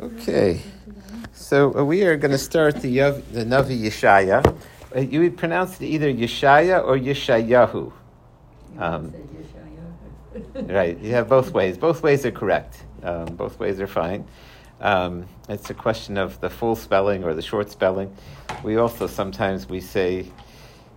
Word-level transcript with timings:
Okay, 0.00 0.60
so 1.32 1.76
uh, 1.76 1.84
we 1.84 2.02
are 2.04 2.16
going 2.16 2.30
to 2.30 2.38
start 2.38 2.80
the 2.80 2.98
Yav, 2.98 3.22
the 3.32 3.44
Navi 3.44 3.80
Yeshaya. 3.80 4.56
Uh, 4.94 5.00
you 5.00 5.20
would 5.20 5.36
pronounce 5.36 5.80
it 5.80 5.86
either 5.86 6.12
Yeshaya 6.12 6.84
or 6.84 6.96
Yeshayahu. 6.98 7.92
Um, 8.78 9.14
right, 10.54 10.98
you 10.98 11.12
have 11.12 11.28
both 11.28 11.52
ways. 11.52 11.78
Both 11.78 12.02
ways 12.02 12.24
are 12.26 12.30
correct. 12.30 12.84
Um, 13.02 13.26
both 13.36 13.58
ways 13.58 13.80
are 13.80 13.86
fine. 13.86 14.26
Um, 14.80 15.26
it's 15.48 15.70
a 15.70 15.74
question 15.74 16.18
of 16.18 16.40
the 16.40 16.50
full 16.50 16.76
spelling 16.76 17.24
or 17.24 17.34
the 17.34 17.42
short 17.42 17.70
spelling. 17.70 18.14
We 18.62 18.76
also 18.76 19.06
sometimes 19.06 19.68
we 19.68 19.80
say 19.80 20.26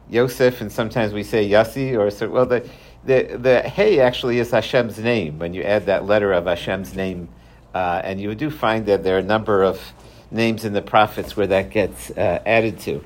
Yosef 0.09 0.61
and 0.61 0.71
sometimes 0.71 1.13
we 1.13 1.23
say 1.23 1.49
Yassi 1.49 1.97
or 1.97 2.11
so. 2.11 2.29
Well, 2.29 2.45
the 2.45 2.69
the 3.05 3.37
the 3.39 3.61
Hey 3.61 3.99
actually 3.99 4.39
is 4.39 4.51
Hashem's 4.51 4.99
name 4.99 5.39
when 5.39 5.53
you 5.53 5.63
add 5.63 5.85
that 5.85 6.05
letter 6.05 6.33
of 6.33 6.45
Hashem's 6.45 6.95
name, 6.95 7.29
uh, 7.73 8.01
and 8.03 8.19
you 8.19 8.33
do 8.35 8.49
find 8.49 8.85
that 8.87 9.03
there 9.03 9.15
are 9.15 9.19
a 9.19 9.23
number 9.23 9.63
of 9.63 9.93
names 10.31 10.65
in 10.65 10.73
the 10.73 10.81
prophets 10.81 11.35
where 11.35 11.47
that 11.47 11.69
gets 11.69 12.11
uh, 12.11 12.41
added 12.45 12.79
to. 12.79 13.03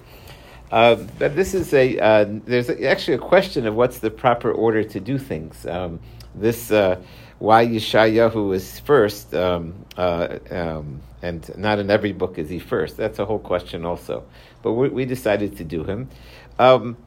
Uh, 0.71 0.95
but 1.19 1.35
this 1.35 1.53
is 1.53 1.71
a 1.73 1.99
uh, 1.99 2.25
there's 2.27 2.67
actually 2.67 3.13
a 3.13 3.19
question 3.19 3.67
of 3.67 3.75
what's 3.75 3.99
the 3.99 4.09
proper 4.09 4.51
order 4.51 4.83
to 4.83 4.99
do 4.99 5.19
things. 5.19 5.67
Um, 5.67 5.99
this 6.33 6.71
uh, 6.71 6.99
why 7.37 7.67
Yeshayahu 7.67 8.55
is 8.55 8.79
first, 8.79 9.35
um, 9.35 9.85
uh, 9.97 10.39
um, 10.49 11.01
and 11.21 11.55
not 11.57 11.77
in 11.77 11.91
every 11.91 12.11
book 12.11 12.39
is 12.39 12.49
he 12.49 12.57
first. 12.57 12.97
That's 12.97 13.19
a 13.19 13.25
whole 13.25 13.37
question 13.37 13.85
also. 13.85 14.23
But 14.63 14.73
we, 14.73 14.89
we 14.89 15.05
decided 15.05 15.57
to 15.57 15.63
do 15.63 15.83
him. 15.83 16.09
Um, 16.57 16.97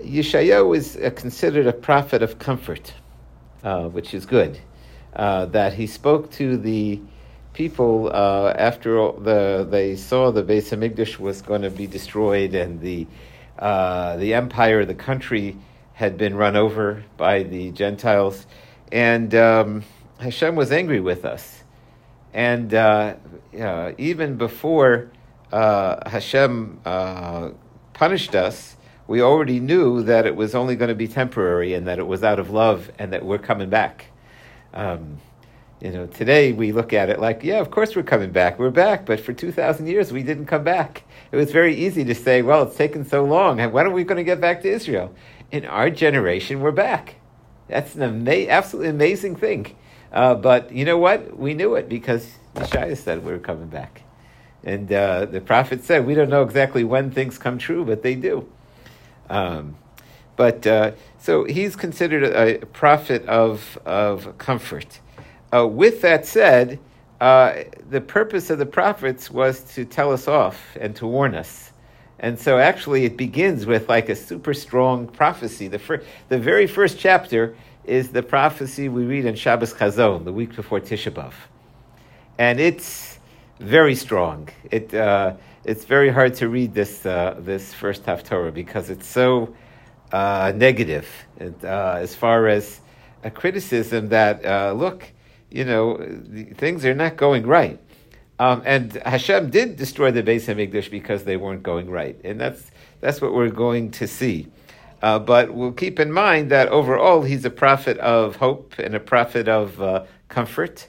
Yeshayahu 0.00 0.76
is 0.76 0.96
uh, 0.96 1.08
considered 1.16 1.66
a 1.66 1.72
prophet 1.72 2.22
of 2.22 2.38
comfort, 2.38 2.92
which 3.62 4.12
is 4.12 4.26
good. 4.26 4.60
Uh, 5.14 5.46
that 5.46 5.72
he 5.72 5.86
spoke 5.86 6.30
to 6.30 6.56
the 6.56 7.00
people 7.54 8.10
uh, 8.12 8.52
after 8.56 8.98
all 8.98 9.12
the 9.12 9.66
they 9.68 9.96
saw 9.96 10.30
the 10.30 10.42
Beis 10.42 10.70
Hamikdash 10.70 11.18
was 11.18 11.42
going 11.42 11.62
to 11.62 11.70
be 11.70 11.86
destroyed 11.86 12.54
and 12.54 12.80
the 12.80 13.06
uh, 13.58 14.16
the 14.18 14.34
empire, 14.34 14.84
the 14.84 14.94
country 14.94 15.56
had 15.94 16.16
been 16.16 16.36
run 16.36 16.54
over 16.54 17.02
by 17.16 17.42
the 17.42 17.72
Gentiles, 17.72 18.46
and 18.92 19.34
um, 19.34 19.82
Hashem 20.20 20.54
was 20.54 20.70
angry 20.70 21.00
with 21.00 21.24
us. 21.24 21.64
And 22.32 22.72
uh, 22.72 23.16
even 23.98 24.36
before 24.36 25.10
Hashem 25.50 26.80
punished 27.94 28.36
us, 28.36 28.76
we 29.08 29.22
already 29.22 29.58
knew 29.58 30.02
that 30.02 30.26
it 30.26 30.36
was 30.36 30.54
only 30.54 30.76
going 30.76 30.90
to 30.90 30.94
be 30.94 31.08
temporary 31.08 31.74
and 31.74 31.88
that 31.88 31.98
it 31.98 32.06
was 32.06 32.22
out 32.22 32.38
of 32.38 32.50
love 32.50 32.92
and 32.98 33.12
that 33.12 33.24
we're 33.24 33.38
coming 33.38 33.70
back. 33.70 34.06
Um, 34.74 35.18
you 35.80 35.90
know, 35.90 36.06
today 36.06 36.52
we 36.52 36.72
look 36.72 36.92
at 36.92 37.08
it 37.08 37.20
like, 37.20 37.44
yeah, 37.44 37.60
of 37.60 37.70
course 37.70 37.94
we're 37.94 38.02
coming 38.02 38.32
back. 38.32 38.58
We're 38.58 38.70
back, 38.70 39.06
but 39.06 39.20
for 39.20 39.32
2,000 39.32 39.86
years 39.86 40.12
we 40.12 40.22
didn't 40.22 40.46
come 40.46 40.64
back. 40.64 41.04
It 41.30 41.36
was 41.36 41.52
very 41.52 41.74
easy 41.74 42.04
to 42.04 42.14
say, 42.14 42.42
well, 42.42 42.64
it's 42.64 42.76
taken 42.76 43.04
so 43.04 43.24
long. 43.24 43.60
And 43.60 43.72
when 43.72 43.86
are 43.86 43.90
we 43.90 44.02
going 44.04 44.16
to 44.16 44.24
get 44.24 44.40
back 44.40 44.62
to 44.62 44.68
Israel? 44.68 45.14
In 45.52 45.64
our 45.64 45.88
generation, 45.88 46.60
we're 46.60 46.72
back. 46.72 47.16
That's 47.68 47.94
an 47.94 48.02
ama- 48.02 48.48
absolutely 48.48 48.90
amazing 48.90 49.36
thing. 49.36 49.76
Uh, 50.12 50.34
but 50.34 50.72
you 50.72 50.84
know 50.84 50.98
what? 50.98 51.38
We 51.38 51.54
knew 51.54 51.74
it 51.74 51.88
because 51.88 52.28
Yeshaya 52.54 52.96
said 52.96 53.24
we 53.24 53.30
were 53.30 53.38
coming 53.38 53.68
back. 53.68 54.02
And 54.64 54.92
uh, 54.92 55.26
the 55.26 55.40
prophet 55.40 55.84
said, 55.84 56.06
we 56.06 56.14
don't 56.14 56.30
know 56.30 56.42
exactly 56.42 56.82
when 56.82 57.10
things 57.10 57.38
come 57.38 57.58
true, 57.58 57.84
but 57.84 58.02
they 58.02 58.16
do. 58.16 58.48
Um, 59.30 59.76
but 60.38 60.64
uh, 60.68 60.92
so 61.18 61.44
he's 61.44 61.74
considered 61.74 62.22
a, 62.22 62.64
prophet 62.66 63.26
of, 63.26 63.76
of 63.84 64.38
comfort. 64.38 65.00
Uh, 65.52 65.66
with 65.66 66.00
that 66.02 66.24
said, 66.24 66.78
uh, 67.20 67.64
the 67.90 68.00
purpose 68.00 68.48
of 68.48 68.58
the 68.58 68.64
prophets 68.64 69.32
was 69.32 69.62
to 69.74 69.84
tell 69.84 70.12
us 70.12 70.28
off 70.28 70.76
and 70.80 70.94
to 70.94 71.08
warn 71.08 71.34
us. 71.34 71.72
And 72.20 72.38
so 72.38 72.58
actually 72.58 73.04
it 73.04 73.16
begins 73.16 73.66
with 73.66 73.88
like 73.88 74.08
a 74.08 74.14
super 74.14 74.54
strong 74.54 75.08
prophecy. 75.08 75.66
The, 75.66 75.80
fir- 75.80 76.04
the 76.28 76.38
very 76.38 76.68
first 76.68 77.00
chapter 77.00 77.56
is 77.84 78.10
the 78.10 78.22
prophecy 78.22 78.88
we 78.88 79.04
read 79.04 79.26
in 79.26 79.34
Shabbos 79.34 79.74
Chazon, 79.74 80.24
the 80.24 80.32
week 80.32 80.54
before 80.54 80.78
Tisha 80.78 81.10
B'Av. 81.10 81.32
And 82.38 82.60
it's 82.60 83.18
very 83.58 83.96
strong. 83.96 84.50
It, 84.70 84.94
uh, 84.94 85.34
it's 85.64 85.84
very 85.84 86.10
hard 86.10 86.34
to 86.34 86.48
read 86.48 86.74
this 86.74 87.04
uh, 87.04 87.34
this 87.40 87.74
first 87.74 88.04
Haftorah 88.04 88.54
because 88.54 88.88
it's 88.88 89.06
so 89.06 89.52
uh, 90.12 90.52
negative 90.54 91.08
uh, 91.40 91.98
as 92.00 92.14
far 92.14 92.48
as 92.48 92.80
a 93.24 93.30
criticism 93.30 94.08
that 94.08 94.44
uh, 94.44 94.72
look, 94.72 95.12
you 95.50 95.64
know, 95.64 95.98
things 96.54 96.84
are 96.84 96.94
not 96.94 97.16
going 97.16 97.46
right. 97.46 97.80
Um, 98.38 98.62
and 98.64 98.92
Hashem 99.04 99.50
did 99.50 99.76
destroy 99.76 100.12
the 100.12 100.22
Beis 100.22 100.46
Hamikdash 100.46 100.90
because 100.90 101.24
they 101.24 101.36
weren't 101.36 101.64
going 101.64 101.90
right, 101.90 102.18
and 102.22 102.40
that's 102.40 102.70
that's 103.00 103.20
what 103.20 103.34
we're 103.34 103.50
going 103.50 103.90
to 103.92 104.06
see. 104.06 104.46
Uh, 105.02 105.18
but 105.18 105.52
we'll 105.52 105.72
keep 105.72 105.98
in 105.98 106.12
mind 106.12 106.50
that 106.50 106.68
overall, 106.68 107.22
he's 107.22 107.44
a 107.44 107.50
prophet 107.50 107.98
of 107.98 108.36
hope 108.36 108.74
and 108.78 108.94
a 108.94 109.00
prophet 109.00 109.48
of 109.48 109.80
uh, 109.80 110.04
comfort 110.28 110.88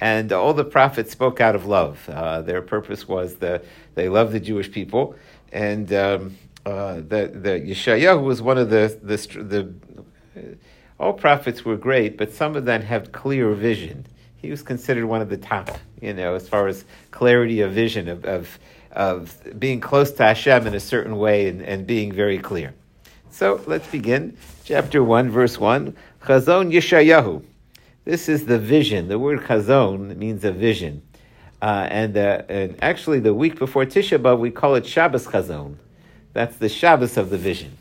and 0.00 0.32
all 0.32 0.54
the 0.54 0.64
prophets 0.64 1.10
spoke 1.12 1.40
out 1.40 1.54
of 1.54 1.66
love. 1.66 2.08
Uh, 2.08 2.42
their 2.42 2.62
purpose 2.62 3.08
was 3.08 3.36
that 3.36 3.64
they 3.94 4.08
loved 4.08 4.32
the 4.32 4.40
Jewish 4.40 4.70
people, 4.70 5.16
and 5.52 5.92
um, 5.92 6.36
uh, 6.68 6.94
the 6.96 7.22
the 7.46 7.54
Yeshayahu 7.70 8.22
was 8.22 8.42
one 8.42 8.58
of 8.58 8.68
the 8.70 8.98
the, 9.02 9.16
the 9.42 9.62
uh, 10.36 11.02
all 11.02 11.12
prophets 11.12 11.64
were 11.64 11.76
great, 11.76 12.18
but 12.18 12.32
some 12.32 12.56
of 12.56 12.64
them 12.64 12.82
had 12.82 13.12
clear 13.12 13.52
vision. 13.54 14.06
He 14.36 14.50
was 14.50 14.62
considered 14.62 15.06
one 15.06 15.22
of 15.22 15.28
the 15.28 15.36
top, 15.36 15.68
you 16.00 16.12
know, 16.12 16.34
as 16.34 16.48
far 16.48 16.68
as 16.68 16.84
clarity 17.10 17.60
of 17.60 17.72
vision 17.72 18.08
of 18.08 18.24
of, 18.24 18.58
of 18.92 19.20
being 19.58 19.80
close 19.80 20.10
to 20.12 20.22
Hashem 20.24 20.66
in 20.66 20.74
a 20.74 20.80
certain 20.80 21.16
way 21.16 21.48
and, 21.48 21.62
and 21.62 21.86
being 21.86 22.12
very 22.12 22.38
clear. 22.38 22.74
So 23.30 23.60
let's 23.66 23.88
begin. 23.88 24.36
Chapter 24.64 25.02
one, 25.02 25.30
verse 25.30 25.58
one. 25.58 25.96
Chazon 26.22 26.72
Yeshayahu. 26.72 27.42
This 28.04 28.28
is 28.28 28.46
the 28.46 28.58
vision. 28.58 29.08
The 29.08 29.18
word 29.18 29.40
chazon 29.40 30.16
means 30.16 30.44
a 30.44 30.52
vision. 30.52 31.02
Uh, 31.60 31.86
and, 31.90 32.16
uh, 32.16 32.42
and 32.48 32.76
actually, 32.80 33.20
the 33.20 33.34
week 33.34 33.58
before 33.58 33.84
Tisha 33.84 34.18
B'Av, 34.18 34.38
we 34.38 34.50
call 34.50 34.74
it 34.76 34.86
Shabbos 34.86 35.26
Chazon. 35.26 35.76
That's 36.38 36.58
the 36.58 36.68
Shabbos 36.68 37.16
of 37.16 37.30
the 37.30 37.36
vision. 37.36 37.76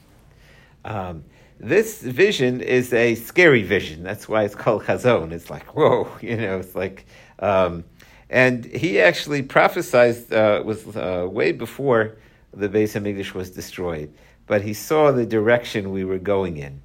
Um, 0.84 1.26
this 1.60 2.02
vision 2.02 2.60
is 2.60 2.92
a 2.92 3.14
scary 3.14 3.62
vision. 3.62 4.02
That's 4.02 4.28
why 4.28 4.46
it's 4.46 4.56
called 4.56 4.82
Chazon. 4.82 5.32
It's 5.32 5.52
like, 5.52 5.76
whoa, 5.76 6.08
you 6.22 6.36
know, 6.38 6.58
it's 6.58 6.74
like, 6.74 7.06
um, 7.38 7.84
and 8.32 8.66
he 8.66 9.00
actually 9.00 9.44
prophesied, 9.44 10.34
uh, 10.34 10.64
was 10.66 10.88
uh, 10.98 11.28
way 11.30 11.52
before 11.52 12.16
the 12.52 12.68
Beis 12.68 13.00
Hamikdash 13.00 13.36
was 13.36 13.52
destroyed, 13.52 14.12
but 14.48 14.64
he 14.64 14.74
saw 14.74 15.12
the 15.12 15.28
direction 15.28 15.92
we 15.92 16.04
were 16.04 16.18
going 16.18 16.58
in. 16.58 16.82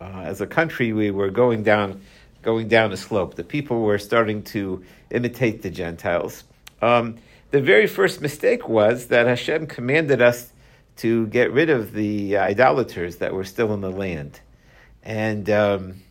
Uh, 0.00 0.22
as 0.24 0.40
a 0.40 0.46
country, 0.48 0.92
we 0.92 1.12
were 1.12 1.30
going 1.30 1.62
down 1.62 2.00
going 2.42 2.66
down 2.66 2.90
a 2.90 2.96
slope. 2.96 3.36
The 3.36 3.44
people 3.44 3.82
were 3.82 4.00
starting 4.00 4.42
to 4.54 4.84
imitate 5.10 5.62
the 5.62 5.70
Gentiles. 5.70 6.42
Um, 6.80 7.18
the 7.52 7.60
very 7.60 7.86
first 7.86 8.20
mistake 8.20 8.68
was 8.68 9.06
that 9.06 9.28
Hashem 9.28 9.68
commanded 9.68 10.20
us 10.20 10.51
to 11.02 11.26
get 11.26 11.52
rid 11.52 11.70
of 11.70 11.92
the 11.92 12.38
idolaters 12.38 13.16
that 13.16 13.34
were 13.34 13.44
still 13.44 13.74
in 13.74 13.80
the 13.80 13.90
land. 13.90 14.40
And 15.02 15.50
um, 15.50 16.02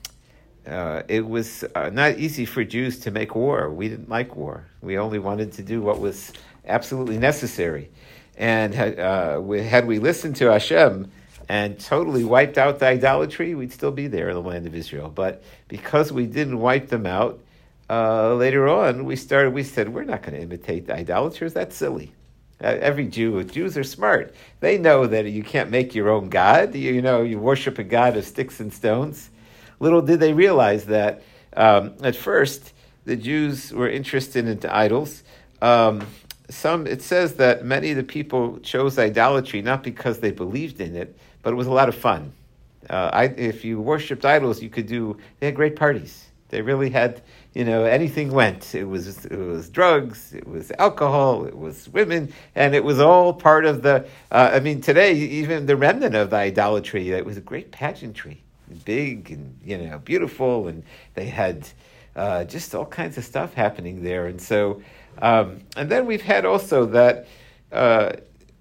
uh, 0.68 1.04
it 1.08 1.26
was 1.26 1.64
uh, 1.76 1.90
not 1.90 2.20
easy 2.20 2.46
for 2.46 2.64
Jews 2.64 3.00
to 3.00 3.12
make 3.12 3.34
war. 3.36 3.70
We 3.70 3.90
didn't 3.90 4.10
like 4.10 4.36
war. 4.36 4.66
We 4.82 4.98
only 4.98 5.20
wanted 5.20 5.54
to 5.54 5.64
do 5.64 5.82
what 5.82 6.00
was 6.00 6.34
absolutely 6.66 7.18
necessary. 7.18 7.90
And 8.38 8.76
uh, 8.76 9.40
we, 9.42 9.62
had 9.62 9.88
we 9.88 10.00
listened 10.00 10.36
to 10.38 10.52
Hashem, 10.52 11.12
and 11.50 11.78
totally 11.80 12.24
wiped 12.24 12.58
out 12.58 12.80
the 12.80 12.86
idolatry, 12.86 13.56
we'd 13.56 13.74
still 13.74 13.92
be 13.92 14.08
there 14.08 14.30
in 14.30 14.36
the 14.36 14.42
land 14.42 14.66
of 14.68 14.74
Israel. 14.74 15.10
But 15.10 15.44
because 15.68 16.12
we 16.12 16.26
didn't 16.26 16.60
wipe 16.60 16.88
them 16.88 17.06
out, 17.06 17.42
uh, 17.90 18.36
later 18.36 18.70
on 18.70 19.04
we 19.04 19.18
started. 19.18 19.54
We 19.54 19.64
said 19.64 19.90
we're 19.90 20.06
not 20.06 20.22
going 20.22 20.36
to 20.36 20.42
imitate 20.42 20.88
the 20.88 20.96
idolaters. 20.96 21.54
That's 21.54 21.76
silly. 21.76 22.14
Uh, 22.64 22.78
every 22.80 23.08
Jew, 23.08 23.44
Jews 23.44 23.78
are 23.78 23.84
smart. 23.84 24.36
They 24.60 24.78
know 24.78 25.08
that 25.08 25.26
you 25.26 25.44
can't 25.44 25.72
make 25.72 25.96
your 25.96 26.10
own 26.10 26.30
god. 26.30 26.76
You, 26.76 26.94
you, 26.94 27.02
know, 27.02 27.24
you 27.24 27.40
worship 27.40 27.80
a 27.80 27.84
god 27.84 28.18
of 28.18 28.26
sticks 28.26 28.60
and 28.60 28.72
stones. 28.72 29.30
Little 29.80 30.02
did 30.02 30.20
they 30.20 30.34
realize 30.34 30.86
that 30.86 31.24
um, 31.56 31.96
at 32.04 32.16
first 32.16 32.74
the 33.06 33.16
Jews 33.16 33.74
were 33.74 33.90
interested 33.90 34.48
in 34.48 34.70
idols. 34.70 35.24
Um, 35.62 36.06
some 36.50 36.86
it 36.86 37.02
says 37.02 37.36
that 37.36 37.66
many 37.66 37.92
of 37.92 37.98
the 37.98 38.04
people 38.04 38.60
chose 38.60 39.00
idolatry 39.00 39.62
not 39.62 39.84
because 39.84 40.20
they 40.20 40.32
believed 40.32 40.82
in 40.82 40.96
it, 40.96 41.18
but 41.42 41.54
it 41.54 41.56
was 41.56 41.68
a 41.68 41.72
lot 41.72 41.90
of 41.90 41.96
fun. 41.96 42.34
Uh, 42.90 43.10
I, 43.14 43.24
if 43.26 43.64
you 43.64 43.80
worshipped 43.80 44.26
idols, 44.26 44.62
you 44.62 44.70
could 44.70 44.88
do. 44.88 45.18
They 45.40 45.48
had 45.48 45.56
great 45.56 45.76
parties. 45.76 46.26
They 46.50 46.62
really 46.62 46.90
had, 46.90 47.22
you 47.54 47.66
know, 47.66 47.84
anything 47.84 48.32
went. 48.32 48.74
It 48.76 48.86
was 48.86 49.26
it 49.26 49.38
was 49.38 49.70
drugs, 49.70 50.34
it 50.34 50.48
was 50.48 50.72
alcohol, 50.80 51.46
it 51.46 51.58
was 51.58 51.90
women, 51.90 52.32
and 52.56 52.74
it 52.74 52.84
was 52.84 53.00
all 53.00 53.34
part 53.34 53.66
of 53.66 53.82
the. 53.82 54.08
Uh, 54.32 54.52
I 54.54 54.60
mean, 54.60 54.80
today 54.82 55.14
even 55.14 55.66
the 55.66 55.76
remnant 55.76 56.16
of 56.16 56.30
the 56.30 56.38
idolatry. 56.38 57.12
It 57.12 57.26
was 57.26 57.38
a 57.38 57.42
great 57.42 57.72
pageantry, 57.72 58.42
big 58.86 59.32
and 59.32 59.60
you 59.66 59.78
know 59.78 60.00
beautiful, 60.00 60.68
and 60.68 60.84
they 61.14 61.26
had 61.26 61.68
uh, 62.16 62.46
just 62.46 62.74
all 62.74 62.86
kinds 62.86 63.18
of 63.18 63.26
stuff 63.26 63.54
happening 63.54 64.04
there. 64.04 64.28
And 64.28 64.42
so, 64.42 64.82
um, 65.22 65.60
and 65.76 65.90
then 65.90 66.06
we've 66.06 66.22
had 66.22 66.46
also 66.46 66.86
that 66.88 67.28
uh, 67.72 68.14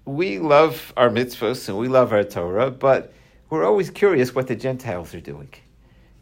we 0.05 0.39
love 0.39 0.93
our 0.97 1.09
mitzvahs 1.09 1.69
and 1.69 1.77
we 1.77 1.87
love 1.87 2.11
our 2.11 2.23
Torah, 2.23 2.71
but 2.71 3.13
we're 3.49 3.65
always 3.65 3.89
curious 3.89 4.35
what 4.35 4.47
the 4.47 4.55
Gentiles 4.55 5.13
are 5.13 5.21
doing. 5.21 5.49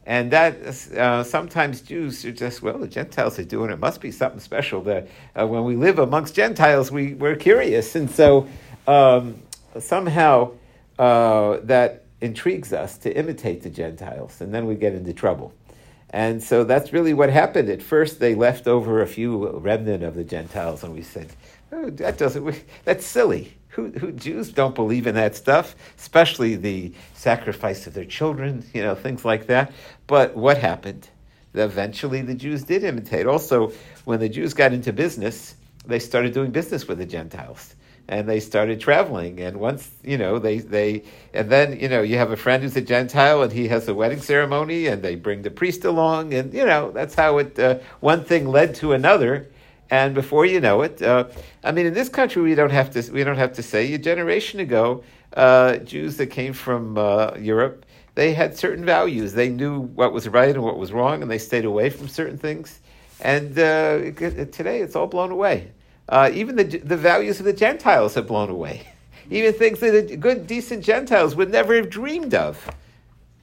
And 0.09 0.31
that 0.31 0.55
uh, 0.97 1.23
sometimes 1.23 1.81
Jews 1.81 2.25
are 2.25 2.31
just, 2.31 2.63
well, 2.63 2.79
the 2.79 2.87
Gentiles 2.87 3.37
are 3.37 3.43
doing 3.43 3.69
it. 3.69 3.77
Must 3.77 4.01
be 4.01 4.09
something 4.09 4.39
special. 4.39 4.81
That 4.81 5.07
uh, 5.39 5.45
when 5.45 5.65
we 5.65 5.75
live 5.75 5.99
amongst 5.99 6.33
Gentiles, 6.33 6.91
we, 6.91 7.13
we're 7.13 7.35
curious. 7.35 7.95
And 7.95 8.09
so 8.09 8.47
um, 8.87 9.39
somehow 9.79 10.53
uh, 10.97 11.59
that 11.61 12.05
intrigues 12.21 12.73
us 12.73 12.97
to 12.97 13.15
imitate 13.15 13.61
the 13.61 13.69
Gentiles, 13.69 14.41
and 14.41 14.51
then 14.51 14.65
we 14.65 14.73
get 14.73 14.95
into 14.95 15.13
trouble. 15.13 15.53
And 16.09 16.41
so 16.41 16.63
that's 16.63 16.91
really 16.91 17.13
what 17.13 17.29
happened. 17.29 17.69
At 17.69 17.83
first, 17.83 18.19
they 18.19 18.33
left 18.33 18.67
over 18.67 19.03
a 19.03 19.07
few 19.07 19.59
remnant 19.59 20.03
of 20.03 20.15
the 20.15 20.23
Gentiles, 20.23 20.83
and 20.83 20.91
we 20.91 21.03
said, 21.03 21.27
oh, 21.71 21.91
that 21.91 22.17
doesn't, 22.17 22.63
that's 22.83 23.05
silly. 23.05 23.58
Who, 23.79 23.99
who, 23.99 24.11
Jews 24.11 24.51
don't 24.51 24.75
believe 24.75 25.07
in 25.07 25.15
that 25.15 25.35
stuff, 25.35 25.75
especially 25.97 26.55
the 26.55 26.93
sacrifice 27.13 27.87
of 27.87 27.93
their 27.93 28.05
children, 28.05 28.65
you 28.73 28.81
know, 28.81 28.93
things 28.95 29.23
like 29.23 29.47
that. 29.47 29.71
But 30.07 30.35
what 30.35 30.57
happened? 30.57 31.07
Eventually, 31.53 32.21
the 32.21 32.35
Jews 32.35 32.63
did 32.63 32.83
imitate. 32.83 33.25
Also, 33.25 33.71
when 34.05 34.19
the 34.19 34.29
Jews 34.29 34.53
got 34.53 34.73
into 34.73 34.91
business, 34.91 35.55
they 35.85 35.99
started 35.99 36.33
doing 36.33 36.51
business 36.51 36.87
with 36.87 36.97
the 36.97 37.05
Gentiles 37.05 37.75
and 38.09 38.27
they 38.27 38.39
started 38.39 38.81
traveling. 38.81 39.39
And 39.39 39.57
once, 39.57 39.91
you 40.03 40.17
know, 40.17 40.39
they, 40.39 40.57
they, 40.57 41.03
and 41.33 41.49
then, 41.49 41.79
you 41.79 41.87
know, 41.87 42.01
you 42.01 42.17
have 42.17 42.31
a 42.31 42.37
friend 42.37 42.61
who's 42.63 42.75
a 42.75 42.81
Gentile 42.81 43.43
and 43.43 43.53
he 43.53 43.67
has 43.67 43.87
a 43.87 43.93
wedding 43.93 44.19
ceremony 44.19 44.87
and 44.87 45.01
they 45.03 45.15
bring 45.15 45.43
the 45.43 45.51
priest 45.51 45.85
along. 45.85 46.33
And, 46.33 46.53
you 46.53 46.65
know, 46.65 46.91
that's 46.91 47.15
how 47.15 47.37
it, 47.37 47.57
uh, 47.57 47.77
one 47.99 48.25
thing 48.25 48.47
led 48.47 48.75
to 48.75 48.93
another. 48.93 49.47
And 49.91 50.13
before 50.13 50.45
you 50.45 50.59
know 50.59 50.81
it, 50.83 51.01
uh, 51.01 51.25
I 51.63 51.71
mean, 51.71 51.85
in 51.85 51.93
this 51.93 52.09
country, 52.09 52.41
we 52.41 52.55
don't 52.55 52.71
have 52.71 52.91
to, 52.91 53.11
we 53.11 53.23
don't 53.23 53.37
have 53.37 53.53
to 53.53 53.63
say 53.63 53.93
a 53.93 53.97
generation 53.97 54.59
ago, 54.59 55.03
uh, 55.33 55.77
Jews 55.77 56.17
that 56.17 56.27
came 56.27 56.53
from 56.53 56.97
uh, 56.97 57.33
Europe, 57.39 57.85
they 58.15 58.33
had 58.33 58.57
certain 58.57 58.83
values. 58.83 59.33
They 59.33 59.49
knew 59.49 59.79
what 59.79 60.11
was 60.11 60.27
right 60.27 60.53
and 60.53 60.63
what 60.63 60.77
was 60.77 60.91
wrong, 60.91 61.21
and 61.21 61.31
they 61.31 61.37
stayed 61.37 61.65
away 61.65 61.89
from 61.89 62.07
certain 62.07 62.37
things. 62.37 62.79
And 63.21 63.57
uh, 63.57 64.11
today, 64.51 64.81
it's 64.81 64.95
all 64.95 65.07
blown 65.07 65.31
away. 65.31 65.71
Uh, 66.09 66.29
even 66.33 66.55
the, 66.55 66.63
the 66.63 66.97
values 66.97 67.39
of 67.39 67.45
the 67.45 67.53
Gentiles 67.53 68.15
have 68.15 68.27
blown 68.27 68.49
away. 68.49 68.87
Even 69.31 69.53
things 69.53 69.79
that 69.79 70.19
good, 70.19 70.47
decent 70.47 70.83
Gentiles 70.83 71.35
would 71.35 71.51
never 71.51 71.75
have 71.75 71.89
dreamed 71.89 72.33
of. 72.33 72.67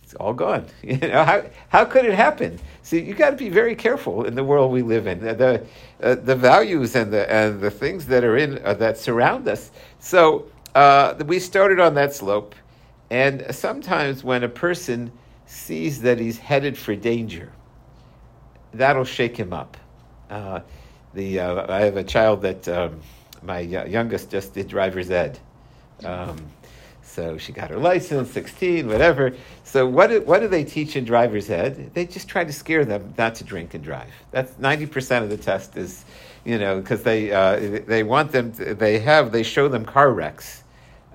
It's 0.02 0.14
all 0.14 0.34
gone. 0.34 0.66
You 0.82 0.98
know 0.98 1.24
how 1.24 1.44
how 1.68 1.84
could 1.84 2.04
it 2.04 2.14
happen? 2.14 2.58
See, 2.82 3.00
you 3.00 3.14
got 3.14 3.30
to 3.30 3.36
be 3.36 3.48
very 3.48 3.76
careful 3.76 4.24
in 4.24 4.34
the 4.34 4.44
world 4.44 4.72
we 4.72 4.82
live 4.82 5.06
in. 5.06 5.20
The 5.20 5.64
uh, 6.02 6.14
the 6.14 6.36
values 6.36 6.94
and 6.94 7.12
the 7.12 7.30
and 7.32 7.60
the 7.60 7.70
things 7.70 8.06
that 8.06 8.24
are 8.24 8.36
in 8.36 8.60
uh, 8.64 8.74
that 8.74 8.98
surround 8.98 9.48
us. 9.48 9.70
So 9.98 10.46
uh, 10.74 11.14
we 11.26 11.38
started 11.38 11.80
on 11.80 11.94
that 11.94 12.14
slope, 12.14 12.54
and 13.10 13.46
sometimes 13.50 14.22
when 14.22 14.44
a 14.44 14.48
person 14.48 15.10
sees 15.46 16.02
that 16.02 16.18
he's 16.18 16.38
headed 16.38 16.76
for 16.76 16.94
danger, 16.94 17.52
that'll 18.74 19.04
shake 19.04 19.36
him 19.36 19.52
up. 19.52 19.76
Uh, 20.28 20.60
the 21.14 21.40
I 21.40 21.80
have 21.80 21.96
a 21.96 22.04
child 22.04 22.42
that 22.42 22.68
um, 22.68 23.00
my 23.42 23.60
youngest 23.60 24.30
just 24.30 24.54
did 24.54 24.68
driver's 24.68 25.10
ed. 25.10 25.38
Um, 26.04 26.36
so 27.16 27.38
she 27.38 27.50
got 27.50 27.70
her 27.70 27.78
license, 27.78 28.30
16, 28.30 28.86
whatever. 28.86 29.32
So 29.64 29.86
what 29.86 30.08
do, 30.08 30.20
what 30.20 30.40
do 30.40 30.48
they 30.48 30.64
teach 30.64 30.96
in 30.96 31.06
driver's 31.06 31.48
ed? 31.48 31.92
They 31.94 32.04
just 32.04 32.28
try 32.28 32.44
to 32.44 32.52
scare 32.52 32.84
them 32.84 33.14
not 33.16 33.36
to 33.36 33.44
drink 33.44 33.72
and 33.72 33.82
drive. 33.82 34.12
That's 34.32 34.52
90% 34.52 35.22
of 35.22 35.30
the 35.30 35.38
test 35.38 35.78
is, 35.78 36.04
you 36.44 36.58
know, 36.58 36.78
because 36.78 37.02
they, 37.02 37.32
uh, 37.32 37.80
they 37.86 38.02
want 38.02 38.32
them, 38.32 38.52
to, 38.52 38.74
they 38.74 38.98
have, 38.98 39.32
they 39.32 39.42
show 39.42 39.66
them 39.66 39.86
car 39.86 40.12
wrecks 40.12 40.62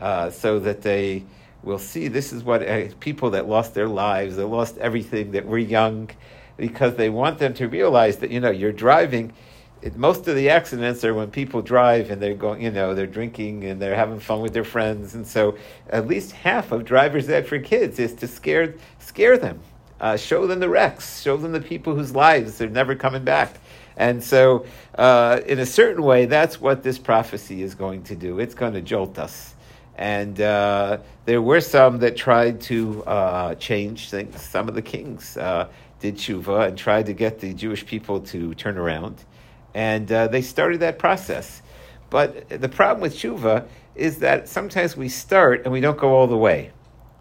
uh, 0.01 0.31
so 0.31 0.57
that 0.57 0.81
they 0.81 1.24
will 1.62 1.77
see 1.77 2.07
this 2.07 2.33
is 2.33 2.44
what 2.44 2.68
uh, 2.68 2.88
people 3.00 3.30
that 3.30 3.48
lost 3.48 3.75
their 3.75 3.88
lives, 3.88 4.36
they 4.36 4.44
lost 4.44 4.80
everything, 4.80 5.30
that 5.31 5.45
were 5.45 5.59
young, 5.59 6.09
because 6.57 6.95
they 6.95 7.12
want 7.12 7.38
them 7.38 7.53
to 7.53 7.68
realize 7.68 8.18
that, 8.18 8.31
you 8.31 8.39
know, 8.39 8.50
you're 8.50 8.74
driving– 8.74 9.31
it, 9.81 9.97
most 9.97 10.27
of 10.27 10.35
the 10.35 10.49
accidents 10.49 11.03
are 11.03 11.13
when 11.13 11.31
people 11.31 11.61
drive 11.61 12.11
and 12.11 12.21
they're 12.21 12.35
going, 12.35 12.61
you 12.61 12.71
know, 12.71 12.93
they're 12.93 13.07
drinking 13.07 13.63
and 13.63 13.81
they're 13.81 13.95
having 13.95 14.19
fun 14.19 14.41
with 14.41 14.53
their 14.53 14.63
friends, 14.63 15.15
and 15.15 15.25
so 15.25 15.55
at 15.89 16.07
least 16.07 16.31
half 16.31 16.71
of 16.71 16.85
drivers' 16.85 17.29
ed 17.29 17.47
for 17.47 17.59
kids 17.59 17.99
is 17.99 18.13
to 18.15 18.27
scare 18.27 18.75
scare 18.99 19.37
them, 19.37 19.59
uh, 19.99 20.17
show 20.17 20.47
them 20.47 20.59
the 20.59 20.69
wrecks, 20.69 21.21
show 21.21 21.37
them 21.37 21.51
the 21.51 21.61
people 21.61 21.95
whose 21.95 22.15
lives 22.15 22.61
are 22.61 22.69
never 22.69 22.95
coming 22.95 23.23
back, 23.23 23.57
and 23.97 24.23
so 24.23 24.65
uh, 24.95 25.41
in 25.45 25.59
a 25.59 25.65
certain 25.65 26.03
way, 26.03 26.25
that's 26.25 26.61
what 26.61 26.83
this 26.83 26.97
prophecy 26.97 27.61
is 27.61 27.75
going 27.75 28.03
to 28.03 28.15
do. 28.15 28.39
It's 28.39 28.55
going 28.55 28.73
to 28.73 28.81
jolt 28.81 29.17
us. 29.17 29.55
And 29.95 30.41
uh, 30.41 30.97
there 31.25 31.41
were 31.41 31.61
some 31.61 31.99
that 31.99 32.17
tried 32.17 32.61
to 32.61 33.03
uh, 33.03 33.55
change 33.55 34.09
things. 34.09 34.41
Some 34.41 34.67
of 34.67 34.73
the 34.73 34.81
kings 34.81 35.37
uh, 35.37 35.67
did 35.99 36.15
tshuva 36.15 36.69
and 36.69 36.77
tried 36.77 37.05
to 37.07 37.13
get 37.13 37.39
the 37.39 37.53
Jewish 37.53 37.85
people 37.85 38.19
to 38.21 38.55
turn 38.55 38.77
around 38.77 39.23
and 39.73 40.12
uh, 40.12 40.27
they 40.27 40.41
started 40.41 40.79
that 40.81 41.00
process. 41.00 41.62
But 42.09 42.50
the 42.50 42.69
problem 42.69 43.01
with 43.01 43.15
tshuva 43.15 43.68
is 43.95 44.19
that 44.19 44.50
sometimes 44.50 44.97
we 44.97 45.09
start 45.09 45.63
and 45.63 45.71
we 45.71 45.81
don't 45.81 45.97
go 45.97 46.13
all 46.15 46.27
the 46.27 46.38
way. 46.38 46.71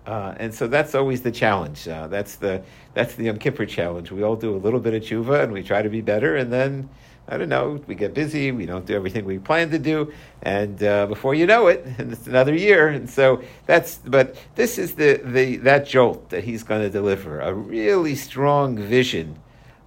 Uh, 0.07 0.35
and 0.39 0.53
so 0.53 0.67
that's 0.67 0.95
always 0.95 1.23
the 1.23 1.31
challenge. 1.31 1.87
Uh, 1.87 2.09
that's 2.09 2.37
the 2.37 2.63
that's 2.95 3.15
the 3.15 3.25
Yom 3.25 3.39
Kippur 3.39 3.67
challenge. 3.67 4.11
We 4.11 4.23
all 4.23 4.35
do 4.35 4.55
a 4.55 4.59
little 4.59 4.81
bit 4.81 4.95
of 4.95 5.03
tshuva 5.03 5.45
and 5.45 5.53
we 5.53 5.63
try 5.63 5.83
to 5.83 5.89
be 5.89 6.01
better, 6.01 6.37
and 6.37 6.53
then 6.53 6.89
I 7.31 7.37
don't 7.37 7.49
know, 7.49 7.81
we 7.87 7.95
get 7.95 8.13
busy, 8.13 8.51
we 8.51 8.67
don't 8.67 8.85
do 8.85 8.97
everything 8.97 9.25
we 9.25 9.39
plan 9.39 9.71
to 9.71 9.79
do, 9.79 10.13
and 10.43 10.83
uh, 10.83 11.07
before 11.07 11.33
you 11.33 11.47
know 11.47 11.69
it, 11.69 11.87
and 11.99 12.13
it's 12.13 12.27
another 12.27 12.55
year. 12.55 12.89
And 12.89 13.09
so 13.09 13.43
that's, 13.67 13.99
but 13.99 14.35
this 14.57 14.79
is 14.79 14.95
the, 14.95 15.21
the 15.25 15.57
that 15.59 15.87
jolt 15.87 16.31
that 16.31 16.43
he's 16.43 16.65
going 16.65 16.83
to 16.83 16.91
deliver 16.91 17.41
a 17.41 17.55
really 17.55 18.17
strong 18.17 18.77
vision 18.77 19.39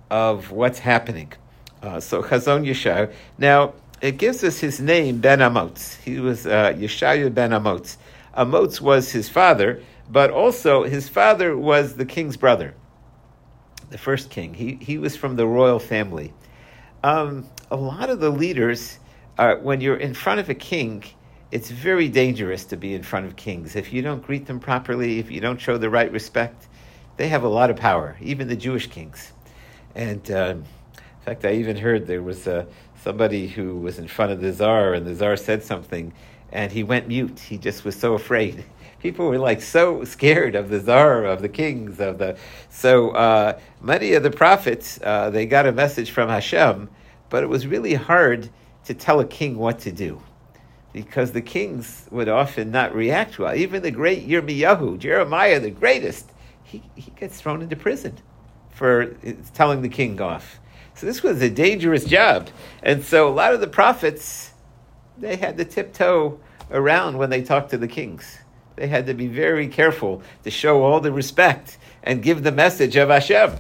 of 0.10 0.52
what's 0.52 0.80
happening. 0.80 1.34
Uh, 1.84 2.00
so 2.00 2.24
Chazon 2.24 2.66
Yeshaya. 2.66 3.14
Now, 3.38 3.74
it 4.02 4.18
gives 4.18 4.44
us 4.44 4.60
his 4.60 4.80
name, 4.80 5.20
Ben 5.20 5.40
Amotz. 5.40 6.02
He 6.02 6.20
was 6.20 6.48
uh, 6.48 6.74
Ben 6.74 7.52
Amotz. 7.52 7.98
Amotz 8.36 8.80
was 8.80 9.12
his 9.12 9.28
father, 9.28 9.84
but 10.10 10.32
also 10.32 10.84
his 10.84 11.10
father 11.10 11.58
was 11.58 11.96
the 11.96 12.06
king's 12.06 12.38
brother, 12.38 12.74
the 13.90 13.98
first 13.98 14.30
king. 14.30 14.54
He, 14.54 14.76
he 14.82 14.98
was 14.98 15.16
from 15.16 15.36
the 15.36 15.46
royal 15.46 15.80
family. 15.80 16.34
Um, 17.04 17.46
a 17.70 17.76
lot 17.76 18.10
of 18.10 18.22
the 18.22 18.30
leaders, 18.30 18.98
are, 19.38 19.60
when 19.60 19.82
you're 19.82 19.98
in 19.98 20.14
front 20.14 20.40
of 20.40 20.50
a 20.50 20.56
king, 20.56 21.04
it's 21.52 21.70
very 21.70 22.08
dangerous 22.08 22.64
to 22.66 22.78
be 22.78 22.94
in 22.96 23.04
front 23.04 23.26
of 23.26 23.36
kings. 23.36 23.76
If 23.76 23.92
you 23.92 24.02
don't 24.02 24.24
greet 24.26 24.46
them 24.46 24.60
properly, 24.60 25.20
if 25.20 25.30
you 25.30 25.42
don't 25.42 25.60
show 25.60 25.78
the 25.78 25.90
right 25.90 26.12
respect, 26.12 26.68
they 27.18 27.28
have 27.28 27.44
a 27.44 27.50
lot 27.50 27.70
of 27.70 27.76
power, 27.76 28.18
even 28.22 28.48
the 28.48 28.56
Jewish 28.56 28.88
kings. 28.88 29.34
And 29.96 30.32
um, 30.32 30.64
in 31.24 31.26
fact, 31.26 31.46
I 31.46 31.54
even 31.54 31.78
heard 31.78 32.06
there 32.06 32.22
was 32.22 32.50
uh, 32.50 32.66
somebody 33.02 33.48
who 33.48 33.78
was 33.78 33.98
in 33.98 34.10
front 34.10 34.34
of 34.34 34.42
the 34.42 34.52
czar, 34.52 34.94
and 34.94 35.08
the 35.08 35.16
czar 35.16 35.38
said 35.38 35.64
something, 35.64 36.12
and 36.52 36.70
he 36.70 36.84
went 36.84 37.08
mute. 37.08 37.40
He 37.40 37.58
just 37.58 37.86
was 37.86 37.98
so 37.98 38.14
afraid. 38.16 38.66
People 39.00 39.30
were 39.30 39.40
like 39.40 39.62
so 39.62 40.04
scared 40.04 40.54
of 40.54 40.68
the 40.68 40.82
czar, 40.82 41.24
of 41.24 41.42
the 41.42 41.48
kings, 41.48 42.02
of 42.02 42.18
the. 42.18 42.38
So 42.68 43.12
uh, 43.12 43.58
many 43.82 44.16
of 44.16 44.24
the 44.24 44.32
prophets, 44.32 45.00
uh, 45.02 45.30
they 45.30 45.46
got 45.46 45.66
a 45.66 45.72
message 45.72 46.12
from 46.12 46.28
Hashem, 46.28 46.90
but 47.30 47.42
it 47.42 47.48
was 47.48 47.66
really 47.68 47.94
hard 47.94 48.50
to 48.84 48.94
tell 48.94 49.22
a 49.22 49.26
king 49.26 49.58
what 49.58 49.80
to 49.80 49.94
do 49.94 50.22
because 50.92 51.32
the 51.32 51.42
kings 51.42 52.06
would 52.12 52.28
often 52.28 52.70
not 52.70 52.94
react 52.94 53.40
well. 53.40 53.56
Even 53.56 53.82
the 53.82 53.92
great 53.92 54.28
Yirmiyahu, 54.28 55.00
Jeremiah, 55.00 55.62
the 55.62 55.72
greatest, 55.72 56.30
he, 56.64 56.84
he 56.96 57.12
gets 57.12 57.40
thrown 57.40 57.62
into 57.62 57.78
prison 57.78 58.18
for 58.72 59.16
telling 59.54 59.82
the 59.82 59.90
king 59.90 60.20
off. 60.20 60.60
So 60.96 61.06
this 61.06 61.24
was 61.24 61.42
a 61.42 61.50
dangerous 61.50 62.06
job. 62.06 62.50
And 62.82 63.04
so 63.04 63.28
a 63.28 63.34
lot 63.34 63.54
of 63.54 63.62
the 63.62 63.68
prophets, 63.68 64.52
they 65.18 65.36
had 65.36 65.58
to 65.58 65.66
tiptoe 65.66 66.40
around 66.72 67.18
when 67.18 67.30
they 67.30 67.42
talked 67.42 67.72
to 67.72 67.78
the 67.78 67.88
kings. 67.88 68.40
They 68.76 68.88
had 68.88 69.06
to 69.08 69.14
be 69.14 69.28
very 69.28 69.68
careful 69.68 70.24
to 70.44 70.52
show 70.52 70.84
all 70.84 71.00
the 71.00 71.12
respect 71.12 71.78
and 72.02 72.24
give 72.24 72.44
the 72.44 72.52
message 72.52 72.96
of 72.96 73.10
Hashem. 73.10 73.58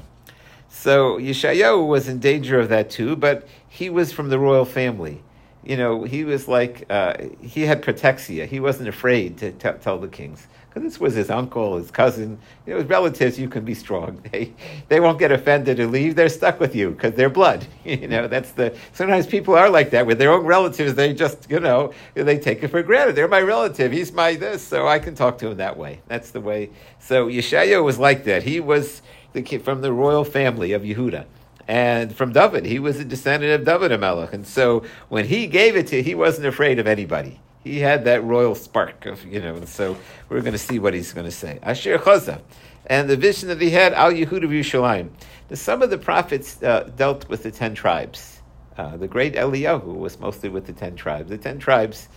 So 0.69 1.17
Yeshayahu 1.17 1.87
was 1.87 2.07
in 2.07 2.19
danger 2.19 2.59
of 2.59 2.69
that 2.69 2.89
too, 2.89 3.15
but 3.15 3.47
he 3.69 3.89
was 3.89 4.11
from 4.11 4.29
the 4.29 4.39
royal 4.39 4.65
family. 4.65 5.23
You 5.63 5.77
know, 5.77 6.03
he 6.03 6.25
was 6.25 6.47
like, 6.47 6.85
uh, 6.89 7.13
he 7.41 7.61
had 7.61 7.81
protexia. 7.81 8.47
He 8.47 8.59
wasn't 8.59 8.89
afraid 8.89 9.37
to 9.37 9.51
t- 9.51 9.69
tell 9.79 9.97
the 9.97 10.07
kings 10.07 10.47
because 10.73 10.91
this 10.91 10.99
was 10.99 11.13
his 11.13 11.29
uncle, 11.29 11.77
his 11.77 11.91
cousin. 11.91 12.39
You 12.65 12.73
know, 12.73 12.79
his 12.79 12.89
relatives, 12.89 13.37
you 13.37 13.47
can 13.47 13.63
be 13.63 13.75
strong. 13.75 14.21
They 14.31 14.53
they 14.87 14.99
won't 14.99 15.19
get 15.19 15.31
offended 15.31 15.79
or 15.79 15.85
leave. 15.87 16.15
They're 16.15 16.29
stuck 16.29 16.59
with 16.59 16.75
you 16.75 16.91
because 16.91 17.13
they're 17.13 17.29
blood. 17.29 17.65
You 17.85 18.07
know, 18.07 18.27
that's 18.27 18.51
the. 18.53 18.75
Sometimes 18.93 19.27
people 19.27 19.53
are 19.55 19.69
like 19.69 19.91
that 19.91 20.07
with 20.07 20.17
their 20.17 20.31
own 20.31 20.45
relatives. 20.45 20.95
They 20.95 21.13
just 21.13 21.49
you 21.49 21.59
know 21.59 21.93
they 22.15 22.39
take 22.39 22.63
it 22.63 22.69
for 22.69 22.81
granted. 22.81 23.15
They're 23.15 23.27
my 23.27 23.41
relative. 23.41 23.91
He's 23.91 24.11
my 24.11 24.35
this, 24.35 24.63
so 24.63 24.87
I 24.87 24.97
can 24.99 25.13
talk 25.15 25.37
to 25.39 25.49
him 25.49 25.57
that 25.57 25.77
way. 25.77 26.01
That's 26.07 26.31
the 26.31 26.41
way. 26.41 26.71
So 26.99 27.27
Yeshaya 27.27 27.83
was 27.83 27.99
like 27.99 28.23
that. 28.23 28.43
He 28.43 28.59
was 28.59 29.01
the 29.33 29.41
kid 29.43 29.63
from 29.63 29.81
the 29.81 29.91
royal 29.93 30.23
family 30.25 30.73
of 30.73 30.81
Yehuda. 30.83 31.25
and 31.67 32.13
from 32.15 32.33
David. 32.33 32.65
He 32.65 32.79
was 32.79 32.99
a 32.99 33.05
descendant 33.05 33.53
of 33.53 33.65
David 33.65 33.97
Melech. 33.99 34.33
And 34.33 34.45
so 34.45 34.83
when 35.09 35.25
he 35.25 35.47
gave 35.47 35.75
it 35.75 35.87
to, 35.87 36.01
he 36.03 36.13
wasn't 36.15 36.47
afraid 36.47 36.79
of 36.79 36.87
anybody. 36.87 37.39
He 37.63 37.79
had 37.79 38.05
that 38.05 38.23
royal 38.23 38.55
spark 38.55 39.05
of, 39.05 39.25
you 39.25 39.39
know, 39.39 39.55
and 39.55 39.69
so 39.69 39.97
we're 40.29 40.41
going 40.41 40.53
to 40.53 40.57
see 40.59 40.79
what 40.79 40.93
he's 40.93 41.13
going 41.13 41.25
to 41.25 41.31
say. 41.31 41.59
Asher 41.61 41.97
Chaza. 41.97 42.41
And 42.85 43.09
the 43.09 43.15
vision 43.15 43.47
that 43.49 43.61
he 43.61 43.69
had, 43.69 43.93
Al 43.93 44.11
Yehud 44.11 44.43
of 44.43 44.49
Yerushalayim. 44.49 45.09
Some 45.53 45.81
of 45.81 45.89
the 45.89 45.97
prophets 45.97 46.61
uh, 46.63 46.91
dealt 46.95 47.29
with 47.29 47.43
the 47.43 47.51
ten 47.51 47.75
tribes. 47.75 48.41
Uh, 48.77 48.97
the 48.97 49.07
great 49.07 49.35
Eliyahu 49.35 49.95
was 49.97 50.19
mostly 50.19 50.49
with 50.49 50.65
the 50.65 50.73
ten 50.73 50.95
tribes. 50.95 51.29
The 51.29 51.37
ten 51.37 51.59
tribes, 51.59 52.09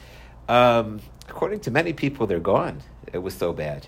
um, 0.49 1.01
according 1.29 1.61
to 1.61 1.71
many 1.71 1.93
people, 1.93 2.27
they're 2.27 2.41
gone. 2.41 2.83
It 3.13 3.19
was 3.19 3.35
so 3.35 3.53
bad 3.53 3.87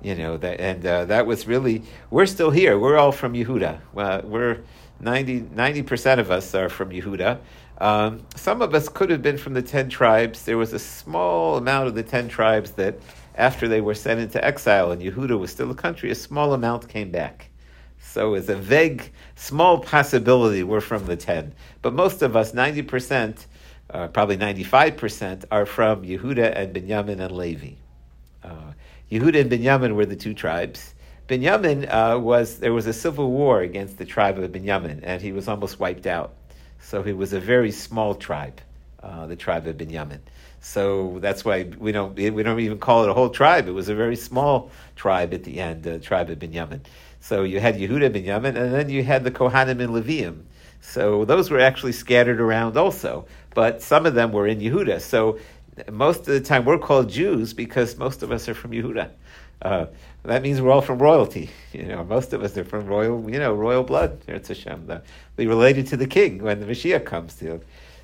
you 0.00 0.14
know 0.14 0.36
that 0.36 0.60
and 0.60 0.86
uh, 0.86 1.04
that 1.06 1.26
was 1.26 1.48
really 1.48 1.82
we're 2.08 2.24
still 2.24 2.52
here 2.52 2.78
we're 2.78 2.96
all 2.96 3.10
from 3.10 3.32
yehuda 3.32 3.80
uh, 3.96 4.20
we're 4.22 4.60
90 5.00 5.82
percent 5.82 6.20
of 6.20 6.30
us 6.30 6.54
are 6.54 6.68
from 6.68 6.90
Yehuda. 6.90 7.38
Um, 7.80 8.26
some 8.34 8.60
of 8.60 8.74
us 8.74 8.88
could 8.88 9.10
have 9.10 9.22
been 9.22 9.38
from 9.38 9.54
the 9.54 9.62
ten 9.62 9.88
tribes. 9.88 10.44
There 10.44 10.58
was 10.58 10.72
a 10.72 10.78
small 10.78 11.56
amount 11.56 11.88
of 11.88 11.94
the 11.94 12.02
ten 12.02 12.28
tribes 12.28 12.72
that, 12.72 12.98
after 13.36 13.68
they 13.68 13.80
were 13.80 13.94
sent 13.94 14.18
into 14.18 14.44
exile 14.44 14.90
and 14.90 15.00
Yehuda 15.00 15.38
was 15.38 15.52
still 15.52 15.70
a 15.70 15.74
country, 15.74 16.10
a 16.10 16.14
small 16.14 16.54
amount 16.54 16.88
came 16.88 17.10
back. 17.12 17.50
So 18.00 18.34
it's 18.34 18.48
a 18.48 18.56
vague, 18.56 19.12
small 19.36 19.78
possibility 19.78 20.64
we're 20.64 20.80
from 20.80 21.06
the 21.06 21.16
ten. 21.16 21.54
But 21.82 21.94
most 21.94 22.22
of 22.22 22.34
us, 22.34 22.52
ninety 22.52 22.82
percent, 22.82 23.46
uh, 23.90 24.08
probably 24.08 24.36
ninety-five 24.36 24.96
percent, 24.96 25.44
are 25.52 25.66
from 25.66 26.02
Yehuda 26.02 26.56
and 26.56 26.74
Binyamin 26.74 27.20
and 27.20 27.30
Levi. 27.30 27.74
Uh, 28.42 28.72
Yehuda 29.10 29.42
and 29.42 29.50
Binyamin 29.50 29.94
were 29.94 30.06
the 30.06 30.16
two 30.16 30.34
tribes. 30.34 30.94
Binyamin 31.28 31.86
uh, 31.92 32.18
was 32.18 32.58
there 32.58 32.72
was 32.72 32.86
a 32.86 32.92
civil 32.92 33.30
war 33.30 33.60
against 33.60 33.98
the 33.98 34.04
tribe 34.04 34.38
of 34.38 34.50
Binyamin, 34.50 35.00
and 35.04 35.22
he 35.22 35.30
was 35.30 35.46
almost 35.46 35.78
wiped 35.78 36.06
out. 36.06 36.34
So 36.80 37.02
it 37.02 37.16
was 37.16 37.32
a 37.32 37.40
very 37.40 37.70
small 37.70 38.14
tribe, 38.14 38.60
uh, 39.02 39.26
the 39.26 39.36
tribe 39.36 39.66
of 39.66 39.76
Binyamin. 39.76 40.20
So 40.60 41.18
that's 41.20 41.44
why 41.44 41.64
we 41.78 41.92
don't 41.92 42.14
we 42.16 42.42
don't 42.42 42.60
even 42.60 42.78
call 42.78 43.04
it 43.04 43.10
a 43.10 43.14
whole 43.14 43.30
tribe. 43.30 43.68
It 43.68 43.72
was 43.72 43.88
a 43.88 43.94
very 43.94 44.16
small 44.16 44.70
tribe 44.96 45.32
at 45.32 45.44
the 45.44 45.60
end, 45.60 45.84
the 45.84 45.98
tribe 45.98 46.30
of 46.30 46.38
Binyamin. 46.38 46.80
So 47.20 47.42
you 47.42 47.60
had 47.60 47.76
Yehuda 47.76 48.10
Binyamin, 48.10 48.56
and 48.56 48.74
then 48.74 48.88
you 48.88 49.04
had 49.04 49.24
the 49.24 49.30
Kohanim 49.30 49.80
and 49.80 49.90
Levium. 49.90 50.42
So 50.80 51.24
those 51.24 51.50
were 51.50 51.60
actually 51.60 51.92
scattered 51.92 52.40
around 52.40 52.76
also, 52.76 53.26
but 53.54 53.82
some 53.82 54.06
of 54.06 54.14
them 54.14 54.32
were 54.32 54.46
in 54.46 54.60
Yehuda. 54.60 55.00
So 55.00 55.38
most 55.90 56.20
of 56.20 56.26
the 56.26 56.40
time 56.40 56.64
we're 56.64 56.78
called 56.78 57.08
Jews 57.10 57.52
because 57.52 57.96
most 57.96 58.22
of 58.22 58.32
us 58.32 58.48
are 58.48 58.54
from 58.54 58.72
Yehuda. 58.72 59.10
Uh, 59.60 59.86
that 60.24 60.42
means 60.42 60.60
we're 60.60 60.70
all 60.70 60.82
from 60.82 60.98
royalty. 60.98 61.50
You 61.72 61.84
know, 61.84 62.04
most 62.04 62.32
of 62.32 62.42
us 62.42 62.56
are 62.56 62.64
from 62.64 62.86
royal, 62.86 63.30
you 63.30 63.38
know, 63.38 63.54
royal 63.54 63.82
blood. 63.82 64.20
It's 64.26 64.48
Hashem. 64.48 64.86
The, 64.86 65.02
we 65.36 65.46
related 65.46 65.86
to 65.88 65.96
the 65.96 66.06
king 66.06 66.42
when 66.42 66.60
the 66.60 66.66
Mashiach 66.66 67.04
comes 67.04 67.34
to. 67.36 67.60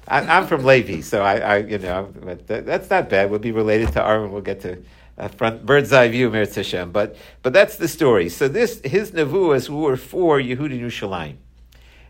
I, 0.06 0.20
I'm 0.20 0.46
from 0.46 0.64
Levi, 0.64 1.00
so 1.00 1.22
I, 1.22 1.38
I 1.38 1.56
you 1.58 1.78
know, 1.78 2.12
that, 2.46 2.66
that's 2.66 2.90
not 2.90 3.08
bad. 3.08 3.30
We'll 3.30 3.40
be 3.40 3.52
related 3.52 3.92
to 3.92 4.06
Aaron. 4.06 4.32
We'll 4.32 4.42
get 4.42 4.60
to 4.62 4.82
a 5.16 5.28
front 5.28 5.64
bird's 5.66 5.92
eye 5.92 6.08
view, 6.08 6.30
Meretz 6.30 6.54
Hashem. 6.54 6.92
But 6.92 7.16
but 7.42 7.52
that's 7.52 7.76
the 7.76 7.88
story. 7.88 8.28
So 8.28 8.48
this 8.48 8.80
his 8.84 9.12
nevuas 9.12 9.68
were 9.68 9.96
for 9.96 10.38
Yehudi 10.38 10.80
Yerushalayim. 10.80 11.36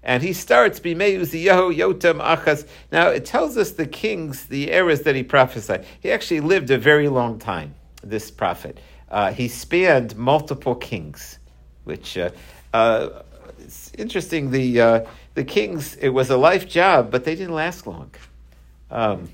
And 0.02 0.22
he 0.22 0.34
starts 0.34 0.80
Uziyahu 0.80 1.74
Yotam 1.74 2.20
Achaz. 2.20 2.66
Now 2.92 3.08
it 3.08 3.24
tells 3.24 3.56
us 3.56 3.70
the 3.72 3.86
kings, 3.86 4.46
the 4.46 4.70
eras 4.70 5.02
that 5.02 5.14
he 5.14 5.22
prophesied. 5.22 5.86
He 6.00 6.10
actually 6.12 6.40
lived 6.40 6.70
a 6.70 6.76
very 6.76 7.08
long 7.08 7.38
time. 7.38 7.74
This 8.02 8.30
prophet 8.30 8.78
uh, 9.10 9.32
he 9.32 9.48
spanned 9.48 10.16
multiple 10.16 10.74
kings, 10.74 11.38
which 11.84 12.16
uh, 12.16 12.30
uh, 12.72 13.22
it's 13.58 13.92
interesting. 13.96 14.50
The 14.50 14.80
uh, 14.80 15.00
the 15.34 15.44
kings 15.44 15.96
it 15.96 16.10
was 16.10 16.30
a 16.30 16.36
life 16.36 16.68
job, 16.68 17.10
but 17.10 17.24
they 17.24 17.34
didn't 17.34 17.54
last 17.54 17.86
long. 17.86 18.10
Um, 18.90 19.28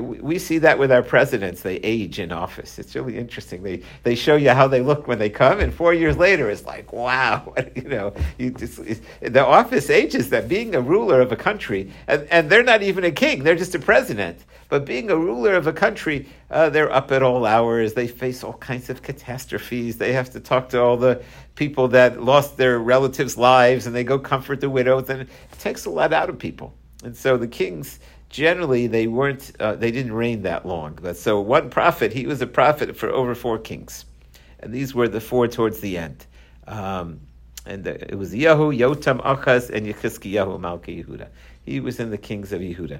we 0.00 0.38
see 0.38 0.58
that 0.58 0.78
with 0.78 0.90
our 0.90 1.02
presidents. 1.02 1.62
They 1.62 1.76
age 1.76 2.18
in 2.18 2.32
office. 2.32 2.78
It's 2.78 2.94
really 2.94 3.18
interesting. 3.18 3.62
They 3.62 3.82
they 4.02 4.14
show 4.14 4.36
you 4.36 4.50
how 4.50 4.66
they 4.68 4.80
look 4.80 5.06
when 5.06 5.18
they 5.18 5.30
come, 5.30 5.60
and 5.60 5.72
four 5.72 5.92
years 5.92 6.16
later, 6.16 6.50
it's 6.50 6.64
like, 6.64 6.92
wow, 6.92 7.54
you 7.74 7.82
know, 7.82 8.14
you 8.38 8.50
just, 8.50 8.80
the 9.20 9.44
office 9.44 9.90
ages 9.90 10.30
them. 10.30 10.48
Being 10.48 10.74
a 10.74 10.80
ruler 10.80 11.20
of 11.20 11.32
a 11.32 11.36
country, 11.36 11.92
and, 12.06 12.26
and 12.30 12.48
they're 12.50 12.62
not 12.62 12.82
even 12.82 13.04
a 13.04 13.10
king; 13.10 13.44
they're 13.44 13.56
just 13.56 13.74
a 13.74 13.78
president. 13.78 14.38
But 14.68 14.86
being 14.86 15.10
a 15.10 15.16
ruler 15.16 15.54
of 15.54 15.66
a 15.66 15.72
country, 15.72 16.26
uh, 16.50 16.70
they're 16.70 16.90
up 16.90 17.12
at 17.12 17.22
all 17.22 17.44
hours. 17.44 17.92
They 17.92 18.08
face 18.08 18.42
all 18.42 18.54
kinds 18.54 18.88
of 18.88 19.02
catastrophes. 19.02 19.98
They 19.98 20.14
have 20.14 20.30
to 20.30 20.40
talk 20.40 20.70
to 20.70 20.80
all 20.80 20.96
the 20.96 21.22
people 21.54 21.88
that 21.88 22.22
lost 22.22 22.56
their 22.56 22.78
relatives' 22.78 23.36
lives, 23.36 23.86
and 23.86 23.94
they 23.94 24.04
go 24.04 24.18
comfort 24.18 24.62
the 24.62 24.70
widows, 24.70 25.10
and 25.10 25.20
it 25.22 25.28
takes 25.58 25.84
a 25.84 25.90
lot 25.90 26.14
out 26.14 26.30
of 26.30 26.38
people. 26.38 26.74
And 27.04 27.16
so 27.16 27.36
the 27.36 27.48
kings 27.48 27.98
generally 28.32 28.88
they 28.88 29.06
weren't 29.06 29.52
uh, 29.60 29.76
they 29.76 29.92
didn't 29.92 30.14
reign 30.14 30.42
that 30.42 30.66
long. 30.66 30.98
So 31.14 31.40
one 31.40 31.70
prophet, 31.70 32.12
he 32.12 32.26
was 32.26 32.42
a 32.42 32.46
prophet 32.48 32.96
for 32.96 33.08
over 33.10 33.36
four 33.36 33.58
kings, 33.58 34.04
and 34.58 34.72
these 34.72 34.92
were 34.92 35.06
the 35.06 35.20
four 35.20 35.46
towards 35.46 35.78
the 35.80 35.98
end. 35.98 36.26
Um, 36.66 37.20
and 37.64 37.84
the, 37.84 38.10
it 38.10 38.16
was 38.16 38.34
Yehu, 38.34 38.76
Yotam, 38.76 39.22
Achaz, 39.22 39.70
and 39.70 39.86
Yechizkiyahu, 39.86 40.58
Malki 40.58 41.04
Yehuda. 41.04 41.28
He 41.64 41.78
was 41.78 42.00
in 42.00 42.10
the 42.10 42.18
kings 42.18 42.52
of 42.52 42.60
Yehuda. 42.60 42.98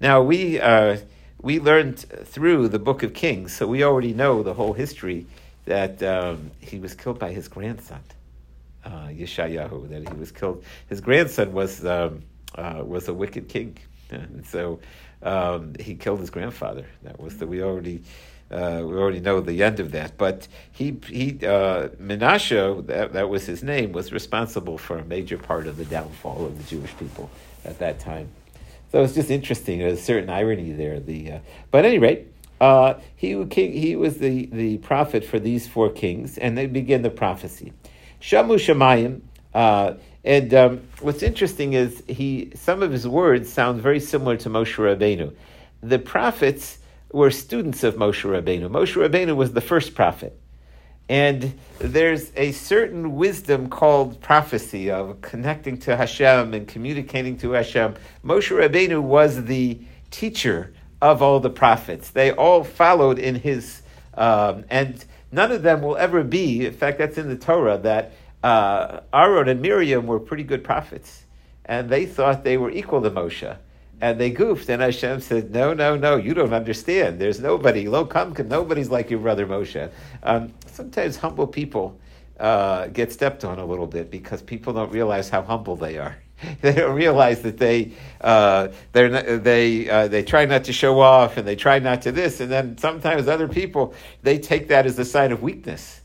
Now 0.00 0.20
we 0.20 0.60
uh, 0.60 0.98
we 1.40 1.60
learned 1.60 1.98
through 1.98 2.68
the 2.68 2.78
book 2.78 3.02
of 3.02 3.14
Kings, 3.14 3.54
so 3.54 3.66
we 3.66 3.84
already 3.84 4.12
know 4.12 4.42
the 4.42 4.52
whole 4.52 4.74
history 4.74 5.26
that 5.64 6.02
um, 6.02 6.50
he 6.58 6.80
was 6.80 6.94
killed 6.94 7.20
by 7.20 7.30
his 7.30 7.46
grandson, 7.46 8.00
uh, 8.84 9.06
Yeshayahu. 9.06 9.88
That 9.90 10.08
he 10.08 10.14
was 10.18 10.32
killed. 10.32 10.64
His 10.88 11.00
grandson 11.00 11.52
was 11.52 11.86
um, 11.86 12.24
uh, 12.56 12.82
was 12.84 13.06
a 13.06 13.14
wicked 13.14 13.48
king 13.48 13.78
and 14.12 14.46
so 14.46 14.80
um, 15.22 15.74
he 15.80 15.94
killed 15.94 16.20
his 16.20 16.30
grandfather. 16.30 16.86
That 17.02 17.20
was 17.20 17.38
the 17.38 17.46
we 17.46 17.62
already. 17.62 18.02
Uh, 18.50 18.82
we 18.84 18.94
already 18.94 19.20
know 19.20 19.40
the 19.40 19.62
end 19.62 19.80
of 19.80 19.92
that, 19.92 20.18
but 20.18 20.46
he 20.72 20.98
he 21.06 21.38
uh, 21.46 21.88
Menashe, 21.98 22.86
that, 22.86 23.14
that 23.14 23.30
was 23.30 23.46
his 23.46 23.62
name, 23.62 23.92
was 23.92 24.12
responsible 24.12 24.76
for 24.76 24.98
a 24.98 25.04
major 25.06 25.38
part 25.38 25.66
of 25.66 25.78
the 25.78 25.86
downfall 25.86 26.44
of 26.44 26.58
the 26.58 26.64
Jewish 26.64 26.94
people 26.98 27.30
at 27.64 27.78
that 27.78 27.98
time. 27.98 28.28
So 28.90 29.02
it's 29.02 29.14
just 29.14 29.30
interesting. 29.30 29.78
There's 29.78 29.98
a 29.98 30.02
certain 30.02 30.28
irony 30.28 30.72
there. 30.72 31.00
The 31.00 31.32
uh, 31.32 31.38
but 31.70 31.78
at 31.78 31.86
any 31.86 31.98
rate, 31.98 32.26
uh, 32.60 32.94
he 33.16 33.42
king, 33.46 33.72
he 33.72 33.96
was 33.96 34.18
the, 34.18 34.46
the 34.52 34.76
prophet 34.78 35.24
for 35.24 35.38
these 35.38 35.66
four 35.66 35.88
kings, 35.88 36.36
and 36.36 36.56
they 36.56 36.66
begin 36.66 37.00
the 37.00 37.10
prophecy. 37.10 37.72
Shamu 38.20 38.56
Shemayim. 38.56 39.22
And 40.24 40.54
um, 40.54 40.82
what's 41.00 41.22
interesting 41.22 41.72
is 41.72 42.02
he 42.06 42.52
some 42.54 42.82
of 42.82 42.92
his 42.92 43.06
words 43.08 43.52
sound 43.52 43.80
very 43.80 44.00
similar 44.00 44.36
to 44.38 44.50
Moshe 44.50 44.76
Rabbeinu. 44.76 45.34
The 45.82 45.98
prophets 45.98 46.78
were 47.12 47.30
students 47.30 47.82
of 47.82 47.96
Moshe 47.96 48.22
Rabbeinu. 48.24 48.70
Moshe 48.70 48.94
Rabbeinu 48.94 49.34
was 49.36 49.52
the 49.52 49.60
first 49.60 49.94
prophet. 49.94 50.38
And 51.08 51.58
there's 51.78 52.30
a 52.36 52.52
certain 52.52 53.16
wisdom 53.16 53.68
called 53.68 54.20
prophecy 54.20 54.90
of 54.90 55.20
connecting 55.20 55.78
to 55.80 55.96
Hashem 55.96 56.54
and 56.54 56.66
communicating 56.66 57.36
to 57.38 57.50
Hashem. 57.50 57.96
Moshe 58.24 58.56
Rabbeinu 58.56 59.02
was 59.02 59.44
the 59.44 59.80
teacher 60.10 60.72
of 61.02 61.20
all 61.20 61.40
the 61.40 61.50
prophets. 61.50 62.10
They 62.10 62.30
all 62.30 62.62
followed 62.62 63.18
in 63.18 63.34
his, 63.34 63.82
um, 64.14 64.64
and 64.70 65.04
none 65.32 65.50
of 65.50 65.62
them 65.62 65.82
will 65.82 65.96
ever 65.96 66.22
be, 66.22 66.64
in 66.64 66.72
fact, 66.72 66.98
that's 66.98 67.18
in 67.18 67.28
the 67.28 67.36
Torah, 67.36 67.78
that 67.78 68.12
uh, 68.42 69.00
Aaron 69.12 69.48
and 69.48 69.60
Miriam 69.60 70.06
were 70.06 70.20
pretty 70.20 70.42
good 70.42 70.64
prophets, 70.64 71.24
and 71.64 71.88
they 71.88 72.06
thought 72.06 72.44
they 72.44 72.56
were 72.56 72.70
equal 72.70 73.02
to 73.02 73.10
Moshe. 73.10 73.56
And 74.00 74.18
they 74.18 74.30
goofed, 74.30 74.68
and 74.68 74.82
Hashem 74.82 75.20
said, 75.20 75.52
"No, 75.52 75.74
no, 75.74 75.96
no, 75.96 76.16
you 76.16 76.34
don't 76.34 76.52
understand. 76.52 77.20
There's 77.20 77.38
nobody. 77.38 77.88
Lo 77.88 78.04
come, 78.04 78.34
nobody's 78.46 78.90
like 78.90 79.10
your 79.10 79.20
brother 79.20 79.46
Moshe." 79.46 79.90
Um, 80.24 80.52
sometimes 80.66 81.16
humble 81.16 81.46
people 81.46 82.00
uh, 82.40 82.88
get 82.88 83.12
stepped 83.12 83.44
on 83.44 83.60
a 83.60 83.64
little 83.64 83.86
bit 83.86 84.10
because 84.10 84.42
people 84.42 84.72
don't 84.72 84.90
realize 84.90 85.28
how 85.28 85.42
humble 85.42 85.76
they 85.76 85.98
are. 85.98 86.16
they 86.60 86.74
don't 86.74 86.96
realize 86.96 87.42
that 87.42 87.58
they 87.58 87.92
uh, 88.20 88.68
they're 88.90 89.38
they 89.38 89.88
uh, 89.88 90.08
they 90.08 90.24
try 90.24 90.44
not 90.44 90.64
to 90.64 90.72
show 90.72 91.00
off 91.00 91.36
and 91.36 91.46
they 91.46 91.56
try 91.56 91.78
not 91.78 92.02
to 92.02 92.12
this, 92.12 92.40
and 92.40 92.50
then 92.50 92.76
sometimes 92.78 93.28
other 93.28 93.48
people 93.48 93.94
they 94.22 94.38
take 94.38 94.68
that 94.68 94.86
as 94.86 94.98
a 94.98 95.04
sign 95.04 95.32
of 95.32 95.42
weakness. 95.42 96.01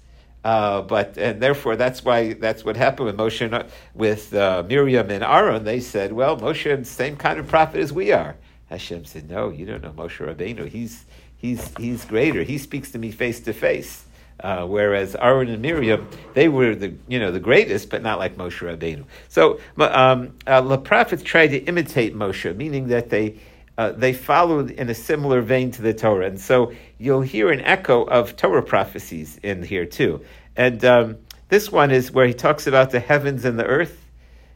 Uh, 0.48 0.82
but 0.82 1.18
and 1.18 1.42
therefore 1.42 1.76
that's 1.76 2.06
why 2.06 2.32
that's 2.32 2.64
what 2.64 2.78
happened 2.78 3.08
with 3.08 3.18
Moshe 3.18 3.42
and, 3.42 3.70
with 3.94 4.34
uh, 4.34 4.64
Miriam 4.66 5.12
and 5.12 5.22
Aaron. 5.22 5.66
They 5.66 5.82
said, 5.82 6.14
"Well, 6.14 6.38
Moshe 6.38 6.86
same 6.86 7.18
kind 7.18 7.38
of 7.38 7.50
prophet 7.50 7.82
as 7.82 7.92
we 7.92 8.14
are." 8.14 8.38
Hashem 8.70 9.04
said, 9.04 9.30
"No, 9.30 9.50
you 9.50 9.66
don't 9.66 9.84
know 9.84 9.92
Moshe 9.92 10.26
Rabbeinu. 10.26 10.70
He's 10.70 11.04
he's 11.36 11.74
he's 11.78 12.06
greater. 12.06 12.44
He 12.44 12.58
speaks 12.60 12.92
to 12.92 12.98
me 12.98 13.12
face 13.12 13.42
to 13.42 13.52
face." 13.52 14.06
Uh, 14.40 14.66
whereas 14.66 15.18
Aaron 15.18 15.50
and 15.50 15.62
Miriam, 15.62 16.08
they 16.34 16.48
were 16.48 16.76
the 16.76 16.94
you 17.10 17.20
know 17.20 17.34
the 17.34 17.42
greatest, 17.42 17.90
but 17.90 18.02
not 18.02 18.18
like 18.18 18.38
Moshe 18.38 18.62
Rabbeinu. 18.66 19.04
So 19.28 19.60
um, 19.80 20.38
uh, 20.48 20.62
the 20.62 20.78
prophets 20.78 21.24
tried 21.24 21.48
to 21.48 21.58
imitate 21.58 22.16
Moshe, 22.16 22.56
meaning 22.56 22.88
that 22.88 23.10
they 23.10 23.36
uh, 23.78 23.92
they 23.92 24.14
followed 24.14 24.72
in 24.72 24.90
a 24.90 24.94
similar 24.94 25.42
vein 25.42 25.72
to 25.72 25.82
the 25.82 25.94
Torah. 25.94 26.28
And 26.28 26.40
so 26.40 26.74
you'll 26.98 27.22
hear 27.22 27.52
an 27.52 27.62
echo 27.62 28.04
of 28.04 28.36
Torah 28.36 28.64
prophecies 28.64 29.40
in 29.44 29.62
here 29.62 29.86
too. 29.86 30.24
And 30.56 30.84
um, 30.84 31.18
this 31.50 31.72
one 31.72 31.92
is 31.92 32.12
where 32.12 32.26
he 32.26 32.34
talks 32.34 32.66
about 32.68 32.92
the 32.92 33.00
heavens 33.00 33.46
and 33.46 33.60
the 33.60 33.66
earth. 33.66 34.04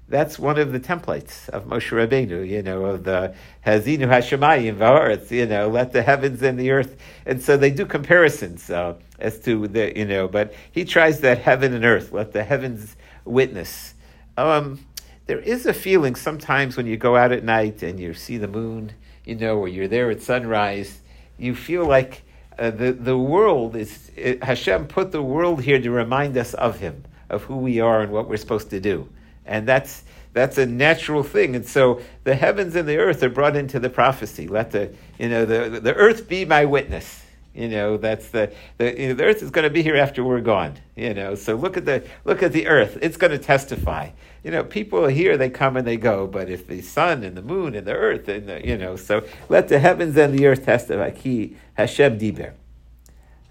that's 0.09 0.37
one 0.37 0.59
of 0.59 0.73
the 0.73 0.79
templates 0.79 1.47
of 1.49 1.65
Moshe 1.65 1.91
Rabbeinu, 1.91 2.47
you 2.47 2.61
know, 2.61 2.85
of 2.85 3.03
the 3.03 3.33
Hazinu 3.65 4.07
Hashemayim 4.07 4.77
Va'aretz, 4.77 5.31
you 5.31 5.45
know, 5.45 5.69
let 5.69 5.93
the 5.93 6.01
heavens 6.01 6.41
and 6.41 6.59
the 6.59 6.71
earth. 6.71 6.97
And 7.25 7.41
so 7.41 7.55
they 7.55 7.69
do 7.69 7.85
comparisons 7.85 8.69
uh, 8.69 8.95
as 9.19 9.39
to 9.41 9.67
the, 9.67 9.97
you 9.97 10.05
know, 10.05 10.27
but 10.27 10.53
he 10.71 10.83
tries 10.83 11.21
that 11.21 11.37
heaven 11.37 11.73
and 11.73 11.85
earth, 11.85 12.11
let 12.11 12.33
the 12.33 12.43
heavens 12.43 12.97
witness. 13.23 13.93
Um, 14.35 14.85
there 15.27 15.39
is 15.39 15.65
a 15.65 15.73
feeling 15.73 16.15
sometimes 16.15 16.75
when 16.75 16.87
you 16.87 16.97
go 16.97 17.15
out 17.15 17.31
at 17.31 17.43
night 17.43 17.83
and 17.83 17.99
you 17.99 18.13
see 18.13 18.37
the 18.37 18.47
moon, 18.49 18.91
you 19.25 19.35
know, 19.35 19.57
or 19.57 19.67
you're 19.67 19.87
there 19.87 20.09
at 20.09 20.21
sunrise, 20.21 20.99
you 21.37 21.55
feel 21.55 21.85
like 21.85 22.23
uh, 22.57 22.71
the, 22.71 22.91
the 22.91 23.17
world 23.17 23.75
is, 23.75 24.11
it, 24.15 24.43
Hashem 24.43 24.87
put 24.87 25.11
the 25.11 25.21
world 25.21 25.61
here 25.61 25.79
to 25.79 25.91
remind 25.91 26.37
us 26.37 26.53
of 26.53 26.79
Him, 26.79 27.03
of 27.29 27.43
who 27.43 27.57
we 27.57 27.79
are 27.79 28.01
and 28.01 28.11
what 28.11 28.27
we're 28.27 28.37
supposed 28.37 28.69
to 28.71 28.79
do. 28.79 29.09
And 29.45 29.67
that's, 29.67 30.03
that's 30.33 30.57
a 30.57 30.65
natural 30.65 31.23
thing. 31.23 31.55
And 31.55 31.67
so 31.67 32.01
the 32.23 32.35
heavens 32.35 32.75
and 32.75 32.87
the 32.87 32.97
earth 32.97 33.23
are 33.23 33.29
brought 33.29 33.55
into 33.55 33.79
the 33.79 33.89
prophecy. 33.89 34.47
Let 34.47 34.71
the, 34.71 34.93
you 35.17 35.29
know, 35.29 35.45
the, 35.45 35.79
the 35.79 35.93
earth 35.93 36.27
be 36.27 36.45
my 36.45 36.65
witness. 36.65 37.23
You 37.53 37.67
know, 37.67 37.97
that's 37.97 38.29
the 38.29 38.53
the, 38.77 38.97
you 38.97 39.09
know, 39.09 39.13
the 39.13 39.25
earth 39.25 39.43
is 39.43 39.51
going 39.51 39.63
to 39.63 39.69
be 39.69 39.83
here 39.83 39.97
after 39.97 40.23
we're 40.23 40.39
gone. 40.39 40.77
You 40.95 41.13
know, 41.13 41.35
so 41.35 41.55
look 41.55 41.75
at 41.75 41.85
the 41.85 42.07
look 42.23 42.41
at 42.43 42.53
the 42.53 42.67
earth; 42.67 42.97
it's 43.01 43.17
going 43.17 43.31
to 43.31 43.37
testify. 43.37 44.11
You 44.43 44.51
know, 44.51 44.63
people 44.63 45.07
here; 45.07 45.37
they 45.37 45.49
come 45.49 45.77
and 45.77 45.85
they 45.85 45.97
go. 45.97 46.27
But 46.27 46.49
if 46.49 46.67
the 46.67 46.81
sun 46.81 47.23
and 47.23 47.37
the 47.37 47.41
moon 47.41 47.75
and 47.75 47.85
the 47.85 47.93
earth 47.93 48.27
and 48.27 48.49
the, 48.49 48.65
you 48.65 48.77
know, 48.77 48.95
so 48.95 49.23
let 49.49 49.67
the 49.67 49.79
heavens 49.79 50.17
and 50.17 50.37
the 50.37 50.47
earth 50.47 50.65
testify. 50.65 51.11
Ki 51.11 51.55
Hashem 51.75 52.17
diber. 52.17 52.53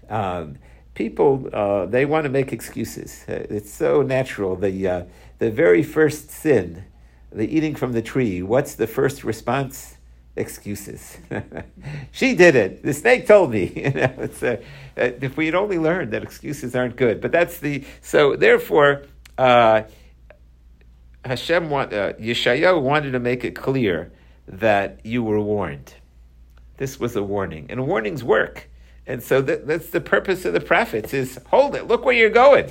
Um, 0.09 0.57
people 0.93 1.49
uh, 1.53 1.85
they 1.85 2.05
want 2.05 2.25
to 2.25 2.29
make 2.29 2.51
excuses. 2.51 3.23
Uh, 3.27 3.45
it's 3.49 3.71
so 3.71 4.01
natural. 4.01 4.55
The 4.55 4.87
uh, 4.87 5.03
the 5.39 5.49
very 5.49 5.83
first 5.83 6.29
sin, 6.29 6.83
the 7.31 7.47
eating 7.47 7.75
from 7.75 7.93
the 7.93 8.01
tree. 8.01 8.41
What's 8.41 8.75
the 8.75 8.87
first 8.87 9.23
response? 9.23 9.97
excuses. 10.35 11.17
she 12.11 12.35
did 12.35 12.55
it. 12.55 12.83
The 12.83 12.93
snake 12.93 13.27
told 13.27 13.51
me. 13.51 13.71
You 13.81 13.91
know, 13.91 14.13
it's 14.19 14.43
uh, 14.43 14.61
if 14.95 15.35
we 15.35 15.45
had 15.47 15.55
only 15.55 15.79
learned 15.79 16.11
that 16.11 16.23
excuses 16.23 16.75
aren't 16.75 16.95
good. 16.95 17.19
But 17.19 17.31
that's 17.31 17.57
the 17.57 17.83
so. 18.01 18.35
Therefore, 18.35 19.03
uh, 19.37 19.83
Hashem 21.25 21.69
want 21.69 21.93
uh, 21.93 22.13
Yeshayahu 22.13 22.81
wanted 22.81 23.11
to 23.11 23.19
make 23.19 23.43
it 23.43 23.55
clear 23.55 24.11
that 24.47 24.99
you 25.05 25.23
were 25.23 25.39
warned. 25.39 25.93
This 26.77 26.99
was 26.99 27.15
a 27.15 27.23
warning, 27.23 27.67
and 27.69 27.87
warnings 27.87 28.23
work. 28.23 28.67
And 29.05 29.21
so 29.21 29.41
that, 29.41 29.67
that's 29.67 29.89
the 29.89 30.01
purpose 30.01 30.45
of 30.45 30.53
the 30.53 30.59
prophets: 30.59 31.13
is 31.13 31.39
hold 31.47 31.75
it. 31.75 31.87
Look 31.87 32.05
where 32.05 32.15
you're 32.15 32.29
going. 32.29 32.69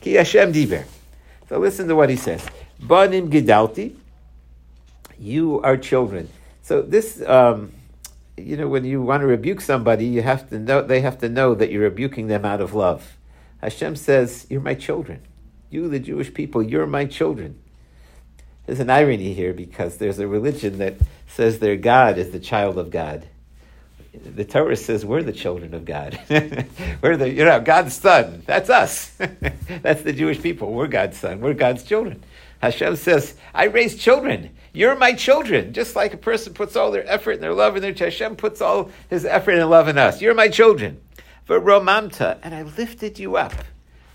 Ki 0.00 0.14
Hashem 0.14 0.52
diber. 0.52 0.84
So 1.48 1.58
listen 1.58 1.86
to 1.88 1.94
what 1.94 2.10
he 2.10 2.16
says. 2.16 2.44
Banim 2.80 3.30
gidalti. 3.30 3.94
You 5.18 5.60
are 5.62 5.76
children. 5.76 6.28
So 6.62 6.82
this, 6.82 7.22
um, 7.22 7.72
you 8.36 8.56
know, 8.56 8.66
when 8.66 8.84
you 8.84 9.02
want 9.02 9.20
to 9.20 9.26
rebuke 9.26 9.60
somebody, 9.60 10.06
you 10.06 10.22
have 10.22 10.48
to 10.50 10.58
know 10.58 10.82
they 10.82 11.00
have 11.02 11.18
to 11.18 11.28
know 11.28 11.54
that 11.54 11.70
you're 11.70 11.82
rebuking 11.82 12.26
them 12.26 12.44
out 12.44 12.60
of 12.60 12.74
love. 12.74 13.16
Hashem 13.60 13.94
says, 13.94 14.46
"You're 14.50 14.60
my 14.60 14.74
children. 14.74 15.20
You, 15.70 15.88
the 15.88 16.00
Jewish 16.00 16.34
people, 16.34 16.64
you're 16.64 16.86
my 16.86 17.04
children." 17.04 17.60
There's 18.66 18.80
an 18.80 18.90
irony 18.90 19.32
here 19.32 19.52
because 19.52 19.96
there's 19.96 20.18
a 20.18 20.26
religion 20.26 20.78
that 20.78 20.96
says 21.28 21.58
their 21.58 21.76
God 21.76 22.18
is 22.18 22.30
the 22.30 22.38
child 22.38 22.78
of 22.78 22.90
God. 22.90 23.26
The 24.14 24.44
Torah 24.44 24.76
says 24.76 25.04
we're 25.04 25.22
the 25.22 25.32
children 25.32 25.74
of 25.74 25.84
God. 25.84 26.20
we're 26.28 27.16
the, 27.16 27.30
you 27.30 27.44
know, 27.44 27.60
God's 27.60 27.94
son. 27.94 28.42
That's 28.46 28.68
us. 28.68 29.10
That's 29.82 30.02
the 30.02 30.12
Jewish 30.12 30.40
people. 30.40 30.72
We're 30.72 30.86
God's 30.86 31.16
son. 31.16 31.40
We're 31.40 31.54
God's 31.54 31.82
children. 31.82 32.22
Hashem 32.60 32.96
says, 32.96 33.34
I 33.54 33.64
raise 33.64 33.96
children. 33.96 34.50
You're 34.72 34.94
my 34.96 35.14
children. 35.14 35.72
Just 35.72 35.96
like 35.96 36.14
a 36.14 36.18
person 36.18 36.54
puts 36.54 36.76
all 36.76 36.90
their 36.90 37.08
effort 37.10 37.32
and 37.32 37.42
their 37.42 37.54
love 37.54 37.74
in 37.76 37.82
their 37.82 37.94
Hashem 37.94 38.36
puts 38.36 38.60
all 38.60 38.90
his 39.10 39.24
effort 39.24 39.54
and 39.54 39.68
love 39.68 39.88
in 39.88 39.98
us. 39.98 40.20
You're 40.20 40.34
my 40.34 40.48
children. 40.48 41.00
For 41.44 41.60
Romamta, 41.60 42.38
and 42.42 42.54
I 42.54 42.62
lifted 42.62 43.18
you 43.18 43.36
up. 43.36 43.52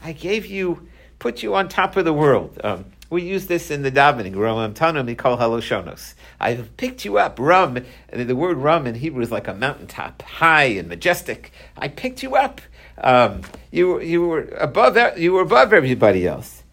I 0.01 0.13
gave 0.13 0.45
you, 0.45 0.88
put 1.19 1.43
you 1.43 1.55
on 1.55 1.67
top 1.67 1.97
of 1.97 2.05
the 2.05 2.13
world. 2.13 2.57
Um, 2.63 2.86
we 3.10 3.24
use 3.24 3.48
this 3.48 3.72
in 3.72 3.82
the 3.84 3.91
davening. 3.91 4.34
Romamtanu 4.34 5.15
mikol 5.15 5.39
haloshonos. 5.39 6.13
I've 6.39 6.76
picked 6.78 7.06
you 7.06 7.17
up. 7.17 7.39
Rum, 7.39 7.80
the 8.12 8.36
word 8.36 8.58
rum 8.58 8.88
in 8.88 8.96
Hebrew 8.96 9.22
is 9.22 9.32
like 9.32 9.48
a 9.48 9.54
mountaintop, 9.54 10.22
high 10.22 10.65
and 10.65 10.88
majestic. 10.88 11.52
I 11.78 11.88
picked 11.88 12.24
you 12.24 12.36
up. 12.36 12.62
Um, 13.00 13.41
you, 13.72 14.02
you 14.02 14.26
were 14.26 14.50
above. 14.58 15.17
You 15.17 15.34
were 15.34 15.41
above 15.41 15.74
everybody 15.74 16.28
else. 16.28 16.63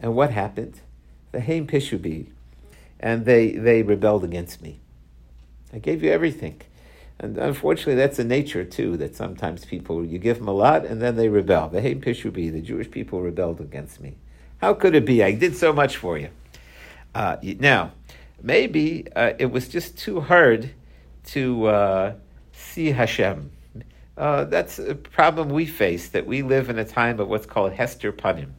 And 0.00 0.14
what 0.14 0.30
happened? 0.30 0.80
The 1.32 1.40
Haim 1.40 1.66
Pishubi, 1.66 2.26
and 3.00 3.24
they, 3.24 3.52
they 3.52 3.82
rebelled 3.82 4.24
against 4.24 4.62
me. 4.62 4.80
I 5.72 5.78
gave 5.78 6.02
you 6.02 6.10
everything. 6.10 6.60
And 7.20 7.36
unfortunately, 7.36 7.96
that's 7.96 8.18
a 8.18 8.24
nature 8.24 8.64
too, 8.64 8.96
that 8.98 9.16
sometimes 9.16 9.64
people, 9.64 10.04
you 10.04 10.18
give 10.18 10.38
them 10.38 10.48
a 10.48 10.52
lot 10.52 10.86
and 10.86 11.02
then 11.02 11.16
they 11.16 11.28
rebel. 11.28 11.68
The 11.68 11.82
Haim 11.82 12.00
Pishubi, 12.00 12.52
the 12.52 12.60
Jewish 12.60 12.90
people 12.90 13.20
rebelled 13.20 13.60
against 13.60 14.00
me. 14.00 14.16
How 14.58 14.74
could 14.74 14.94
it 14.94 15.04
be? 15.04 15.22
I 15.22 15.32
did 15.32 15.56
so 15.56 15.72
much 15.72 15.96
for 15.96 16.18
you. 16.18 16.30
Uh, 17.14 17.36
now, 17.42 17.92
maybe 18.42 19.06
uh, 19.14 19.32
it 19.38 19.46
was 19.46 19.68
just 19.68 19.96
too 19.96 20.20
hard 20.20 20.70
to 21.26 21.66
uh, 21.66 22.14
see 22.52 22.90
Hashem. 22.90 23.50
Uh, 24.16 24.44
that's 24.44 24.78
a 24.78 24.94
problem 24.94 25.48
we 25.50 25.64
face, 25.64 26.08
that 26.08 26.26
we 26.26 26.42
live 26.42 26.70
in 26.70 26.78
a 26.78 26.84
time 26.84 27.20
of 27.20 27.28
what's 27.28 27.46
called 27.46 27.72
Hester 27.72 28.12
Panim. 28.12 28.50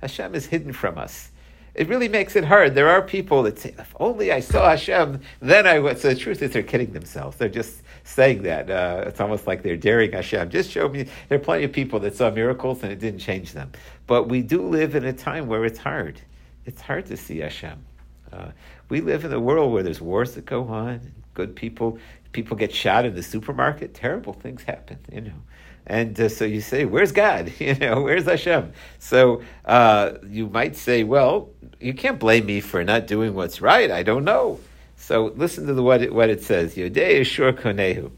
Hashem 0.00 0.34
is 0.34 0.46
hidden 0.46 0.72
from 0.72 0.98
us 0.98 1.30
it 1.78 1.88
really 1.88 2.08
makes 2.08 2.34
it 2.34 2.44
hard. 2.44 2.74
There 2.74 2.88
are 2.88 3.00
people 3.00 3.44
that 3.44 3.60
say, 3.60 3.72
if 3.78 3.94
only 4.00 4.32
I 4.32 4.40
saw 4.40 4.70
Hashem, 4.70 5.20
then 5.40 5.64
I 5.64 5.78
would. 5.78 5.98
So 5.98 6.08
the 6.08 6.16
truth 6.16 6.42
is, 6.42 6.50
they're 6.50 6.64
kidding 6.64 6.92
themselves. 6.92 7.36
They're 7.36 7.48
just 7.48 7.82
saying 8.08 8.42
that. 8.42 8.70
Uh, 8.70 9.04
it's 9.06 9.20
almost 9.20 9.46
like 9.46 9.62
they're 9.62 9.76
daring 9.76 10.12
Hashem. 10.12 10.50
Just 10.50 10.70
show 10.70 10.88
me. 10.88 11.06
There 11.28 11.36
are 11.36 11.42
plenty 11.42 11.64
of 11.64 11.72
people 11.72 12.00
that 12.00 12.16
saw 12.16 12.30
miracles 12.30 12.82
and 12.82 12.90
it 12.90 12.98
didn't 12.98 13.20
change 13.20 13.52
them. 13.52 13.70
But 14.06 14.28
we 14.28 14.42
do 14.42 14.62
live 14.62 14.94
in 14.94 15.04
a 15.04 15.12
time 15.12 15.46
where 15.46 15.64
it's 15.64 15.78
hard. 15.78 16.20
It's 16.64 16.80
hard 16.80 17.06
to 17.06 17.16
see 17.16 17.38
Hashem. 17.38 17.84
Uh, 18.32 18.48
we 18.88 19.00
live 19.00 19.24
in 19.24 19.32
a 19.32 19.40
world 19.40 19.72
where 19.72 19.82
there's 19.82 20.00
wars 20.00 20.34
that 20.34 20.46
go 20.46 20.68
on. 20.68 21.12
Good 21.34 21.54
people, 21.54 21.98
people 22.32 22.56
get 22.56 22.74
shot 22.74 23.04
in 23.04 23.14
the 23.14 23.22
supermarket. 23.22 23.94
Terrible 23.94 24.32
things 24.32 24.62
happen. 24.62 24.98
You 25.12 25.20
know. 25.20 25.42
And 25.86 26.18
uh, 26.20 26.28
so 26.28 26.44
you 26.44 26.60
say, 26.60 26.84
where's 26.84 27.12
God? 27.12 27.52
You 27.58 27.74
know, 27.74 28.02
where's 28.02 28.24
Hashem? 28.24 28.72
So 28.98 29.42
uh, 29.64 30.14
you 30.26 30.48
might 30.48 30.76
say, 30.76 31.04
well, 31.04 31.50
you 31.80 31.94
can't 31.94 32.18
blame 32.18 32.46
me 32.46 32.60
for 32.60 32.82
not 32.84 33.06
doing 33.06 33.34
what's 33.34 33.60
right. 33.60 33.90
I 33.90 34.02
don't 34.02 34.24
know. 34.24 34.60
So 34.98 35.32
listen 35.36 35.66
to 35.66 35.74
the, 35.74 35.82
what, 35.82 36.02
it, 36.02 36.12
what 36.12 36.28
it 36.28 36.42
says. 36.42 36.74
Yodei 36.74 37.24
Shur 37.24 37.52
Konehu. 37.52 38.10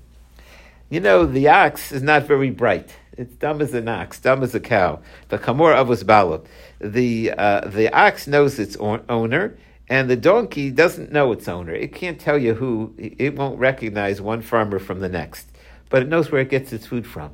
You 0.88 0.98
know, 0.98 1.24
the 1.24 1.48
ox 1.48 1.92
is 1.92 2.02
not 2.02 2.24
very 2.24 2.50
bright. 2.50 2.96
It's 3.16 3.34
dumb 3.34 3.60
as 3.60 3.74
an 3.74 3.86
ox, 3.86 4.18
dumb 4.18 4.42
as 4.42 4.54
a 4.54 4.60
cow. 4.60 5.00
The 5.28 5.38
Chamor 5.38 5.74
Avos 5.76 6.04
Bala. 6.04 6.40
The, 6.80 7.32
uh, 7.36 7.68
the 7.68 7.92
ox 7.92 8.26
knows 8.26 8.58
its 8.58 8.76
owner, 8.76 9.56
and 9.88 10.10
the 10.10 10.16
donkey 10.16 10.70
doesn't 10.70 11.12
know 11.12 11.30
its 11.30 11.46
owner. 11.46 11.72
It 11.72 11.94
can't 11.94 12.18
tell 12.18 12.38
you 12.38 12.54
who, 12.54 12.94
it 12.98 13.36
won't 13.36 13.58
recognize 13.58 14.20
one 14.20 14.42
farmer 14.42 14.78
from 14.78 15.00
the 15.00 15.08
next, 15.08 15.48
but 15.90 16.02
it 16.02 16.08
knows 16.08 16.32
where 16.32 16.40
it 16.40 16.48
gets 16.48 16.72
its 16.72 16.86
food 16.86 17.06
from. 17.06 17.30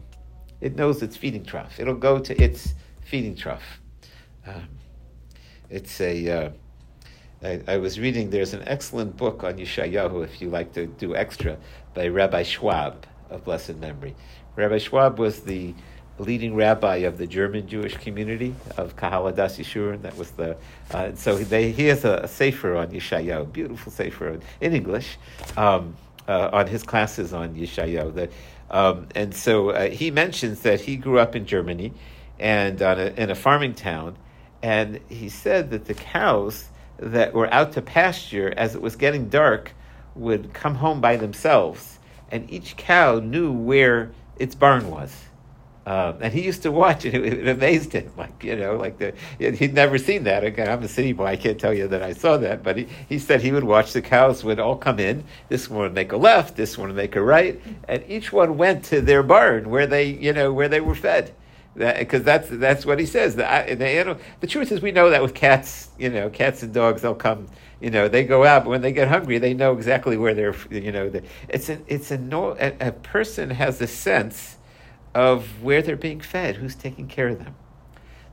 It 0.61 0.75
knows 0.77 1.03
its 1.03 1.17
feeding 1.17 1.45
trough. 1.45 1.79
It'll 1.79 1.95
go 1.95 2.19
to 2.19 2.43
its 2.43 2.75
feeding 3.05 3.37
trough. 3.37 3.81
Um, 4.47 4.69
it's 5.71 6.01
a. 6.01 6.29
Uh, 6.29 6.51
I, 7.43 7.61
I, 7.69 7.77
was 7.77 8.01
reading. 8.01 8.31
There's 8.31 8.55
an 8.55 8.63
excellent 8.67 9.17
book 9.17 9.45
on 9.45 9.59
Yeshayahu, 9.59 10.25
if 10.25 10.41
you 10.41 10.49
like 10.49 10.73
to 10.73 10.87
do 10.87 11.15
extra, 11.15 11.59
by 11.95 12.09
Rabbi 12.09 12.43
Schwab 12.43 13.07
of 13.31 13.45
blessed 13.45 13.77
memory. 13.77 14.15
Rabbi 14.57 14.79
Schwab 14.79 15.19
was 15.19 15.41
the 15.41 15.75
leading 16.19 16.55
rabbi 16.55 16.97
of 16.97 17.19
the 17.19 17.27
German 17.27 17.69
Jewish 17.69 17.95
community 17.99 18.55
of 18.79 18.97
Kahal 18.97 19.31
Hadas 19.31 19.59
Yeshurun. 19.59 20.01
That 20.01 20.17
was 20.17 20.31
the 20.33 20.57
uh, 20.93 21.15
so 21.15 21.37
they, 21.37 21.73
he 21.73 21.87
has 21.87 22.07
a, 22.07 22.21
a 22.23 22.29
sefer 22.29 22.75
on 22.77 22.89
Yeshayahu, 22.89 23.53
beautiful 23.53 23.93
sefer 23.93 24.39
in 24.61 24.75
English, 24.75 25.19
um, 25.59 25.95
uh, 26.27 26.51
on 26.53 26.67
his 26.67 26.83
classes 26.83 27.35
on 27.35 27.55
Yeshayahu. 27.55 28.31
um, 28.71 29.09
and 29.15 29.35
so 29.35 29.71
uh, 29.71 29.91
he 29.91 30.11
mentions 30.11 30.63
that 30.63 30.81
he 30.81 30.97
grew 30.97 31.19
up 31.19 31.37
in 31.37 31.45
Germany 31.45 31.93
and 32.39 32.81
a, 32.81 33.21
in 33.21 33.31
a 33.31 33.35
farming 33.35 33.75
town, 33.75 34.17
and 34.63 35.01
he 35.11 35.29
said 35.29 35.71
that 35.71 35.85
the 35.85 35.95
cows 35.95 36.69
that 36.99 37.35
were 37.35 37.53
out 37.53 37.73
to 37.73 37.83
pasture 37.83 38.53
as 38.57 38.75
it 38.75 38.83
was 38.83 38.97
getting 38.97 39.29
dark 39.29 39.73
would 40.15 40.53
come 40.53 40.77
home 40.77 41.01
by 41.01 41.17
themselves, 41.17 41.99
and 42.31 42.51
each 42.51 42.77
cow 42.77 43.19
knew 43.19 43.53
where 43.53 44.13
its 44.39 44.55
barn 44.55 44.91
was. 44.91 45.27
Um, 45.87 46.19
and 46.21 46.33
he 46.33 46.43
used 46.45 46.63
to 46.63 46.73
watch 46.73 47.05
it. 47.05 47.15
It, 47.27 47.47
amazed 47.47 47.93
him, 47.93 48.11
like 48.17 48.43
you 48.43 48.57
know, 48.57 48.77
like 48.77 48.99
the 48.99 49.15
he'd 49.39 49.73
never 49.73 49.99
seen 49.99 50.25
that. 50.25 50.43
Again, 50.43 50.69
I'm 50.69 50.83
a 50.83 50.89
city 50.89 51.13
boy. 51.13 51.27
I 51.27 51.37
can't 51.37 51.61
tell 51.61 51.73
you 51.73 51.87
that 51.89 52.03
I 52.03 52.13
saw 52.13 52.37
that, 52.39 52.65
but 52.65 52.77
he, 52.77 52.89
he 53.09 53.19
said 53.21 53.41
he 53.41 53.53
would 53.53 53.65
watch 53.65 53.93
the 53.93 54.03
cows 54.03 54.43
would 54.43 54.59
all 54.59 54.77
come 54.77 54.99
in. 54.99 55.23
This 55.49 55.71
one 55.71 55.81
would 55.81 55.95
make 55.95 56.11
a 56.11 56.17
left, 56.17 56.57
this 56.57 56.77
one 56.77 56.89
would 56.89 56.97
make 56.97 57.15
a 57.15 57.23
right, 57.23 57.61
and 57.89 58.03
each 58.09 58.33
one 58.33 58.57
went 58.57 58.85
to 58.87 59.01
their 59.01 59.23
barn 59.23 59.71
where 59.71 59.87
they 59.87 60.07
you 60.07 60.33
know 60.33 60.53
where 60.53 60.69
they 60.69 60.81
were 60.81 60.97
fed. 60.97 61.33
Because 61.77 62.23
that, 62.25 62.49
that's 62.49 62.49
that's 62.49 62.87
what 62.87 62.99
he 62.99 63.07
says. 63.07 63.37
The, 63.37 63.43
the, 63.79 63.87
animal, 63.87 64.21
the 64.41 64.47
truth 64.47 64.73
is, 64.73 64.81
we 64.81 64.93
know 64.93 65.11
that 65.11 65.23
with 65.23 65.35
cats, 65.35 65.91
you 65.99 66.09
know, 66.09 66.31
cats 66.31 66.63
and 66.63 66.73
dogs, 66.73 67.03
they'll 67.03 67.15
come. 67.15 67.49
You 67.81 67.91
know, 67.91 68.09
they 68.09 68.25
go 68.25 68.45
out, 68.45 68.65
but 68.65 68.71
when 68.71 68.81
they 68.81 68.93
get 68.93 69.09
hungry, 69.09 69.37
they 69.39 69.53
know 69.53 69.75
exactly 69.75 70.17
where 70.17 70.33
they're. 70.33 70.55
You 70.71 70.93
know, 70.93 71.11
the, 71.11 71.23
it's 71.49 71.69
a 71.69 71.79
it's 71.87 72.11
a, 72.11 72.19
no, 72.19 72.57
a 72.59 72.89
a 72.89 72.93
person 72.93 73.51
has 73.51 73.81
a 73.81 73.87
sense 73.87 74.57
of 75.15 75.63
where 75.63 75.83
they're 75.83 75.97
being 75.97 76.21
fed, 76.21 76.57
who's 76.57 76.75
taking 76.75 77.09
care 77.09 77.29
of 77.29 77.39
them. 77.39 77.55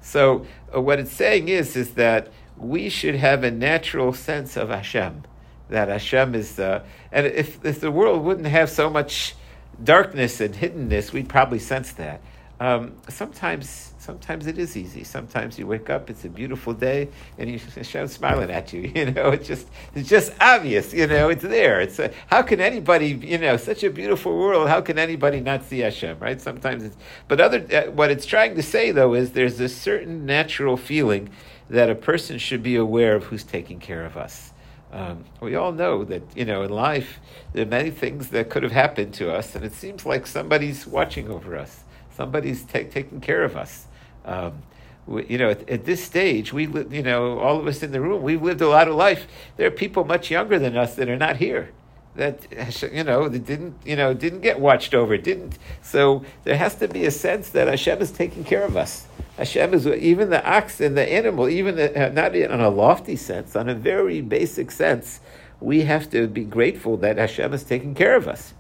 So 0.02 0.46
uh, 0.74 0.82
what 0.82 1.00
it's 1.00 1.12
saying 1.12 1.50
is 1.50 1.76
is 1.76 1.96
that 1.96 2.32
we 2.58 2.90
should 2.90 3.16
have 3.16 3.44
a 3.44 3.52
natural 3.52 4.14
sense 4.14 4.58
of 4.58 4.70
Hashem, 4.70 5.24
that 5.70 5.90
Hashem 5.90 6.36
is, 6.36 6.60
uh, 6.60 6.84
and 7.12 7.26
if 7.26 7.64
if 7.66 7.82
the 7.82 7.92
world 7.92 8.24
wouldn't 8.24 8.48
have 8.48 8.70
so 8.70 8.90
much 8.90 9.36
darkness 9.84 10.40
and 10.40 10.54
hiddenness, 10.54 11.12
we'd 11.12 11.30
probably 11.30 11.60
sense 11.60 11.92
that. 11.94 12.22
Um, 12.64 12.94
sometimes, 13.10 13.94
sometimes 13.98 14.48
it 14.48 14.58
is 14.58 14.78
easy. 14.78 15.04
Sometimes 15.04 15.60
you 15.60 15.68
wake 15.68 15.90
up, 15.90 16.10
it's 16.10 16.24
a 16.24 16.30
beautiful 16.30 16.74
day, 16.74 17.10
and 17.38 17.50
you, 17.50 17.60
Hashem's 17.76 18.14
smiling 18.14 18.50
at 18.50 18.72
you. 18.72 18.90
You 19.04 19.12
know, 19.12 19.32
it's 19.32 19.46
just, 19.46 19.68
it's 19.96 20.08
just 20.08 20.32
obvious. 20.40 20.94
You 20.94 21.08
know, 21.08 21.28
it's 21.28 21.42
there. 21.42 21.82
It's 21.82 22.00
a, 22.00 22.14
how 22.28 22.42
can 22.42 22.62
anybody, 22.62 23.08
you 23.08 23.38
know, 23.38 23.58
such 23.58 23.84
a 23.84 23.90
beautiful 23.90 24.38
world? 24.38 24.70
How 24.70 24.80
can 24.80 24.98
anybody 24.98 25.42
not 25.42 25.66
see 25.66 25.80
Hashem? 25.80 26.20
Right? 26.20 26.40
Sometimes 26.40 26.86
it's, 26.86 26.96
but 27.28 27.42
other, 27.42 27.66
uh, 27.74 27.92
what 27.92 28.12
it's 28.12 28.26
trying 28.26 28.56
to 28.56 28.64
say 28.64 28.92
though 28.92 29.14
is 29.14 29.34
there's 29.34 29.60
a 29.60 29.68
certain 29.68 30.26
natural 30.26 30.78
feeling 30.78 31.32
that 31.70 31.90
a 31.90 31.96
person 31.96 32.38
should 32.38 32.64
be 32.64 32.78
aware 32.78 33.14
of 33.16 33.26
who's 33.26 33.44
taking 33.44 33.80
care 33.80 34.06
of 34.06 34.16
us. 34.16 34.54
Um, 34.94 35.26
we 35.42 35.56
all 35.56 35.74
know 35.74 36.06
that 36.06 36.22
you 36.34 36.46
know 36.46 36.62
in 36.62 36.70
life 36.70 37.20
there 37.52 37.64
are 37.64 37.70
many 37.70 37.90
things 37.90 38.30
that 38.30 38.50
could 38.50 38.64
have 38.64 38.72
happened 38.72 39.14
to 39.16 39.34
us, 39.34 39.56
and 39.56 39.66
it 39.66 39.74
seems 39.74 40.06
like 40.06 40.28
somebody's 40.28 40.88
watching 40.88 41.30
over 41.30 41.58
us 41.58 41.84
somebody's 42.16 42.64
t- 42.64 42.86
taking 42.86 43.22
care 43.22 43.44
of 43.44 43.56
us. 43.56 43.88
Um, 44.26 44.64
we, 45.06 45.26
you 45.28 45.38
know, 45.38 45.50
at, 45.50 45.70
at, 45.70 45.86
this 45.86 46.04
stage, 46.04 46.54
we, 46.54 46.68
li- 46.68 46.96
you 46.96 47.04
know, 47.04 47.40
all 47.40 47.60
of 47.60 47.68
us 47.68 47.84
in 47.84 47.92
the 47.92 48.00
room, 48.00 48.24
we've 48.24 48.42
lived 48.42 48.62
a 48.62 48.70
lot 48.70 48.88
of 48.88 48.96
life. 48.96 49.28
There 49.58 49.68
are 49.68 49.72
people 49.72 50.06
much 50.06 50.32
younger 50.32 50.60
than 50.60 50.78
us 50.78 50.96
that 50.96 51.10
are 51.10 51.18
not 51.18 51.38
here. 51.38 51.72
That 52.16 52.46
you 52.94 53.04
know, 53.04 53.28
that 53.28 53.46
didn't 53.46 53.76
you 53.86 53.96
know 53.96 54.14
didn't 54.14 54.42
get 54.42 54.60
watched 54.60 54.94
over, 54.94 55.18
didn't. 55.18 55.58
So 55.82 56.24
there 56.44 56.58
has 56.58 56.76
to 56.76 56.88
be 56.88 57.06
a 57.06 57.12
sense 57.12 57.50
that 57.50 57.68
Hashem 57.68 58.02
is 58.02 58.12
taking 58.12 58.44
care 58.44 58.64
of 58.64 58.78
us. 58.78 59.08
Hashem 59.38 59.74
is 59.74 59.88
even 59.88 60.30
the 60.30 60.48
ox 60.48 60.80
and 60.80 60.96
the 60.96 61.12
animal, 61.12 61.50
even 61.50 61.76
the, 61.76 62.08
uh, 62.08 62.10
not 62.10 62.36
in 62.36 62.52
on 62.52 62.62
a 62.62 62.70
lofty 62.70 63.16
sense, 63.16 63.56
on 63.56 63.68
a 63.68 63.74
very 63.74 64.22
basic 64.22 64.70
sense. 64.70 65.20
We 65.60 65.82
have 65.82 66.10
to 66.12 66.28
be 66.28 66.44
grateful 66.44 66.98
that 66.98 67.18
Hashem 67.18 67.54
is 67.54 67.64
taking 67.64 67.96
care 67.96 68.16
of 68.16 68.28
us. 68.28 68.54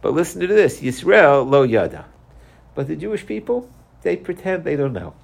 But 0.00 0.12
listen 0.12 0.40
to 0.42 0.46
this: 0.46 0.80
Yisrael 0.80 1.48
lo 1.48 1.62
yada. 1.62 2.06
But 2.76 2.86
the 2.86 2.94
Jewish 2.94 3.26
people, 3.26 3.68
they 4.02 4.14
pretend 4.16 4.62
they 4.62 4.76
don't 4.76 4.92
know. 4.92 5.14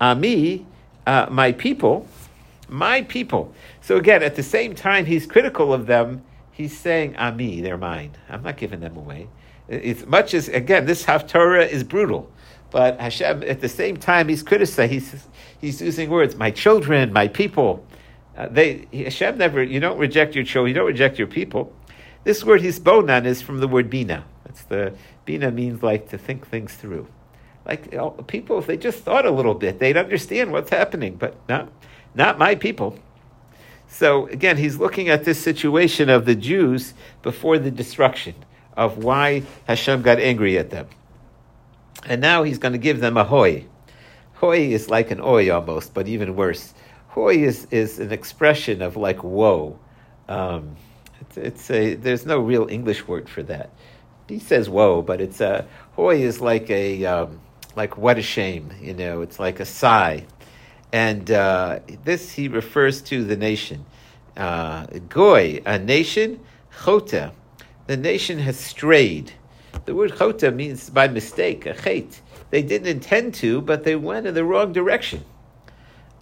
Ami, 0.00 0.66
uh, 1.06 1.28
my 1.30 1.52
people, 1.52 2.06
my 2.68 3.02
people. 3.02 3.54
So 3.80 3.96
again, 3.96 4.22
at 4.22 4.34
the 4.34 4.42
same 4.42 4.74
time, 4.74 5.06
he's 5.06 5.26
critical 5.26 5.72
of 5.72 5.86
them. 5.86 6.22
He's 6.52 6.76
saying, 6.76 7.16
Ami, 7.16 7.62
they're 7.62 7.78
mine. 7.78 8.16
I'm 8.28 8.42
not 8.42 8.58
giving 8.58 8.80
them 8.80 8.96
away. 8.96 9.28
As 9.68 10.04
much 10.04 10.34
as, 10.34 10.48
again, 10.48 10.84
this 10.84 11.04
Haftorah 11.04 11.68
is 11.68 11.84
brutal. 11.84 12.30
But 12.70 13.00
Hashem, 13.00 13.44
at 13.44 13.60
the 13.60 13.68
same 13.68 13.96
time, 13.96 14.28
he's 14.28 14.42
criticizing. 14.42 14.90
He's, 14.90 15.26
he's 15.60 15.80
using 15.80 16.10
words, 16.10 16.36
my 16.36 16.50
children, 16.50 17.12
my 17.12 17.28
people. 17.28 17.86
Uh, 18.36 18.48
they 18.48 18.86
Hashem 18.92 19.38
never. 19.38 19.62
You 19.62 19.80
don't 19.80 19.98
reject 19.98 20.34
your 20.34 20.44
children. 20.44 20.68
You 20.68 20.74
don't 20.74 20.86
reject 20.86 21.18
your 21.18 21.28
people. 21.28 21.72
This 22.24 22.44
word 22.44 22.60
hisbonan 22.60 23.24
is 23.24 23.40
from 23.40 23.58
the 23.58 23.68
word 23.68 23.88
bina. 23.90 24.24
It's 24.50 24.62
the 24.64 24.92
Bina 25.24 25.50
means 25.50 25.82
like 25.82 26.10
to 26.10 26.18
think 26.18 26.46
things 26.46 26.74
through. 26.74 27.06
Like 27.66 27.92
you 27.92 27.98
know, 27.98 28.10
people, 28.10 28.58
if 28.58 28.66
they 28.66 28.76
just 28.76 29.00
thought 29.00 29.26
a 29.26 29.30
little 29.30 29.54
bit, 29.54 29.78
they'd 29.78 29.96
understand 29.96 30.52
what's 30.52 30.70
happening. 30.70 31.16
But 31.16 31.36
not, 31.48 31.70
not 32.14 32.38
my 32.38 32.54
people. 32.54 32.98
So 33.88 34.26
again, 34.28 34.56
he's 34.56 34.76
looking 34.76 35.08
at 35.08 35.24
this 35.24 35.42
situation 35.42 36.08
of 36.08 36.24
the 36.24 36.34
Jews 36.34 36.94
before 37.22 37.58
the 37.58 37.70
destruction, 37.70 38.34
of 38.76 38.98
why 38.98 39.42
Hashem 39.66 40.02
got 40.02 40.18
angry 40.18 40.58
at 40.58 40.70
them. 40.70 40.86
And 42.06 42.20
now 42.20 42.44
he's 42.44 42.58
going 42.58 42.72
to 42.72 42.78
give 42.78 43.00
them 43.00 43.16
a 43.16 43.24
hoy. 43.24 43.66
Hoy 44.34 44.72
is 44.72 44.88
like 44.88 45.10
an 45.10 45.20
oi 45.20 45.52
almost, 45.52 45.92
but 45.92 46.08
even 46.08 46.34
worse. 46.34 46.72
Hoy 47.08 47.36
is, 47.38 47.66
is 47.70 47.98
an 47.98 48.12
expression 48.12 48.80
of 48.80 48.96
like 48.96 49.22
woe. 49.22 49.78
Um, 50.28 50.76
it's, 51.20 51.36
it's 51.36 51.70
a, 51.70 51.94
there's 51.94 52.24
no 52.24 52.38
real 52.38 52.68
English 52.70 53.06
word 53.06 53.28
for 53.28 53.42
that 53.42 53.70
he 54.30 54.38
says 54.38 54.68
whoa, 54.68 55.02
but 55.02 55.20
it's 55.20 55.40
a 55.40 55.66
hoy 55.92 56.20
is 56.22 56.40
like 56.40 56.70
a 56.70 57.04
um, 57.04 57.40
like 57.76 57.98
what 57.98 58.18
a 58.18 58.22
shame, 58.22 58.70
you 58.80 58.94
know. 58.94 59.22
It's 59.22 59.38
like 59.38 59.60
a 59.60 59.64
sigh, 59.64 60.26
and 60.92 61.30
uh, 61.30 61.80
this 62.04 62.32
he 62.32 62.48
refers 62.48 63.02
to 63.02 63.24
the 63.24 63.36
nation. 63.36 63.84
Uh, 64.36 64.86
goy, 65.08 65.60
a 65.66 65.78
nation, 65.78 66.40
chota, 66.84 67.32
the 67.86 67.96
nation 67.96 68.38
has 68.38 68.58
strayed. 68.58 69.32
The 69.84 69.94
word 69.94 70.16
chota 70.16 70.50
means 70.50 70.88
by 70.90 71.08
mistake, 71.08 71.66
a 71.66 71.74
chait. 71.74 72.20
They 72.50 72.62
didn't 72.62 72.88
intend 72.88 73.34
to, 73.34 73.60
but 73.60 73.84
they 73.84 73.96
went 73.96 74.26
in 74.26 74.34
the 74.34 74.44
wrong 74.44 74.72
direction. 74.72 75.24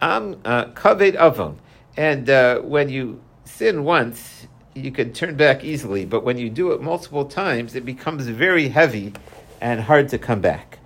Am 0.01 0.41
uh, 0.45 0.67
kaved 0.67 1.17
avon, 1.17 1.59
and 1.97 2.29
uh, 2.31 2.61
when 2.61 2.89
you 2.89 3.21
sin 3.45 3.85
once, 3.85 4.47
you 4.79 4.91
can 4.91 5.13
turn 5.13 5.37
back 5.37 5.65
easily, 5.65 6.05
but 6.05 6.25
when 6.25 6.39
you 6.39 6.51
do 6.51 6.73
it 6.73 6.81
multiple 6.81 7.25
times, 7.25 7.75
it 7.75 7.85
becomes 7.85 8.27
very 8.29 8.69
heavy 8.69 9.13
and 9.61 9.81
hard 9.83 10.09
to 10.11 10.19
come 10.19 10.41
back. 10.41 10.79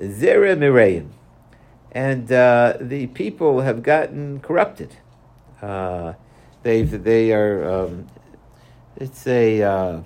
Zera 0.00 0.56
Mireim. 0.56 1.10
And 1.92 2.30
uh, 2.30 2.74
the 2.80 3.06
people 3.08 3.62
have 3.62 3.82
gotten 3.82 4.40
corrupted. 4.40 4.96
Uh, 5.60 6.14
they 6.62 6.82
they 6.82 7.32
are, 7.32 7.68
um, 7.68 8.08
it's 8.96 9.26
a, 9.26 9.62
uh, 9.62 10.00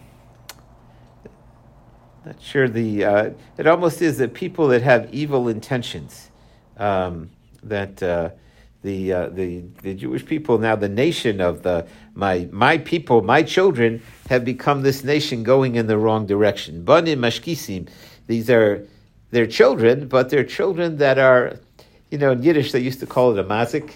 not 2.25 2.41
sure 2.41 2.69
the, 2.69 3.05
uh, 3.05 3.31
it 3.59 3.67
almost 3.67 4.01
is 4.01 4.19
the 4.19 4.29
people 4.29 4.69
that 4.69 4.83
have 4.83 5.13
evil 5.13 5.49
intentions. 5.49 6.31
Um, 6.77 7.31
that 7.63 8.03
uh, 8.03 8.31
the, 8.83 9.13
uh, 9.13 9.29
the, 9.29 9.63
the 9.83 9.95
Jewish 9.95 10.27
people, 10.27 10.59
now 10.59 10.75
the 10.75 10.89
nation 10.89 11.41
of 11.41 11.63
the 11.63 11.87
my 12.15 12.49
my 12.51 12.79
people, 12.79 13.23
my 13.23 13.43
children, 13.43 14.03
have 14.29 14.45
become 14.45 14.83
this 14.83 15.05
nation 15.05 15.45
going 15.45 15.77
in 15.77 15.87
the 15.87 15.97
wrong 15.97 16.27
direction. 16.27 16.85
Mashkisim, 16.85 17.89
these 18.27 18.51
are 18.51 18.87
their 19.31 19.47
children, 19.47 20.09
but 20.09 20.31
they're 20.31 20.45
children 20.45 20.99
that 20.99 21.19
are, 21.19 21.59
you 22.11 22.19
know, 22.19 22.33
in 22.33 22.43
Yiddish 22.43 22.73
they 22.73 22.81
used 22.81 23.01
to 23.01 23.07
call 23.07 23.33
it 23.33 23.39
a 23.39 23.45
mazik. 23.45 23.93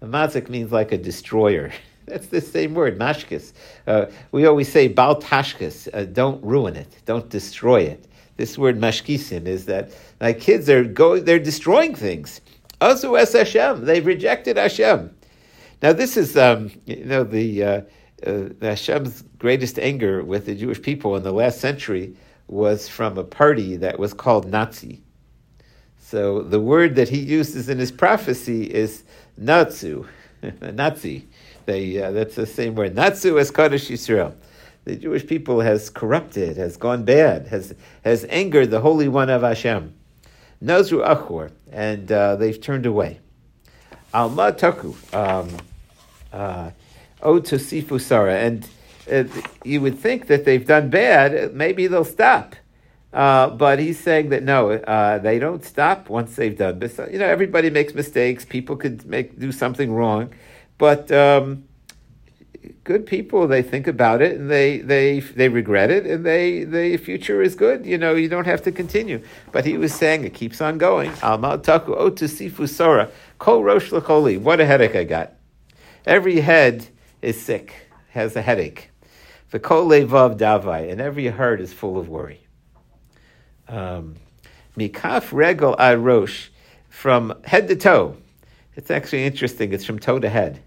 A 0.00 0.06
mazik 0.06 0.48
means 0.48 0.70
like 0.70 0.92
a 0.92 0.98
destroyer. 0.98 1.72
That's 2.06 2.26
the 2.26 2.42
same 2.42 2.74
word, 2.74 2.98
mashkis. 2.98 3.52
Uh, 3.86 4.06
we 4.30 4.44
always 4.46 4.70
say 4.70 4.88
bal 4.88 5.20
tashkis, 5.20 5.88
uh, 5.94 6.04
don't 6.04 6.44
ruin 6.44 6.76
it, 6.76 6.94
don't 7.06 7.28
destroy 7.30 7.80
it. 7.80 8.06
This 8.36 8.58
word 8.58 8.78
mashkisim 8.78 9.46
is 9.46 9.66
that 9.66 9.92
my 10.20 10.32
kids 10.32 10.68
are 10.68 10.84
going, 10.84 11.24
they're 11.24 11.38
destroying 11.38 11.94
things. 11.94 12.40
Azu 12.84 13.18
es 13.18 13.32
Hashem. 13.32 13.84
They've 13.86 14.04
rejected 14.04 14.58
Hashem. 14.58 15.16
Now, 15.82 15.92
this 15.92 16.16
is, 16.16 16.36
um, 16.36 16.70
you 16.84 17.04
know, 17.04 17.24
the, 17.24 17.64
uh, 17.64 17.80
uh, 18.26 18.48
Hashem's 18.60 19.22
greatest 19.38 19.78
anger 19.78 20.22
with 20.22 20.46
the 20.46 20.54
Jewish 20.54 20.80
people 20.82 21.16
in 21.16 21.22
the 21.22 21.32
last 21.32 21.60
century 21.60 22.14
was 22.46 22.88
from 22.88 23.16
a 23.16 23.24
party 23.24 23.76
that 23.76 23.98
was 23.98 24.12
called 24.12 24.50
Nazi. 24.50 25.02
So 25.98 26.42
the 26.42 26.60
word 26.60 26.96
that 26.96 27.08
he 27.08 27.18
uses 27.18 27.70
in 27.70 27.78
his 27.78 27.90
prophecy 27.90 28.64
is 28.64 29.04
Nazi. 29.38 30.04
They, 31.66 32.02
uh, 32.02 32.10
that's 32.12 32.34
the 32.34 32.46
same 32.46 32.74
word. 32.74 32.94
Natsu 32.94 33.38
as 33.38 33.50
Kedosh 33.50 33.90
Yisrael. 33.90 34.34
The 34.84 34.96
Jewish 34.96 35.26
people 35.26 35.60
has 35.60 35.88
corrupted, 35.88 36.58
has 36.58 36.76
gone 36.76 37.04
bad, 37.04 37.46
has, 37.46 37.74
has 38.04 38.26
angered 38.28 38.70
the 38.70 38.80
Holy 38.80 39.08
One 39.08 39.30
of 39.30 39.40
Hashem. 39.40 39.94
Nazru 40.64 41.02
Achor, 41.04 41.52
and 41.70 42.10
uh, 42.10 42.36
they've 42.36 42.60
turned 42.60 42.86
away. 42.86 43.20
Alma 44.12 44.52
Taku, 44.52 44.94
um, 45.12 45.48
uh, 46.32 46.70
O 47.22 47.40
Tosifu 47.40 48.00
Sara, 48.00 48.38
and 48.38 48.66
uh, 49.10 49.24
you 49.64 49.80
would 49.80 49.98
think 49.98 50.28
that 50.28 50.44
they've 50.44 50.66
done 50.66 50.88
bad, 50.88 51.54
maybe 51.54 51.86
they'll 51.86 52.04
stop. 52.04 52.56
Uh, 53.12 53.48
but 53.48 53.78
he's 53.78 54.00
saying 54.00 54.30
that 54.30 54.42
no, 54.42 54.72
uh, 54.72 55.18
they 55.18 55.38
don't 55.38 55.64
stop 55.64 56.08
once 56.08 56.34
they've 56.34 56.58
done 56.58 56.80
this. 56.80 56.98
You 56.98 57.18
know, 57.18 57.26
everybody 57.26 57.70
makes 57.70 57.94
mistakes. 57.94 58.44
People 58.44 58.74
could 58.74 59.06
make 59.06 59.38
do 59.38 59.52
something 59.52 59.92
wrong, 59.92 60.32
but 60.78 61.12
um, 61.12 61.64
good 62.84 63.06
people 63.06 63.46
they 63.48 63.62
think 63.62 63.86
about 63.86 64.22
it 64.22 64.38
and 64.38 64.50
they 64.50 64.78
they 64.78 65.20
they 65.20 65.48
regret 65.48 65.90
it 65.90 66.06
and 66.06 66.24
they 66.24 66.64
the 66.64 66.96
future 66.96 67.42
is 67.42 67.54
good 67.54 67.84
you 67.84 67.98
know 67.98 68.14
you 68.14 68.28
don't 68.28 68.46
have 68.46 68.62
to 68.62 68.70
continue 68.70 69.20
but 69.52 69.64
he 69.64 69.76
was 69.76 69.92
saying 69.92 70.24
it 70.24 70.34
keeps 70.34 70.60
on 70.60 70.78
going 70.78 71.10
almal 71.22 71.62
taku 71.62 71.94
otu 71.94 72.28
sifu 72.28 72.68
sora 72.68 73.10
kol 73.38 73.62
rosh 73.62 73.90
lakoli 73.90 74.38
what 74.38 74.60
a 74.60 74.66
headache 74.66 74.94
i 74.94 75.04
got 75.04 75.32
every 76.04 76.40
head 76.40 76.86
is 77.22 77.40
sick 77.40 77.88
has 78.10 78.36
a 78.36 78.42
headache 78.42 78.90
the 79.50 79.58
kol 79.58 79.86
levav 79.86 80.36
davai 80.36 80.90
and 80.90 81.00
every 81.00 81.28
heart 81.28 81.60
is 81.60 81.72
full 81.72 81.98
of 81.98 82.08
worry 82.08 82.44
um, 83.68 84.16
mikaf 84.76 85.32
regel 85.32 85.74
arosh, 85.78 86.48
from 86.88 87.34
head 87.44 87.68
to 87.68 87.76
toe. 87.76 88.16
It's 88.76 88.90
actually 88.90 89.24
interesting. 89.24 89.72
It's 89.72 89.84
from 89.84 89.98
toe 89.98 90.18
to 90.18 90.28
head. 90.28 90.60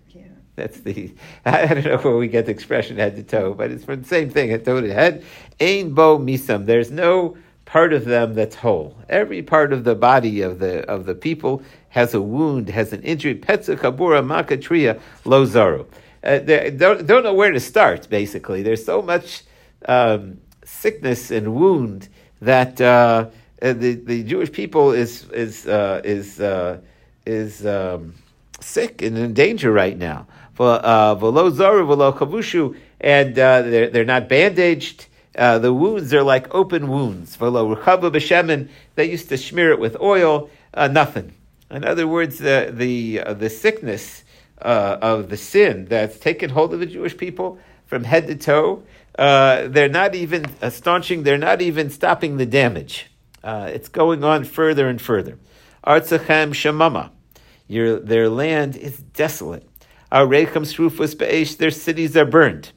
That's 0.57 0.81
the, 0.81 1.13
I 1.45 1.67
don't 1.67 1.85
know 1.85 1.97
where 1.97 2.17
we 2.17 2.27
get 2.27 2.47
the 2.47 2.51
expression 2.51 2.97
head 2.97 3.15
to 3.15 3.23
toe, 3.23 3.53
but 3.53 3.71
it's 3.71 3.85
from 3.85 4.01
the 4.01 4.07
same 4.07 4.29
thing, 4.29 4.49
head 4.49 4.65
to 4.65 4.93
head. 4.93 5.23
Ain 5.61 5.93
bo 5.93 6.17
misam. 6.19 6.65
There's 6.65 6.91
no 6.91 7.37
part 7.63 7.93
of 7.93 8.05
them 8.05 8.33
that's 8.33 8.55
whole. 8.55 8.97
Every 9.07 9.41
part 9.43 9.71
of 9.71 9.83
the 9.83 9.95
body 9.95 10.41
of 10.41 10.59
the 10.59 10.83
of 10.89 11.05
the 11.05 11.15
people 11.15 11.61
has 11.89 12.13
a 12.13 12.21
wound, 12.21 12.69
has 12.69 12.91
an 12.91 13.03
injury. 13.03 13.35
Petza 13.35 13.77
kabura 13.77 14.21
makatria 14.25 14.99
lozaru. 15.23 15.85
Uh, 16.23 16.39
they 16.39 16.71
don't, 16.71 17.05
don't 17.05 17.23
know 17.23 17.33
where 17.33 17.51
to 17.51 17.59
start, 17.59 18.09
basically. 18.09 18.63
There's 18.63 18.83
so 18.83 19.01
much 19.01 19.43
um, 19.85 20.39
sickness 20.65 21.31
and 21.31 21.55
wound 21.55 22.09
that 22.41 22.81
uh, 22.81 23.29
uh 23.61 23.73
the, 23.73 23.93
the 23.93 24.23
Jewish 24.23 24.51
people 24.51 24.91
is, 24.91 25.29
is, 25.29 25.67
uh, 25.67 26.01
is, 26.03 26.39
uh, 26.41 26.81
is 27.25 27.65
um, 27.65 28.15
sick 28.59 29.01
and 29.01 29.17
in 29.17 29.33
danger 29.33 29.71
right 29.71 29.97
now. 29.97 30.27
Uh, 30.59 31.15
v'lo 31.15 31.51
zaru 31.51 31.85
v'lo 31.85 32.15
kavushu, 32.15 32.75
and 32.99 33.37
uh, 33.37 33.61
they're, 33.61 33.89
they're 33.89 34.05
not 34.05 34.27
bandaged. 34.27 35.07
Uh, 35.37 35.59
the 35.59 35.73
wounds 35.73 36.13
are 36.13 36.23
like 36.23 36.53
open 36.53 36.87
wounds. 36.87 37.37
V'lo 37.37 37.75
ruchavu 37.75 38.11
b'shemen, 38.11 38.69
they 38.95 39.05
used 39.05 39.29
to 39.29 39.37
smear 39.37 39.71
it 39.71 39.79
with 39.79 39.95
oil, 40.01 40.49
uh, 40.73 40.87
nothing. 40.87 41.33
In 41.69 41.83
other 41.85 42.07
words, 42.07 42.39
the, 42.39 42.71
the, 42.73 43.21
uh, 43.21 43.33
the 43.33 43.49
sickness 43.49 44.23
uh, 44.61 44.97
of 45.01 45.29
the 45.29 45.37
sin 45.37 45.85
that's 45.85 46.17
taken 46.17 46.49
hold 46.49 46.73
of 46.73 46.79
the 46.79 46.85
Jewish 46.85 47.15
people 47.15 47.59
from 47.85 48.03
head 48.03 48.27
to 48.27 48.35
toe, 48.35 48.83
they're 49.17 49.89
not 49.89 50.15
even 50.15 50.45
staunching, 50.71 51.23
they're 51.23 51.37
not 51.37 51.61
even 51.61 51.89
stopping 51.89 52.37
the 52.37 52.45
damage. 52.45 53.07
it's 53.43 53.89
going 53.89 54.23
on 54.23 54.43
further 54.43 54.87
and 54.87 55.01
further. 55.01 55.37
Artzachem 55.85 56.51
Shemama. 56.51 57.11
Your, 57.67 57.99
their 57.99 58.29
land 58.29 58.75
is 58.75 58.97
desolate. 58.97 59.66
Their 60.11 61.71
cities 61.71 62.15
are 62.17 62.25
burned. 62.25 62.71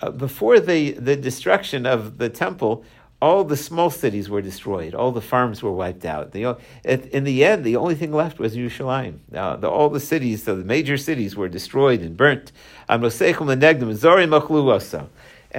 Uh, 0.00 0.10
before 0.10 0.60
the, 0.60 0.92
the 0.92 1.16
destruction 1.16 1.86
of 1.86 2.18
the 2.18 2.28
temple, 2.28 2.84
all 3.22 3.44
the 3.44 3.56
small 3.56 3.90
cities 3.90 4.30
were 4.30 4.40
destroyed. 4.40 4.94
All 4.94 5.12
the 5.12 5.20
farms 5.20 5.62
were 5.62 5.72
wiped 5.72 6.06
out. 6.06 6.32
The, 6.32 6.56
in 6.84 7.24
the 7.24 7.44
end, 7.44 7.64
the 7.64 7.76
only 7.76 7.94
thing 7.94 8.12
left 8.12 8.38
was 8.38 8.56
Yerushalayim. 8.56 9.18
Uh, 9.34 9.56
the, 9.56 9.68
all 9.68 9.90
the 9.90 10.00
cities, 10.00 10.44
so 10.44 10.56
the 10.56 10.64
major 10.64 10.96
cities, 10.96 11.36
were 11.36 11.48
destroyed 11.48 12.00
and 12.00 12.16
burnt. 12.16 12.52
And 12.88 13.04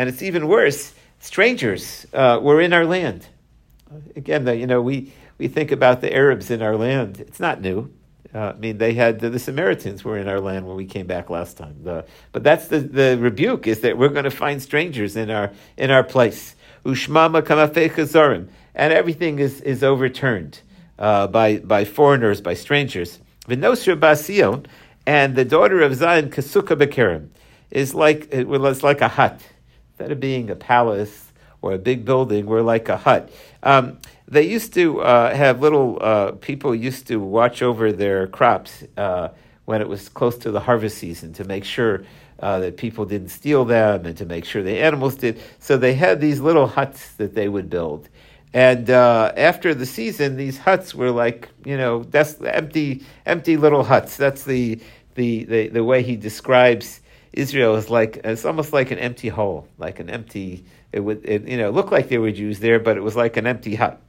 it's 0.09 0.21
even 0.21 0.47
worse. 0.47 0.93
Strangers 1.19 2.07
uh, 2.13 2.39
were 2.41 2.61
in 2.61 2.73
our 2.73 2.85
land. 2.85 3.27
Again, 4.15 4.47
you 4.57 4.65
know, 4.65 4.81
we, 4.81 5.13
we 5.37 5.47
think 5.47 5.71
about 5.71 6.01
the 6.01 6.11
Arabs 6.11 6.49
in 6.49 6.63
our 6.63 6.75
land. 6.75 7.19
It's 7.19 7.39
not 7.39 7.61
new. 7.61 7.91
Uh, 8.33 8.53
I 8.55 8.59
mean, 8.59 8.77
they 8.77 8.93
had 8.93 9.19
the, 9.19 9.29
the, 9.29 9.39
Samaritans 9.39 10.05
were 10.05 10.17
in 10.17 10.27
our 10.27 10.39
land 10.39 10.65
when 10.65 10.77
we 10.77 10.85
came 10.85 11.05
back 11.05 11.29
last 11.29 11.57
time. 11.57 11.75
The, 11.83 12.05
but 12.31 12.43
that's 12.43 12.67
the, 12.67 12.79
the 12.79 13.17
rebuke 13.19 13.67
is 13.67 13.81
that 13.81 13.97
we're 13.97 14.09
going 14.09 14.23
to 14.23 14.31
find 14.31 14.61
strangers 14.61 15.17
in 15.17 15.29
our 15.29 15.51
in 15.75 15.91
our 15.91 16.03
place. 16.03 16.55
Ushmama 16.85 17.41
chazarim, 17.41 18.47
and 18.73 18.93
everything 18.93 19.39
is 19.39 19.59
is 19.61 19.83
overturned 19.83 20.61
uh, 20.97 21.27
by 21.27 21.57
by 21.57 21.83
foreigners, 21.83 22.39
by 22.39 22.53
strangers. 22.53 23.19
V'nosra 23.47 23.99
basion, 23.99 24.65
and 25.05 25.35
the 25.35 25.45
daughter 25.45 25.81
of 25.81 25.93
Zion 25.95 26.29
Kasuka 26.29 26.77
Bekirim 26.77 27.29
is 27.69 27.93
like 27.93 28.29
it 28.31 28.47
was 28.47 28.81
like 28.81 29.01
a 29.01 29.09
hut. 29.09 29.41
Instead 29.91 30.11
of 30.11 30.19
being 30.21 30.49
a 30.49 30.55
palace 30.55 31.31
or 31.61 31.73
a 31.73 31.77
big 31.77 32.05
building, 32.05 32.45
we're 32.45 32.61
like 32.61 32.87
a 32.87 32.97
hut. 32.97 33.29
Um, 33.63 33.97
they 34.27 34.43
used 34.43 34.73
to 34.75 35.01
uh, 35.01 35.35
have 35.35 35.61
little 35.61 35.97
uh, 36.01 36.31
people 36.33 36.73
used 36.73 37.07
to 37.07 37.17
watch 37.17 37.61
over 37.61 37.91
their 37.91 38.27
crops 38.27 38.83
uh, 38.97 39.29
when 39.65 39.81
it 39.81 39.89
was 39.89 40.09
close 40.09 40.37
to 40.39 40.51
the 40.51 40.59
harvest 40.59 40.97
season 40.97 41.33
to 41.33 41.43
make 41.43 41.65
sure 41.65 42.03
uh, 42.39 42.59
that 42.59 42.77
people 42.77 43.05
didn't 43.05 43.29
steal 43.29 43.65
them 43.65 44.05
and 44.05 44.17
to 44.17 44.25
make 44.25 44.45
sure 44.45 44.63
the 44.63 44.79
animals 44.79 45.15
did. 45.15 45.39
So 45.59 45.77
they 45.77 45.93
had 45.93 46.19
these 46.21 46.39
little 46.39 46.67
huts 46.67 47.11
that 47.13 47.35
they 47.35 47.47
would 47.47 47.69
build. 47.69 48.09
And 48.53 48.89
uh, 48.89 49.31
after 49.37 49.73
the 49.73 49.85
season, 49.85 50.35
these 50.35 50.57
huts 50.57 50.93
were 50.93 51.11
like 51.11 51.49
you 51.65 51.77
know 51.77 52.03
that's 52.03 52.39
empty, 52.41 53.03
empty 53.25 53.57
little 53.57 53.83
huts. 53.83 54.17
That's 54.17 54.43
the 54.43 54.79
the 55.15 55.43
the, 55.45 55.67
the 55.69 55.83
way 55.83 56.03
he 56.03 56.15
describes 56.15 56.99
Israel 57.33 57.75
is 57.75 57.89
like 57.89 58.17
it's 58.23 58.43
almost 58.43 58.73
like 58.73 58.91
an 58.91 58.99
empty 58.99 59.29
hole, 59.29 59.67
like 59.77 59.99
an 59.99 60.09
empty. 60.09 60.65
It 60.93 60.99
would 60.99 61.25
it, 61.25 61.47
you 61.47 61.57
know 61.57 61.69
look 61.69 61.91
like 61.91 62.09
there 62.09 62.21
were 62.21 62.31
Jews 62.31 62.59
there, 62.59 62.79
but 62.79 62.97
it 62.97 63.01
was 63.01 63.15
like 63.15 63.37
an 63.37 63.47
empty 63.47 63.75
hut 63.75 64.01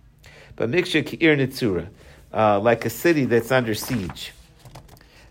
but 0.57 0.71
Miksha 0.71 1.05
Ki'ir 1.05 1.37
Nitzura, 1.37 1.89
uh, 2.33 2.61
like 2.61 2.85
a 2.85 2.91
city 2.91 3.25
that's 3.25 3.51
under 3.51 3.75
siege. 3.75 4.33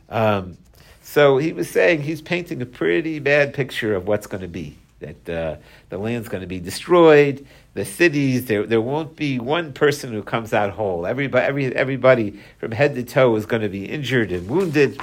Um, 0.09 0.57
so 1.01 1.37
he 1.37 1.53
was 1.53 1.69
saying 1.69 2.01
he's 2.01 2.21
painting 2.21 2.61
a 2.61 2.65
pretty 2.65 3.19
bad 3.19 3.53
picture 3.53 3.95
of 3.95 4.07
what's 4.07 4.27
going 4.27 4.41
to 4.41 4.47
be. 4.47 4.75
That 4.99 5.29
uh, 5.29 5.55
the 5.89 5.97
land's 5.97 6.29
going 6.29 6.41
to 6.41 6.47
be 6.47 6.59
destroyed, 6.59 7.45
the 7.73 7.85
cities, 7.85 8.45
there, 8.45 8.67
there 8.67 8.81
won't 8.81 9.15
be 9.15 9.39
one 9.39 9.73
person 9.73 10.11
who 10.11 10.21
comes 10.21 10.53
out 10.53 10.71
whole. 10.71 11.07
Everybody, 11.07 11.45
every, 11.45 11.75
everybody 11.75 12.39
from 12.59 12.71
head 12.71 12.93
to 12.95 13.03
toe 13.03 13.35
is 13.35 13.47
going 13.47 13.63
to 13.63 13.69
be 13.69 13.85
injured 13.85 14.31
and 14.31 14.47
wounded. 14.47 15.01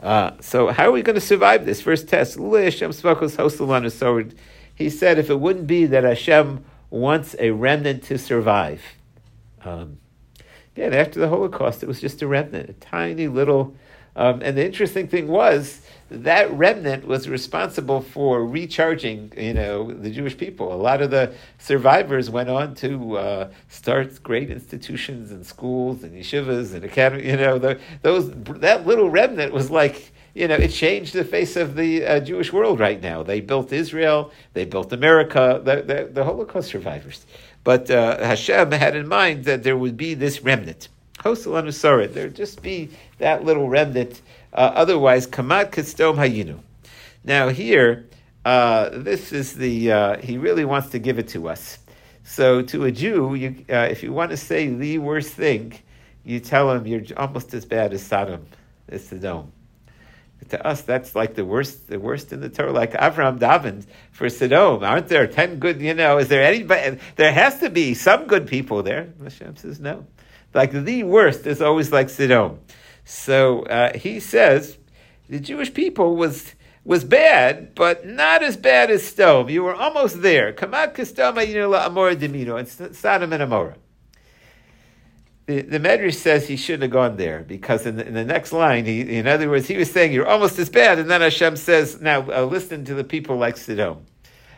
Uh, 0.00 0.30
so 0.40 0.68
how 0.68 0.88
are 0.88 0.92
we 0.92 1.02
going 1.02 1.14
to 1.14 1.20
survive 1.20 1.66
this 1.66 1.82
first 1.82 2.08
test? 2.08 2.38
He 4.82 4.90
said 4.90 5.18
if 5.18 5.30
it 5.30 5.38
wouldn't 5.38 5.66
be 5.66 5.86
that 5.86 6.04
Hashem 6.04 6.64
wants 6.90 7.36
a 7.38 7.50
remnant 7.52 8.02
to 8.04 8.18
survive, 8.18 8.82
um, 9.64 9.98
again, 10.74 10.92
after 10.92 11.20
the 11.20 11.28
Holocaust, 11.28 11.82
it 11.82 11.86
was 11.86 12.00
just 12.00 12.20
a 12.22 12.26
remnant, 12.26 12.68
a 12.68 12.72
tiny 12.74 13.28
little. 13.28 13.76
Um, 14.14 14.42
and 14.42 14.58
the 14.58 14.66
interesting 14.66 15.08
thing 15.08 15.28
was 15.28 15.80
that 16.10 16.52
remnant 16.52 17.06
was 17.06 17.28
responsible 17.28 18.02
for 18.02 18.44
recharging, 18.44 19.32
you 19.36 19.54
know, 19.54 19.90
the 19.90 20.10
Jewish 20.10 20.36
people. 20.36 20.72
A 20.72 20.76
lot 20.76 21.00
of 21.00 21.10
the 21.10 21.32
survivors 21.58 22.28
went 22.28 22.50
on 22.50 22.74
to 22.76 23.16
uh, 23.16 23.50
start 23.68 24.22
great 24.22 24.50
institutions 24.50 25.30
and 25.30 25.46
schools 25.46 26.02
and 26.02 26.12
yeshivas 26.12 26.74
and 26.74 26.84
academy. 26.84 27.26
You 27.26 27.36
know, 27.36 27.58
the, 27.58 27.80
those 28.02 28.30
that 28.60 28.86
little 28.86 29.08
remnant 29.08 29.52
was 29.52 29.70
like 29.70 30.12
you 30.34 30.48
know, 30.48 30.54
it 30.54 30.68
changed 30.68 31.12
the 31.12 31.24
face 31.24 31.56
of 31.56 31.76
the 31.76 32.04
uh, 32.04 32.20
Jewish 32.20 32.52
world 32.52 32.80
right 32.80 33.00
now. 33.00 33.22
They 33.22 33.40
built 33.40 33.72
Israel, 33.72 34.30
they 34.54 34.64
built 34.64 34.92
America, 34.92 35.60
the, 35.62 35.82
the, 35.82 36.10
the 36.10 36.24
Holocaust 36.24 36.70
survivors. 36.70 37.26
But 37.64 37.90
uh, 37.90 38.24
Hashem 38.24 38.72
had 38.72 38.96
in 38.96 39.08
mind 39.08 39.44
that 39.44 39.62
there 39.62 39.76
would 39.76 39.96
be 39.96 40.14
this 40.14 40.42
remnant. 40.42 40.88
Hosel 41.18 42.12
There'd 42.12 42.34
just 42.34 42.62
be 42.62 42.90
that 43.18 43.44
little 43.44 43.68
remnant. 43.68 44.22
Uh, 44.52 44.72
otherwise, 44.74 45.26
Kamat 45.26 45.70
Kistom 45.70 46.16
Hayinu. 46.16 46.58
Now, 47.24 47.48
here, 47.48 48.08
uh, 48.44 48.88
this 48.92 49.32
is 49.32 49.54
the, 49.54 49.92
uh, 49.92 50.16
he 50.18 50.38
really 50.38 50.64
wants 50.64 50.88
to 50.90 50.98
give 50.98 51.18
it 51.18 51.28
to 51.28 51.48
us. 51.48 51.78
So, 52.24 52.62
to 52.62 52.84
a 52.84 52.90
Jew, 52.90 53.34
you, 53.34 53.64
uh, 53.70 53.88
if 53.90 54.02
you 54.02 54.12
want 54.12 54.30
to 54.30 54.36
say 54.36 54.68
the 54.68 54.98
worst 54.98 55.32
thing, 55.32 55.78
you 56.24 56.40
tell 56.40 56.72
him 56.72 56.86
you're 56.86 57.02
almost 57.16 57.54
as 57.54 57.64
bad 57.64 57.92
as 57.92 58.02
Sodom, 58.02 58.46
as 58.88 59.06
Sodom 59.06 59.52
to 60.50 60.66
us, 60.66 60.82
that's 60.82 61.14
like 61.14 61.34
the 61.34 61.44
worst, 61.44 61.88
the 61.88 61.98
worst 61.98 62.32
in 62.32 62.40
the 62.40 62.48
Torah. 62.48 62.72
Like 62.72 62.92
Avram 62.92 63.38
davened 63.38 63.86
for 64.10 64.28
Sodom. 64.28 64.82
Aren't 64.82 65.08
there 65.08 65.26
ten 65.26 65.58
good? 65.58 65.80
You 65.80 65.94
know, 65.94 66.18
is 66.18 66.28
there 66.28 66.42
anybody? 66.42 66.98
There 67.16 67.32
has 67.32 67.58
to 67.60 67.70
be 67.70 67.94
some 67.94 68.26
good 68.26 68.46
people 68.46 68.82
there. 68.82 69.12
Hashem 69.22 69.56
says 69.56 69.80
no. 69.80 70.06
Like 70.54 70.72
the 70.72 71.02
worst 71.04 71.46
is 71.46 71.62
always 71.62 71.92
like 71.92 72.10
Sodom. 72.10 72.60
So 73.04 73.62
uh, 73.62 73.96
he 73.96 74.20
says 74.20 74.78
the 75.28 75.40
Jewish 75.40 75.72
people 75.72 76.16
was 76.16 76.54
was 76.84 77.04
bad, 77.04 77.74
but 77.74 78.06
not 78.06 78.42
as 78.42 78.56
bad 78.56 78.90
as 78.90 79.06
Sodom. 79.06 79.48
You 79.48 79.62
were 79.62 79.74
almost 79.74 80.22
there. 80.22 80.52
Kamat 80.52 80.94
Kastoma 80.94 81.46
Yinula 81.46 81.86
Amora 81.88 82.16
Demino 82.16 82.58
and 82.58 82.96
Sodom 82.96 83.32
and 83.32 83.42
Amora 83.42 83.76
the, 85.46 85.62
the 85.62 85.80
Medrash 85.80 86.14
says 86.14 86.46
he 86.46 86.56
shouldn't 86.56 86.82
have 86.82 86.92
gone 86.92 87.16
there 87.16 87.40
because 87.42 87.84
in 87.84 87.96
the, 87.96 88.06
in 88.06 88.14
the, 88.14 88.24
next 88.24 88.52
line, 88.52 88.84
he, 88.84 89.00
in 89.00 89.26
other 89.26 89.50
words, 89.50 89.66
he 89.66 89.76
was 89.76 89.90
saying 89.90 90.12
you're 90.12 90.28
almost 90.28 90.58
as 90.58 90.70
bad, 90.70 90.98
and 90.98 91.10
then 91.10 91.20
Hashem 91.20 91.56
says, 91.56 92.00
now 92.00 92.20
uh, 92.30 92.44
listen 92.44 92.84
to 92.84 92.94
the 92.94 93.04
people 93.04 93.36
like 93.36 93.56
Sodom. 93.56 94.06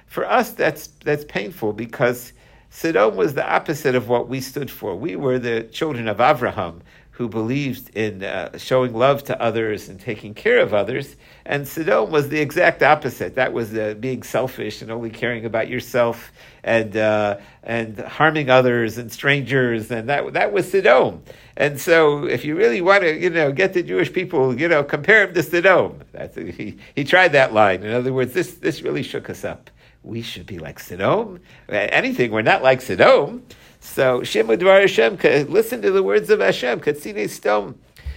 For 0.06 0.30
us, 0.30 0.52
that's 0.52 0.88
that's 1.04 1.24
painful 1.24 1.72
because 1.72 2.32
Sodom 2.70 3.16
was 3.16 3.34
the 3.34 3.48
opposite 3.50 3.94
of 3.94 4.08
what 4.08 4.28
we 4.28 4.40
stood 4.40 4.70
for. 4.70 4.94
We 4.94 5.16
were 5.16 5.38
the 5.38 5.62
children 5.64 6.06
of 6.06 6.20
Abraham 6.20 6.82
who 7.14 7.28
believed 7.28 7.96
in 7.96 8.24
uh, 8.24 8.58
showing 8.58 8.92
love 8.92 9.22
to 9.22 9.40
others 9.40 9.88
and 9.88 10.00
taking 10.00 10.34
care 10.34 10.58
of 10.58 10.74
others. 10.74 11.14
And 11.46 11.66
Sodom 11.66 12.10
was 12.10 12.28
the 12.28 12.40
exact 12.40 12.82
opposite. 12.82 13.36
That 13.36 13.52
was 13.52 13.72
uh, 13.72 13.94
being 14.00 14.24
selfish 14.24 14.82
and 14.82 14.90
only 14.90 15.10
caring 15.10 15.44
about 15.44 15.68
yourself 15.68 16.32
and 16.64 16.96
uh, 16.96 17.38
and 17.62 18.00
harming 18.00 18.50
others 18.50 18.98
and 18.98 19.12
strangers. 19.12 19.92
And 19.92 20.08
that 20.08 20.32
that 20.32 20.52
was 20.52 20.68
Sodom. 20.68 21.22
And 21.56 21.80
so, 21.80 22.24
if 22.24 22.44
you 22.44 22.56
really 22.56 22.80
want 22.80 23.02
to, 23.02 23.16
you 23.16 23.30
know, 23.30 23.52
get 23.52 23.74
the 23.74 23.84
Jewish 23.84 24.12
people, 24.12 24.58
you 24.58 24.66
know, 24.66 24.82
compare 24.82 25.28
him 25.28 25.34
to 25.34 25.42
Sodom. 25.44 26.00
That's, 26.10 26.34
he, 26.34 26.78
he 26.96 27.04
tried 27.04 27.28
that 27.32 27.52
line. 27.54 27.84
In 27.84 27.92
other 27.92 28.12
words, 28.12 28.32
this 28.32 28.54
this 28.54 28.82
really 28.82 29.04
shook 29.04 29.30
us 29.30 29.44
up 29.44 29.70
we 30.04 30.20
should 30.20 30.46
be 30.46 30.58
like 30.58 30.78
Sodom. 30.78 31.40
Anything, 31.68 32.30
we're 32.30 32.42
not 32.42 32.62
like 32.62 32.82
Sodom. 32.82 33.42
So, 33.84 34.24
Shema 34.24 34.54
Dvar 34.54 34.80
Hashem, 34.80 35.18
listen 35.52 35.82
to 35.82 35.90
the 35.90 36.02
words 36.02 36.30
of 36.30 36.40
Hashem, 36.40 36.80
Ketzinei 36.80 37.26
Sdom. 37.26 37.76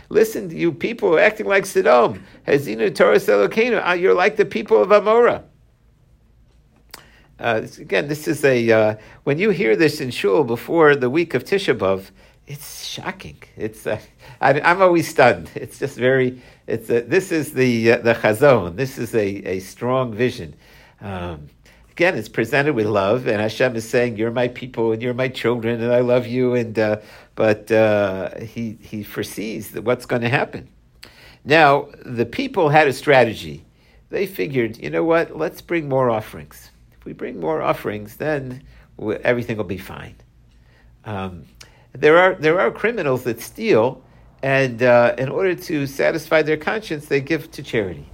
Listen, 0.10 0.50
you 0.50 0.72
people 0.72 1.20
acting 1.20 1.46
like 1.46 1.66
Sodom. 1.66 2.24
Hazinu 2.48 2.96
Torah 2.96 3.18
Selokenu, 3.18 3.82
ah, 3.84 3.92
you're 3.92 4.16
like 4.16 4.38
the 4.38 4.46
people 4.46 4.82
of 4.82 4.90
Amorah. 4.90 5.44
Uh, 7.38 7.68
again, 7.80 8.08
this 8.08 8.30
is 8.30 8.44
a, 8.46 8.72
uh, 8.72 8.96
when 9.26 9.38
you 9.38 9.50
hear 9.50 9.76
this 9.76 10.00
in 10.00 10.10
Shul 10.10 10.46
before 10.46 10.96
the 10.96 11.10
week 11.10 11.34
of 11.34 11.44
Tisha 11.44 11.78
B'Av, 11.78 12.12
it's 12.48 12.86
shocking. 12.86 13.44
It's 13.58 13.86
uh, 13.86 14.00
I, 14.40 14.60
am 14.62 14.82
always 14.82 15.10
stunned. 15.10 15.52
It's 15.54 15.78
just 15.78 15.98
very. 15.98 16.42
It's 16.66 16.90
a, 16.90 17.02
this 17.02 17.34
is 17.34 17.52
the 17.52 17.92
uh, 17.92 17.98
the 17.98 18.14
chazon. 18.14 18.78
This 18.78 18.98
is 18.98 19.14
a, 19.14 19.28
a 19.46 19.60
strong 19.60 20.14
vision. 20.14 20.56
Um, 21.02 21.50
again, 21.98 22.16
it's 22.16 22.30
presented 22.30 22.76
with 22.76 22.86
love, 22.86 23.26
and 23.26 23.42
Hashem 23.42 23.76
is 23.76 23.90
saying, 23.90 24.18
"You're 24.18 24.30
my 24.30 24.50
people, 24.50 24.92
and 24.92 25.02
you're 25.02 25.16
my 25.16 25.30
children, 25.30 25.82
and 25.82 25.92
I 25.92 26.02
love 26.02 26.28
you." 26.28 26.54
And 26.54 26.78
uh, 26.78 26.98
but 27.34 27.72
uh, 27.72 28.40
he 28.40 28.78
he 28.82 29.02
foresees 29.02 29.72
that 29.72 29.82
what's 29.84 30.06
going 30.06 30.22
to 30.22 30.30
happen. 30.30 30.70
Now 31.44 31.90
the 32.06 32.28
people 32.28 32.70
had 32.70 32.88
a 32.88 32.94
strategy. 32.94 33.66
They 34.10 34.28
figured, 34.28 34.78
you 34.78 34.92
know 34.92 35.04
what? 35.04 35.36
Let's 35.36 35.60
bring 35.60 35.90
more 35.90 36.10
offerings. 36.12 36.70
If 36.92 37.04
we 37.04 37.14
bring 37.14 37.40
more 37.40 37.64
offerings, 37.64 38.18
then 38.18 38.62
everything 39.24 39.58
will 39.58 39.64
be 39.78 39.80
fine. 39.80 40.16
Um, 41.04 41.46
there 41.94 42.20
are 42.20 42.36
there 42.36 42.60
are 42.60 42.70
criminals 42.70 43.24
that 43.24 43.42
steal, 43.42 44.04
and 44.44 44.84
uh, 44.84 45.16
in 45.18 45.30
order 45.30 45.56
to 45.56 45.88
satisfy 45.88 46.44
their 46.44 46.58
conscience, 46.58 47.08
they 47.08 47.22
give 47.22 47.50
to 47.54 47.64
charity, 47.64 48.08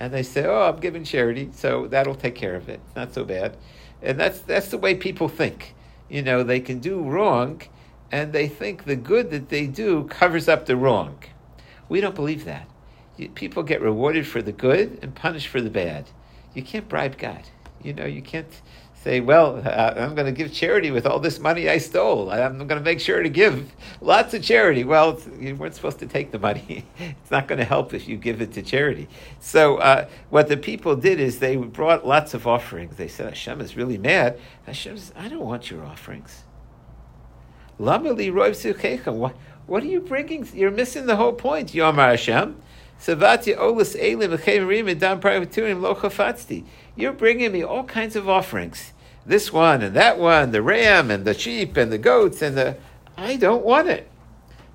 and 0.00 0.12
they 0.14 0.22
say, 0.22 0.46
"Oh, 0.46 0.62
I'm 0.62 0.80
giving 0.80 1.04
charity, 1.04 1.50
so 1.52 1.86
that'll 1.86 2.14
take 2.16 2.34
care 2.34 2.56
of 2.56 2.68
it. 2.68 2.80
Not 2.96 3.12
so 3.12 3.22
bad." 3.22 3.56
And 4.02 4.18
that's 4.18 4.40
that's 4.40 4.68
the 4.68 4.78
way 4.78 4.94
people 4.94 5.28
think. 5.28 5.74
You 6.08 6.22
know, 6.22 6.42
they 6.42 6.58
can 6.58 6.80
do 6.80 7.02
wrong, 7.02 7.62
and 8.10 8.32
they 8.32 8.48
think 8.48 8.84
the 8.84 8.96
good 8.96 9.30
that 9.30 9.50
they 9.50 9.66
do 9.66 10.04
covers 10.04 10.48
up 10.48 10.66
the 10.66 10.76
wrong. 10.76 11.18
We 11.88 12.00
don't 12.00 12.14
believe 12.14 12.46
that. 12.46 12.66
People 13.34 13.62
get 13.62 13.82
rewarded 13.82 14.26
for 14.26 14.40
the 14.40 14.52
good 14.52 14.98
and 15.02 15.14
punished 15.14 15.48
for 15.48 15.60
the 15.60 15.70
bad. 15.70 16.08
You 16.54 16.62
can't 16.62 16.88
bribe 16.88 17.18
God. 17.18 17.42
You 17.82 17.92
know, 17.92 18.06
you 18.06 18.22
can't 18.22 18.60
say, 19.02 19.20
well, 19.20 19.62
I'm 19.66 20.14
going 20.14 20.26
to 20.26 20.32
give 20.32 20.52
charity 20.52 20.90
with 20.90 21.06
all 21.06 21.18
this 21.18 21.38
money 21.38 21.70
I 21.70 21.78
stole. 21.78 22.30
I'm 22.30 22.58
going 22.58 22.78
to 22.78 22.84
make 22.84 23.00
sure 23.00 23.22
to 23.22 23.30
give 23.30 23.72
lots 24.02 24.34
of 24.34 24.42
charity. 24.42 24.84
Well, 24.84 25.18
you 25.38 25.56
weren't 25.56 25.74
supposed 25.74 26.00
to 26.00 26.06
take 26.06 26.32
the 26.32 26.38
money. 26.38 26.84
it's 26.98 27.30
not 27.30 27.48
going 27.48 27.58
to 27.60 27.64
help 27.64 27.94
if 27.94 28.06
you 28.06 28.18
give 28.18 28.42
it 28.42 28.52
to 28.52 28.62
charity. 28.62 29.08
So, 29.38 29.78
uh, 29.78 30.08
what 30.28 30.48
the 30.48 30.58
people 30.58 30.96
did 30.96 31.18
is 31.18 31.38
they 31.38 31.56
brought 31.56 32.06
lots 32.06 32.34
of 32.34 32.46
offerings. 32.46 32.96
They 32.96 33.08
said, 33.08 33.30
Hashem 33.30 33.62
is 33.62 33.74
really 33.74 33.96
mad. 33.96 34.38
Hashem 34.66 34.98
says, 34.98 35.14
I 35.16 35.28
don't 35.28 35.46
want 35.46 35.70
your 35.70 35.82
offerings. 35.82 36.44
What, 37.78 39.34
what 39.66 39.82
are 39.82 39.86
you 39.86 40.00
bringing? 40.02 40.46
You're 40.52 40.70
missing 40.70 41.06
the 41.06 41.16
whole 41.16 41.32
point, 41.32 41.72
Yomar 41.72 42.10
Hashem. 42.10 42.60
Savati 43.00 43.56
lo 43.56 43.76
You're 46.96 47.12
bringing 47.12 47.52
me 47.52 47.62
all 47.62 47.84
kinds 47.84 48.14
of 48.14 48.28
offerings. 48.28 48.92
This 49.24 49.52
one 49.52 49.80
and 49.82 49.96
that 49.96 50.18
one, 50.18 50.50
the 50.50 50.60
ram 50.60 51.10
and 51.10 51.24
the 51.24 51.32
sheep 51.32 51.76
and 51.76 51.90
the 51.90 51.98
goats 51.98 52.42
and 52.42 52.56
the. 52.56 52.76
I 53.16 53.36
don't 53.36 53.64
want 53.64 53.88
it. 53.88 54.10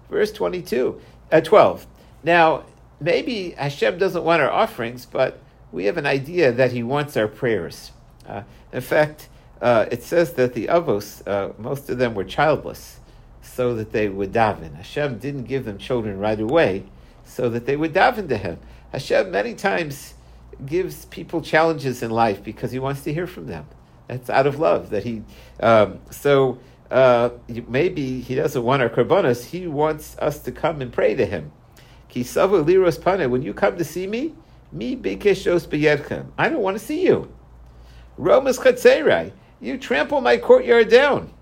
Verse 0.10 0.32
22, 0.32 1.00
uh, 1.32 1.42
12. 1.42 1.86
Now, 2.24 2.64
maybe 3.00 3.52
Hashem 3.52 3.98
doesn't 3.98 4.24
want 4.24 4.42
our 4.42 4.52
offerings, 4.52 5.06
but 5.06 5.40
we 5.72 5.86
have 5.86 5.98
an 5.98 6.06
idea 6.06 6.52
that 6.52 6.72
He 6.72 6.82
wants 6.82 7.16
our 7.18 7.28
prayers. 7.28 7.92
Uh, 8.28 8.44
in 8.72 8.82
fact, 8.82 9.30
uh, 9.62 9.86
it 9.92 10.02
says 10.02 10.34
that 10.34 10.54
the 10.54 10.68
Avos, 10.68 11.26
uh, 11.28 11.54
most 11.60 11.90
of 11.90 11.98
them 11.98 12.16
were 12.16 12.24
childless, 12.24 13.00
so 13.42 13.76
that 13.76 13.92
they 13.92 14.10
would 14.10 14.32
daven. 14.32 14.76
Hashem 14.76 15.20
didn't 15.20 15.44
give 15.44 15.66
them 15.66 15.78
children 15.78 16.20
right 16.20 16.40
away 16.40 16.86
so 17.26 17.50
that 17.50 17.66
they 17.66 17.76
would 17.76 17.94
daven 17.94 18.30
to 18.30 18.38
him. 18.38 18.60
Hashem 18.92 19.32
many 19.32 19.54
times 19.56 20.14
gives 20.66 21.06
people 21.06 21.42
challenges 21.42 22.02
in 22.02 22.12
life 22.12 22.44
because 22.44 22.72
he 22.72 22.80
wants 22.80 23.02
to 23.04 23.14
hear 23.14 23.28
from 23.28 23.48
them. 23.48 23.68
That's 24.08 24.30
out 24.30 24.48
of 24.48 24.60
love 24.60 24.92
that 24.92 25.04
he. 25.04 25.24
Um, 25.60 26.00
so 26.12 26.60
uh, 26.92 27.30
maybe 27.68 28.22
he 28.22 28.36
doesn't 28.36 28.64
want 28.64 28.82
our 28.82 28.90
korbanos. 28.90 29.46
He 29.46 29.68
wants 29.68 30.18
us 30.20 30.40
to 30.40 30.52
come 30.52 30.82
and 30.82 30.94
pray 30.94 31.16
to 31.16 31.26
him. 31.26 31.52
Kisava 32.10 32.64
liros 32.64 33.02
pane. 33.02 33.30
When 33.30 33.42
you 33.42 33.54
come 33.54 33.78
to 33.78 33.84
see 33.84 34.08
me, 34.08 34.36
me 34.72 34.96
bikeshos 34.96 35.68
beyedchem. 35.68 36.28
I 36.38 36.50
don't 36.50 36.62
want 36.62 36.78
to 36.78 36.86
see 36.86 37.04
you. 37.04 37.32
Romas 38.18 38.60
chatzerai. 38.60 39.32
You 39.60 39.78
trample 39.78 40.22
my 40.22 40.38
courtyard 40.38 40.90
down. 40.90 41.34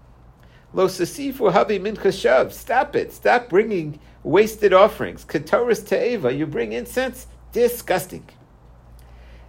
Lo 0.73 0.87
sasifu 0.87 1.51
habi 1.51 1.79
min 1.79 2.49
Stop 2.49 2.95
it. 2.95 3.11
Stop 3.11 3.49
bringing 3.49 3.99
wasted 4.23 4.73
offerings. 4.73 5.25
Katoris 5.25 5.85
te'eva, 5.85 6.35
you 6.35 6.45
bring 6.45 6.73
incense? 6.73 7.27
Disgusting. 7.51 8.27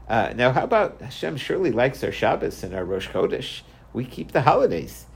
Uh, 0.09 0.33
now, 0.37 0.53
how 0.53 0.65
about 0.65 1.01
Hashem 1.01 1.37
surely 1.37 1.71
likes 1.71 2.05
our 2.05 2.13
Shabbos 2.13 2.63
and 2.63 2.75
our 2.75 2.85
Rosh 2.85 3.09
Chodesh? 3.09 3.63
We 3.93 4.05
keep 4.05 4.33
the 4.33 4.43
holidays. 4.43 5.07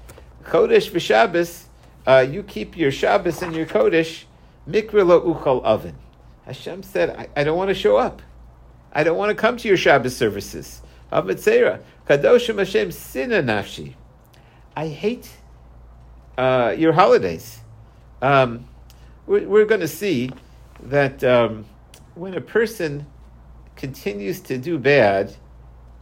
Chodesh 0.44 0.90
v'Shabbos, 0.90 1.64
uh, 2.07 2.27
you 2.29 2.42
keep 2.42 2.77
your 2.77 2.90
Shabbos 2.90 3.42
and 3.42 3.55
your 3.55 3.66
Chodesh, 3.66 4.25
mikra 4.68 5.07
lo 5.07 5.21
uchal 5.35 5.62
oven. 5.62 5.97
Hashem 6.47 6.83
said, 6.83 7.11
I, 7.11 7.29
I 7.37 7.44
don't 7.44 7.59
want 7.59 7.68
to 7.68 7.75
show 7.75 7.99
up. 7.99 8.23
I 8.92 9.05
don't 9.05 9.18
want 9.18 9.31
to 9.31 9.35
come 9.35 9.59
to 9.59 9.68
your 9.68 9.77
Shabbos 9.77 10.16
services. 10.16 10.81
Avatzera, 11.12 11.83
kadoshim 12.07 12.59
Hashem 12.59 12.92
sina 12.92 13.42
nafshi. 13.42 13.94
I 14.75 14.88
hate 14.88 15.31
uh, 16.38 16.75
your 16.79 16.92
holidays. 16.92 17.59
Um, 18.23 18.66
we're, 19.29 19.47
we're 19.47 19.64
going 19.67 19.83
to 19.83 19.88
see 19.88 20.31
that 20.83 21.23
um, 21.23 21.67
when 22.14 22.35
a 22.35 22.41
person 22.41 23.07
continues 23.77 24.41
to 24.41 24.59
do 24.59 24.79
bad, 24.79 25.37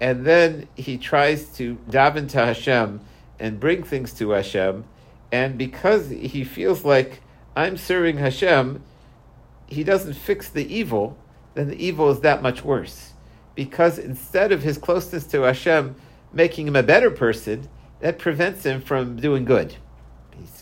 and 0.00 0.24
then 0.24 0.68
he 0.76 0.96
tries 0.96 1.48
to 1.56 1.76
daven 1.90 2.28
to 2.30 2.38
Hashem 2.38 3.00
and 3.38 3.60
bring 3.60 3.82
things 3.82 4.12
to 4.14 4.30
Hashem, 4.30 4.84
and 5.32 5.58
because 5.58 6.08
he 6.08 6.44
feels 6.44 6.84
like 6.84 7.20
I'm 7.56 7.76
serving 7.76 8.18
Hashem, 8.18 8.82
he 9.66 9.82
doesn't 9.82 10.14
fix 10.14 10.48
the 10.48 10.72
evil, 10.72 11.18
then 11.54 11.68
the 11.68 11.84
evil 11.84 12.10
is 12.10 12.20
that 12.20 12.42
much 12.42 12.64
worse. 12.64 13.12
Because 13.54 13.98
instead 13.98 14.52
of 14.52 14.62
his 14.62 14.78
closeness 14.78 15.24
to 15.28 15.42
Hashem 15.42 15.96
making 16.32 16.68
him 16.68 16.76
a 16.76 16.82
better 16.82 17.10
person, 17.10 17.68
that 18.00 18.18
prevents 18.18 18.64
him 18.64 18.80
from 18.80 19.16
doing 19.16 19.44
good. 19.44 19.74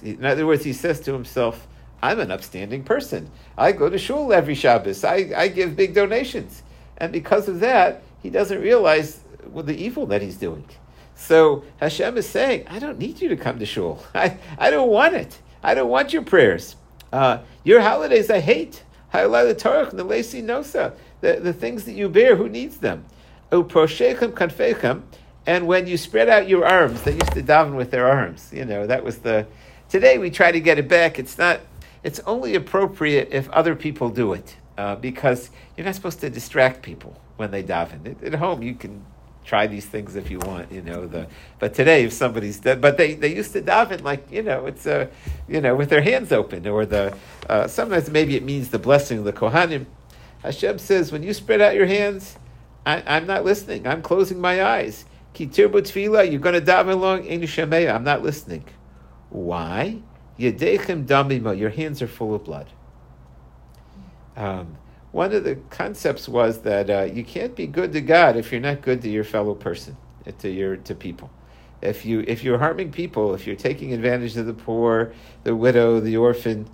In 0.02 0.24
other 0.24 0.46
words, 0.46 0.64
he 0.64 0.72
says 0.72 1.00
to 1.00 1.12
himself, 1.12 1.66
I'm 2.04 2.20
an 2.20 2.30
upstanding 2.30 2.84
person. 2.84 3.30
I 3.56 3.72
go 3.72 3.88
to 3.88 3.96
shul 3.96 4.30
every 4.34 4.54
Shabbos. 4.54 5.04
I, 5.04 5.30
I 5.34 5.48
give 5.48 5.74
big 5.74 5.94
donations. 5.94 6.62
And 6.98 7.10
because 7.10 7.48
of 7.48 7.60
that, 7.60 8.02
he 8.22 8.28
doesn't 8.28 8.60
realize 8.60 9.20
well, 9.46 9.64
the 9.64 9.74
evil 9.74 10.04
that 10.06 10.20
he's 10.20 10.36
doing. 10.36 10.68
So 11.14 11.64
Hashem 11.78 12.18
is 12.18 12.28
saying, 12.28 12.66
I 12.68 12.78
don't 12.78 12.98
need 12.98 13.22
you 13.22 13.30
to 13.30 13.36
come 13.36 13.58
to 13.58 13.64
shul. 13.64 14.04
I, 14.14 14.36
I 14.58 14.68
don't 14.68 14.90
want 14.90 15.14
it. 15.14 15.38
I 15.62 15.72
don't 15.74 15.88
want 15.88 16.12
your 16.12 16.20
prayers. 16.20 16.76
Uh, 17.10 17.38
your 17.62 17.80
holidays 17.80 18.28
I 18.28 18.40
hate. 18.40 18.84
The, 19.10 19.30
the 21.22 21.54
things 21.54 21.84
that 21.84 21.92
you 21.92 22.10
bear, 22.10 22.36
who 22.36 22.50
needs 22.50 22.76
them? 22.76 23.06
And 25.46 25.66
when 25.66 25.86
you 25.86 25.96
spread 25.96 26.28
out 26.28 26.48
your 26.50 26.66
arms, 26.66 27.00
they 27.00 27.12
used 27.12 27.32
to 27.32 27.42
daven 27.42 27.76
with 27.76 27.90
their 27.90 28.06
arms. 28.06 28.50
You 28.52 28.66
know, 28.66 28.86
that 28.86 29.02
was 29.02 29.18
the. 29.20 29.46
Today 29.88 30.18
we 30.18 30.30
try 30.30 30.52
to 30.52 30.60
get 30.60 30.78
it 30.78 30.88
back. 30.88 31.18
It's 31.18 31.38
not 31.38 31.60
it's 32.04 32.20
only 32.20 32.54
appropriate 32.54 33.30
if 33.32 33.50
other 33.50 33.74
people 33.74 34.10
do 34.10 34.34
it, 34.34 34.56
uh, 34.78 34.96
because 34.96 35.50
you're 35.76 35.86
not 35.86 35.94
supposed 35.94 36.20
to 36.20 36.30
distract 36.30 36.82
people 36.82 37.20
when 37.36 37.50
they 37.50 37.62
daven. 37.62 38.06
At, 38.06 38.34
at, 38.34 38.38
home, 38.38 38.62
you 38.62 38.74
can 38.74 39.04
try 39.44 39.66
these 39.66 39.86
things 39.86 40.14
if 40.14 40.30
you 40.30 40.38
want, 40.38 40.70
you 40.70 40.82
know. 40.82 41.06
The 41.06 41.26
but 41.58 41.74
today, 41.74 42.04
if 42.04 42.12
somebody's 42.12 42.60
dead, 42.60 42.80
but 42.80 42.98
they, 42.98 43.14
they 43.14 43.34
used 43.34 43.52
to 43.54 43.62
daven 43.62 44.02
like 44.02 44.30
you 44.30 44.42
know, 44.42 44.66
it's 44.66 44.86
a, 44.86 45.02
uh, 45.02 45.06
you 45.48 45.60
know, 45.60 45.74
with 45.74 45.88
their 45.88 46.02
hands 46.02 46.30
open, 46.30 46.66
or 46.68 46.84
the 46.86 47.16
uh, 47.48 47.66
sometimes 47.66 48.10
maybe 48.10 48.36
it 48.36 48.44
means 48.44 48.68
the 48.68 48.78
blessing 48.78 49.18
of 49.18 49.24
the 49.24 49.32
kohanim. 49.32 49.86
Hashem 50.42 50.78
says, 50.78 51.10
when 51.10 51.22
you 51.22 51.32
spread 51.32 51.62
out 51.62 51.74
your 51.74 51.86
hands, 51.86 52.36
I, 52.84 53.16
am 53.16 53.26
not 53.26 53.46
listening. 53.46 53.86
I'm 53.86 54.02
closing 54.02 54.38
my 54.38 54.62
eyes. 54.62 55.06
Kitir 55.34 55.70
tefillah, 55.70 56.30
you're 56.30 56.38
going 56.38 56.54
to 56.54 56.60
daven 56.60 56.92
along. 56.92 57.26
I'm 57.88 58.04
not 58.04 58.22
listening. 58.22 58.64
Why? 59.30 60.02
Yedechem 60.38 61.06
damima, 61.06 61.56
your 61.58 61.70
hands 61.70 62.02
are 62.02 62.06
full 62.06 62.34
of 62.34 62.44
blood. 62.44 62.70
Um, 64.36 64.76
one 65.12 65.32
of 65.32 65.44
the 65.44 65.56
concepts 65.70 66.28
was 66.28 66.62
that 66.62 66.90
uh, 66.90 67.02
you 67.02 67.22
can't 67.22 67.54
be 67.54 67.68
good 67.68 67.92
to 67.92 68.00
God 68.00 68.36
if 68.36 68.50
you're 68.50 68.60
not 68.60 68.82
good 68.82 69.00
to 69.02 69.08
your 69.08 69.22
fellow 69.22 69.54
person, 69.54 69.96
uh, 70.26 70.32
to 70.40 70.50
your 70.50 70.76
to 70.76 70.94
people. 70.94 71.30
If 71.80 72.04
you 72.04 72.24
if 72.26 72.42
you're 72.42 72.58
harming 72.58 72.90
people, 72.90 73.32
if 73.34 73.46
you're 73.46 73.54
taking 73.54 73.92
advantage 73.92 74.36
of 74.36 74.46
the 74.46 74.54
poor, 74.54 75.12
the 75.44 75.54
widow, 75.54 76.00
the 76.00 76.16
orphan, 76.16 76.68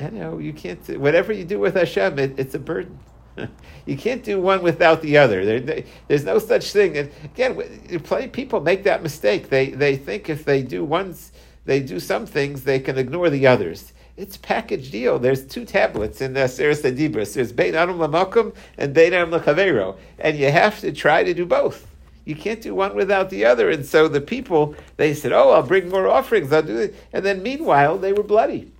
you 0.00 0.10
know 0.12 0.38
you 0.38 0.52
can't. 0.52 0.86
Whatever 1.00 1.32
you 1.32 1.44
do 1.44 1.58
with 1.58 1.74
Hashem, 1.74 2.18
it, 2.20 2.38
it's 2.38 2.54
a 2.54 2.60
burden. 2.60 3.00
you 3.86 3.96
can't 3.96 4.22
do 4.22 4.40
one 4.40 4.62
without 4.62 5.02
the 5.02 5.16
other. 5.16 5.60
There, 5.60 5.82
there's 6.06 6.24
no 6.24 6.38
such 6.38 6.72
thing. 6.72 6.96
And 6.96 7.10
again, 7.24 8.00
plenty 8.04 8.28
people 8.28 8.60
make 8.60 8.84
that 8.84 9.02
mistake. 9.02 9.48
They 9.48 9.70
they 9.70 9.96
think 9.96 10.28
if 10.28 10.44
they 10.44 10.62
do 10.62 10.84
ones, 10.84 11.32
they 11.64 11.80
do 11.80 12.00
some 12.00 12.26
things, 12.26 12.64
they 12.64 12.80
can 12.80 12.98
ignore 12.98 13.30
the 13.30 13.46
others. 13.46 13.92
It's 14.16 14.36
package 14.36 14.90
deal. 14.90 15.18
There's 15.18 15.46
two 15.46 15.64
tablets 15.64 16.20
in 16.20 16.34
the 16.34 16.46
Seres 16.46 16.82
Adibris. 16.82 17.34
There's 17.34 17.52
Bein 17.52 17.74
Adam 17.74 17.98
Lamakom 17.98 18.54
and 18.76 18.92
Bein 18.92 19.12
Adam 19.14 19.30
Lachavero, 19.30 19.96
and 20.18 20.36
you 20.36 20.50
have 20.50 20.80
to 20.80 20.92
try 20.92 21.24
to 21.24 21.32
do 21.32 21.46
both. 21.46 21.86
You 22.24 22.36
can't 22.36 22.60
do 22.60 22.74
one 22.74 22.94
without 22.94 23.30
the 23.30 23.44
other. 23.46 23.70
And 23.70 23.84
so 23.84 24.08
the 24.08 24.20
people 24.20 24.76
they 24.96 25.14
said, 25.14 25.32
"Oh, 25.32 25.50
I'll 25.50 25.62
bring 25.62 25.88
more 25.88 26.08
offerings. 26.08 26.52
I'll 26.52 26.62
do 26.62 26.78
it." 26.78 26.94
And 27.12 27.24
then 27.24 27.42
meanwhile, 27.42 27.98
they 27.98 28.12
were 28.12 28.22
bloody. 28.22 28.70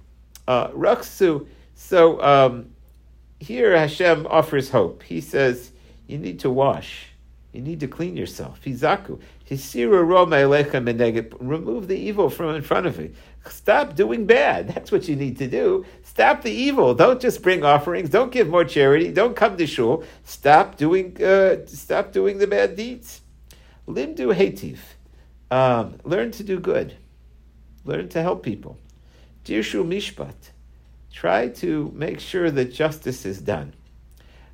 Uh, 0.47 0.68
Raksu. 0.68 1.47
So. 1.74 2.22
Um, 2.22 2.72
here 3.43 3.76
Hashem 3.76 4.26
offers 4.30 4.70
hope. 4.70 5.03
He 5.03 5.20
says, 5.20 5.72
you 6.07 6.16
need 6.16 6.39
to 6.41 6.51
wash. 6.51 7.09
You 7.53 7.61
need 7.61 7.80
to 7.80 7.89
clean 7.89 8.16
yourself. 8.16 8.61
Hizaku. 8.64 9.20
Remove 11.40 11.88
the 11.88 11.97
evil 11.97 12.30
from 12.30 12.55
in 12.55 12.62
front 12.62 12.86
of 12.86 12.99
you. 12.99 13.12
Stop 13.49 13.97
doing 13.97 14.26
bad. 14.26 14.68
That's 14.68 14.93
what 14.93 15.09
you 15.09 15.16
need 15.16 15.38
to 15.38 15.49
do. 15.49 15.84
Stop 16.05 16.43
the 16.43 16.53
evil. 16.53 16.95
Don't 16.95 17.20
just 17.20 17.43
bring 17.43 17.64
offerings. 17.64 18.11
Don't 18.11 18.32
give 18.32 18.49
more 18.49 18.64
charity. 18.64 19.12
Don't 19.12 19.36
come 19.36 19.57
to 19.57 19.66
shul. 19.66 20.05
Stop 20.24 20.76
doing. 20.76 21.22
Uh, 21.22 21.66
stop 21.66 22.12
doing 22.12 22.38
the 22.38 22.47
bad 22.47 22.76
deeds. 22.76 23.20
Limdu 23.86 24.34
hetiv. 24.34 24.78
Um, 25.51 25.99
learn 26.05 26.30
to 26.32 26.43
do 26.43 26.59
good. 26.59 26.97
Learn 27.84 28.09
to 28.11 28.22
help 28.22 28.43
people. 28.43 28.78
Dirshu 29.45 29.84
mishpat 29.84 30.53
try 31.12 31.49
to 31.49 31.93
make 31.95 32.20
sure 32.20 32.51
that 32.51 32.72
justice 32.72 33.26
is 33.26 33.40
done. 33.40 33.74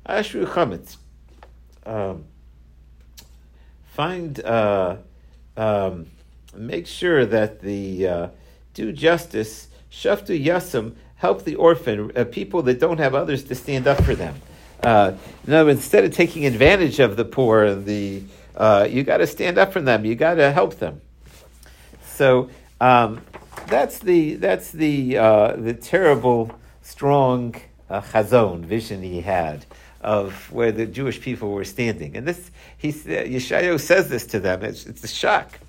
Ashru 0.05 0.45
chametz. 0.45 0.97
Find, 3.99 4.39
uh, 4.45 4.95
um, 5.57 6.05
make 6.55 6.87
sure 6.87 7.25
that 7.25 7.59
the 7.59 8.07
uh, 8.07 8.27
do 8.73 8.93
justice. 8.93 9.67
Shaftu 9.91 10.41
yasam, 10.41 10.95
help 11.15 11.43
the 11.43 11.55
orphan, 11.55 12.09
uh, 12.15 12.23
people 12.23 12.61
that 12.61 12.79
don't 12.79 12.99
have 12.99 13.13
others 13.13 13.43
to 13.43 13.55
stand 13.55 13.87
up 13.87 14.01
for 14.05 14.15
them. 14.15 14.35
Uh, 14.81 15.15
instead 15.45 16.05
of 16.05 16.13
taking 16.13 16.45
advantage 16.45 17.01
of 17.01 17.17
the 17.17 17.25
poor 17.25 17.65
and 17.65 17.85
the, 17.85 18.23
uh, 18.55 18.87
you 18.89 19.03
got 19.03 19.17
to 19.17 19.27
stand 19.27 19.57
up 19.57 19.73
for 19.73 19.81
them. 19.81 20.05
You 20.05 20.15
got 20.15 20.35
to 20.35 20.53
help 20.53 20.75
them. 20.75 21.01
So 22.05 22.49
um, 22.79 23.21
that's 23.67 23.99
the 23.99 24.35
that's 24.35 24.71
the 24.71 25.17
uh, 25.17 25.55
the 25.57 25.73
terrible, 25.73 26.57
strong 26.83 27.53
uh, 27.89 27.99
chazon 27.99 28.63
vision 28.63 29.03
he 29.03 29.19
had 29.19 29.65
of 30.01 30.51
where 30.51 30.71
the 30.71 30.85
Jewish 30.85 31.19
people 31.21 31.51
were 31.51 31.65
standing. 31.65 32.15
And 32.15 32.27
this, 32.27 32.51
he 32.77 32.91
Yeshayahu 32.91 33.79
says 33.79 34.09
this 34.09 34.25
to 34.27 34.39
them. 34.39 34.63
It's, 34.63 34.85
it's 34.85 35.03
a 35.03 35.07
shock. 35.07 35.59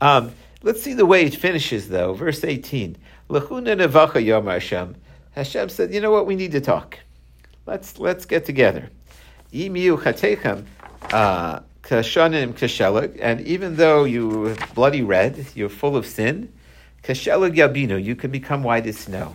Um, 0.00 0.32
let's 0.62 0.82
see 0.82 0.94
the 0.94 1.06
way 1.06 1.24
it 1.24 1.34
finishes, 1.34 1.88
though. 1.88 2.14
Verse 2.14 2.44
18. 2.44 2.96
Lechuna 3.28 3.76
nevacha 3.76 4.24
yom 4.24 4.46
Hashem. 4.46 4.96
Hashem 5.32 5.68
said, 5.68 5.94
you 5.94 6.00
know 6.00 6.10
what, 6.10 6.26
we 6.26 6.36
need 6.36 6.52
to 6.52 6.60
talk. 6.60 6.98
Let's, 7.66 7.98
let's 7.98 8.24
get 8.24 8.44
together. 8.44 8.90
Yimiu 9.52 9.98
chatechem 9.98 10.64
uh, 11.12 11.60
kashanim 11.82 12.52
kashelag. 12.52 13.18
And 13.20 13.40
even 13.42 13.76
though 13.76 14.04
you 14.04 14.56
bloody 14.74 15.02
red, 15.02 15.46
you're 15.54 15.68
full 15.68 15.96
of 15.96 16.06
sin, 16.06 16.52
Kashelag 17.02 17.56
yabino, 17.56 18.02
you 18.02 18.14
can 18.14 18.30
become 18.30 18.62
white 18.62 18.86
as 18.86 18.98
snow. 18.98 19.34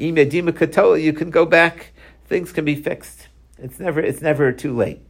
Imedima 0.00 0.50
katola, 0.50 1.00
you 1.00 1.12
can 1.12 1.30
go 1.30 1.46
back. 1.46 1.92
Things 2.26 2.52
can 2.52 2.64
be 2.64 2.74
fixed. 2.74 3.28
It's 3.58 3.78
never, 3.78 4.00
it's 4.00 4.20
never 4.20 4.52
too 4.52 4.74
late. 4.74 5.00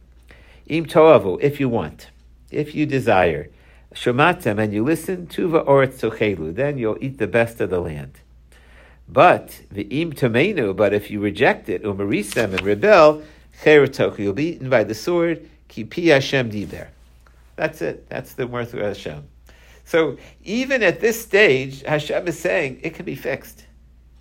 Im 0.67 0.85
toavu, 0.85 1.39
if 1.41 1.59
you 1.59 1.69
want, 1.69 2.09
if 2.51 2.75
you 2.75 2.85
desire. 2.85 3.49
Shomatem, 3.93 4.59
and 4.59 4.73
you 4.73 4.83
listen, 4.83 5.27
tuva 5.27 5.65
oretz 5.65 5.99
sochelu, 5.99 6.53
then 6.53 6.77
you'll 6.77 6.97
eat 7.01 7.17
the 7.17 7.27
best 7.27 7.61
of 7.61 7.69
the 7.69 7.79
land. 7.79 8.19
But 9.07 9.61
the 9.71 9.83
im 9.83 10.13
tomenu, 10.13 10.75
but 10.75 10.93
if 10.93 11.09
you 11.09 11.19
reject 11.21 11.69
it, 11.69 11.83
umarisem 11.83 12.53
and 12.53 12.61
rebel, 12.61 13.23
cheratoch, 13.63 14.17
you'll 14.17 14.33
be 14.33 14.49
eaten 14.49 14.69
by 14.69 14.83
the 14.83 14.95
sword. 14.95 15.49
Kipi 15.69 16.07
Hashem 16.07 16.51
diber. 16.51 16.87
That's 17.55 17.81
it. 17.81 18.09
That's 18.09 18.33
the 18.33 18.47
worth 18.47 18.73
of 18.73 18.81
Hashem. 18.81 19.27
So 19.85 20.17
even 20.43 20.83
at 20.83 20.99
this 20.99 21.21
stage, 21.21 21.81
Hashem 21.83 22.27
is 22.27 22.39
saying 22.39 22.79
it 22.83 22.95
can 22.95 23.05
be 23.05 23.15
fixed. 23.15 23.65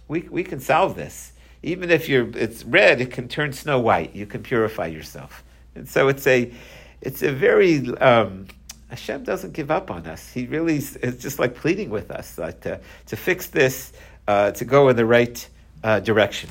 We, 0.08 0.22
we 0.22 0.44
can 0.44 0.60
solve 0.60 0.94
this. 0.94 1.32
Even 1.64 1.90
if 1.90 2.08
you're 2.08 2.28
it's 2.36 2.64
red, 2.64 3.00
it 3.00 3.10
can 3.10 3.28
turn 3.28 3.52
snow 3.52 3.80
white. 3.80 4.14
You 4.14 4.26
can 4.26 4.42
purify 4.42 4.86
yourself. 4.86 5.42
And 5.74 5.88
so 5.88 6.08
it's 6.08 6.26
a 6.26 6.52
it's 7.00 7.22
a 7.22 7.32
very 7.32 7.96
um, 7.98 8.46
Hashem 8.88 9.24
doesn't 9.24 9.52
give 9.54 9.70
up 9.70 9.90
on 9.90 10.06
us. 10.06 10.32
He 10.32 10.46
really 10.46 10.76
is 10.76 11.16
just 11.18 11.38
like 11.38 11.54
pleading 11.54 11.90
with 11.90 12.10
us 12.10 12.38
like 12.38 12.60
to, 12.60 12.80
to 13.06 13.16
fix 13.16 13.48
this, 13.48 13.92
uh, 14.28 14.52
to 14.52 14.64
go 14.64 14.88
in 14.88 14.96
the 14.96 15.06
right 15.06 15.48
uh, 15.82 16.00
direction. 16.00 16.50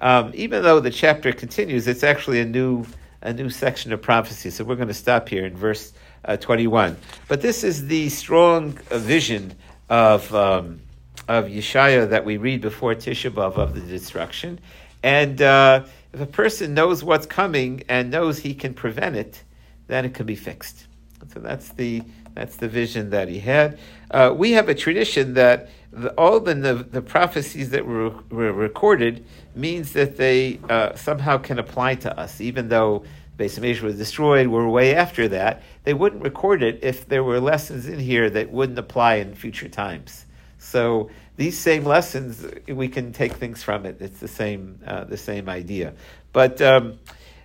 Um, 0.00 0.32
even 0.34 0.62
though 0.62 0.80
the 0.80 0.90
chapter 0.90 1.32
continues, 1.32 1.88
it's 1.88 2.04
actually 2.04 2.40
a 2.40 2.44
new 2.44 2.84
a 3.22 3.32
new 3.32 3.50
section 3.50 3.92
of 3.92 4.00
prophecy. 4.00 4.50
So 4.50 4.64
we're 4.64 4.76
going 4.76 4.88
to 4.88 4.94
stop 4.94 5.28
here 5.28 5.44
in 5.44 5.56
verse 5.56 5.92
uh, 6.24 6.36
21. 6.36 6.96
But 7.26 7.40
this 7.40 7.64
is 7.64 7.86
the 7.86 8.08
strong 8.10 8.78
uh, 8.90 8.98
vision 8.98 9.54
of, 9.88 10.32
um, 10.34 10.80
of 11.28 11.44
Yeshaya 11.44 12.08
that 12.08 12.24
we 12.24 12.38
read 12.38 12.60
before 12.60 12.94
Tisha 12.94 13.30
B'Av 13.30 13.56
of 13.56 13.74
the 13.74 13.80
destruction. 13.80 14.58
And 15.02 15.40
uh, 15.40 15.84
if 16.12 16.20
a 16.20 16.26
person 16.26 16.74
knows 16.74 17.04
what's 17.04 17.26
coming 17.26 17.84
and 17.88 18.10
knows 18.10 18.38
he 18.38 18.54
can 18.54 18.74
prevent 18.74 19.14
it, 19.14 19.44
then 19.86 20.04
it 20.04 20.14
can 20.14 20.26
be 20.26 20.36
fixed. 20.36 20.86
So 21.32 21.40
that's 21.40 21.68
the 21.70 22.02
that's 22.34 22.56
the 22.56 22.68
vision 22.68 23.10
that 23.10 23.28
he 23.28 23.40
had. 23.40 23.78
Uh, 24.10 24.32
we 24.36 24.52
have 24.52 24.68
a 24.68 24.74
tradition 24.74 25.34
that 25.34 25.68
the, 25.90 26.10
all 26.10 26.38
the, 26.38 26.54
the, 26.54 27.02
prophecies 27.02 27.70
that 27.70 27.84
were, 27.84 28.10
were 28.30 28.52
recorded 28.52 29.24
means 29.56 29.92
that 29.94 30.16
they 30.16 30.60
uh, 30.68 30.94
somehow 30.94 31.38
can 31.38 31.58
apply 31.58 31.96
to 31.96 32.16
us, 32.16 32.40
even 32.40 32.68
though 32.68 33.02
Beis 33.36 33.58
Hamikdash 33.58 33.82
was 33.82 33.96
destroyed, 33.96 34.46
we're 34.46 34.68
way 34.68 34.94
after 34.94 35.26
that. 35.28 35.62
They 35.82 35.94
wouldn't 35.94 36.22
record 36.22 36.62
it 36.62 36.78
if 36.82 37.08
there 37.08 37.24
were 37.24 37.40
lessons 37.40 37.88
in 37.88 37.98
here 37.98 38.30
that 38.30 38.52
wouldn't 38.52 38.78
apply 38.78 39.16
in 39.16 39.34
future 39.34 39.68
times. 39.68 40.24
So 40.58 41.10
these 41.36 41.56
same 41.56 41.84
lessons, 41.84 42.46
we 42.68 42.88
can 42.88 43.12
take 43.12 43.32
things 43.32 43.62
from 43.62 43.86
it. 43.86 44.00
It's 44.00 44.20
the 44.20 44.28
same, 44.28 44.80
uh, 44.86 45.04
the 45.04 45.16
same 45.16 45.48
idea. 45.48 45.94
But 46.32 46.60
um, 46.60 46.98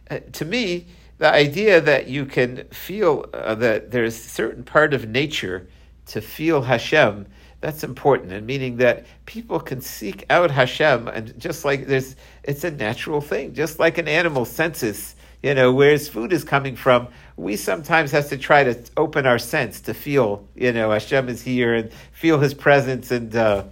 uh, 0.10 0.20
to 0.34 0.46
me, 0.46 0.88
the 1.20 1.32
idea 1.32 1.80
that 1.80 2.08
you 2.08 2.26
can 2.26 2.66
feel 2.70 3.26
uh, 3.34 3.56
that 3.56 3.92
there's 3.92 4.16
a 4.16 4.30
certain 4.30 4.64
part 4.64 4.94
of 4.94 5.08
nature 5.08 5.68
to 6.08 6.22
feel 6.22 6.64
Hashem, 6.64 7.28
that's 7.62 7.84
important, 7.84 8.34
and 8.34 8.46
meaning 8.46 8.76
that 8.78 9.06
people 9.26 9.58
can 9.60 9.80
seek 9.80 10.26
out 10.30 10.52
Hashem, 10.52 11.08
and 11.08 11.40
just 11.40 11.64
like 11.64 11.88
there's, 11.88 12.18
it's 12.44 12.66
a 12.66 12.72
natural 12.72 13.22
thing, 13.22 13.54
just 13.54 13.80
like 13.80 13.98
an 13.98 14.10
animal 14.10 14.44
senses 14.44 15.16
you 15.44 15.54
know, 15.54 15.74
where 15.74 15.92
his 15.92 16.08
food 16.08 16.32
is 16.34 16.44
coming 16.44 16.76
from, 16.76 17.10
we 17.38 17.56
sometimes 17.56 18.12
have 18.12 18.30
to 18.30 18.38
try 18.38 18.64
to 18.64 18.80
open 18.98 19.26
our 19.26 19.40
sense 19.40 19.82
to 19.82 19.94
feel, 19.94 20.48
you 20.56 20.72
know, 20.72 20.92
Hashem 20.92 21.30
is 21.30 21.42
here 21.42 21.74
and 21.74 21.92
feel 22.12 22.40
his 22.40 22.54
presence 22.54 23.12
and 23.12 23.36
uh, 23.36 23.66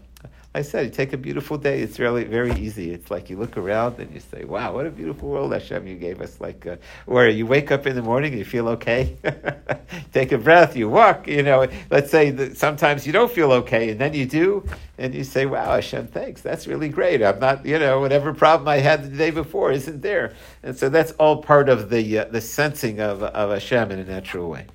I 0.54 0.64
said, 0.64 0.84
you 0.84 0.92
take 0.92 1.14
a 1.14 1.18
beautiful 1.18 1.58
day. 1.58 1.80
It's 1.80 1.98
really 1.98 2.26
very 2.26 2.52
easy. 2.60 2.92
It's 2.92 3.10
like 3.10 3.30
you 3.30 3.38
look 3.38 3.56
around 3.56 4.00
and 4.00 4.14
you 4.14 4.20
say, 4.20 4.44
"Wow, 4.44 4.74
what 4.74 4.86
a 4.86 4.90
beautiful 4.90 5.30
world 5.30 5.54
Hashem 5.54 5.88
you 5.88 5.96
gave 5.96 6.20
us!" 6.20 6.42
Like, 6.42 6.68
uh, 6.68 6.76
where 7.06 7.30
you 7.30 7.46
wake 7.46 7.72
up 7.72 7.88
in 7.88 7.96
the 7.96 8.02
morning, 8.02 8.38
you 8.38 8.44
feel 8.44 8.68
okay. 8.70 9.16
take 10.14 10.34
a 10.34 10.38
breath, 10.38 10.76
you 10.76 10.90
walk. 10.90 11.26
You 11.26 11.44
know, 11.44 11.68
let's 11.90 12.12
say 12.12 12.32
that 12.32 12.58
sometimes 12.58 13.08
you 13.08 13.14
don't 13.14 13.32
feel 13.32 13.54
okay, 13.54 13.92
and 13.92 14.02
then 14.02 14.14
you 14.14 14.26
do, 14.26 14.66
and 14.98 15.16
you 15.16 15.24
say, 15.24 15.46
"Wow, 15.46 15.76
Hashem, 15.76 16.08
thanks. 16.08 16.42
That's 16.42 16.68
really 16.68 16.90
great. 16.90 17.24
I'm 17.24 17.40
not, 17.40 17.66
you 17.66 17.80
know, 17.80 18.02
whatever 18.02 18.34
problem 18.34 18.68
I 18.68 18.80
had 18.80 19.04
the 19.06 19.18
day 19.18 19.32
before 19.32 19.72
isn't 19.72 20.02
there." 20.02 20.34
And 20.64 20.78
so 20.78 20.90
that's 20.90 21.14
all 21.14 21.42
part 21.42 21.70
of 21.70 21.90
the 21.90 22.20
uh, 22.20 22.26
the 22.26 22.42
sensing 22.42 23.00
of 23.00 23.24
of 23.24 23.52
Hashem 23.52 23.90
in 23.90 24.00
a 24.00 24.06
natural 24.06 24.50
way. 24.50 24.68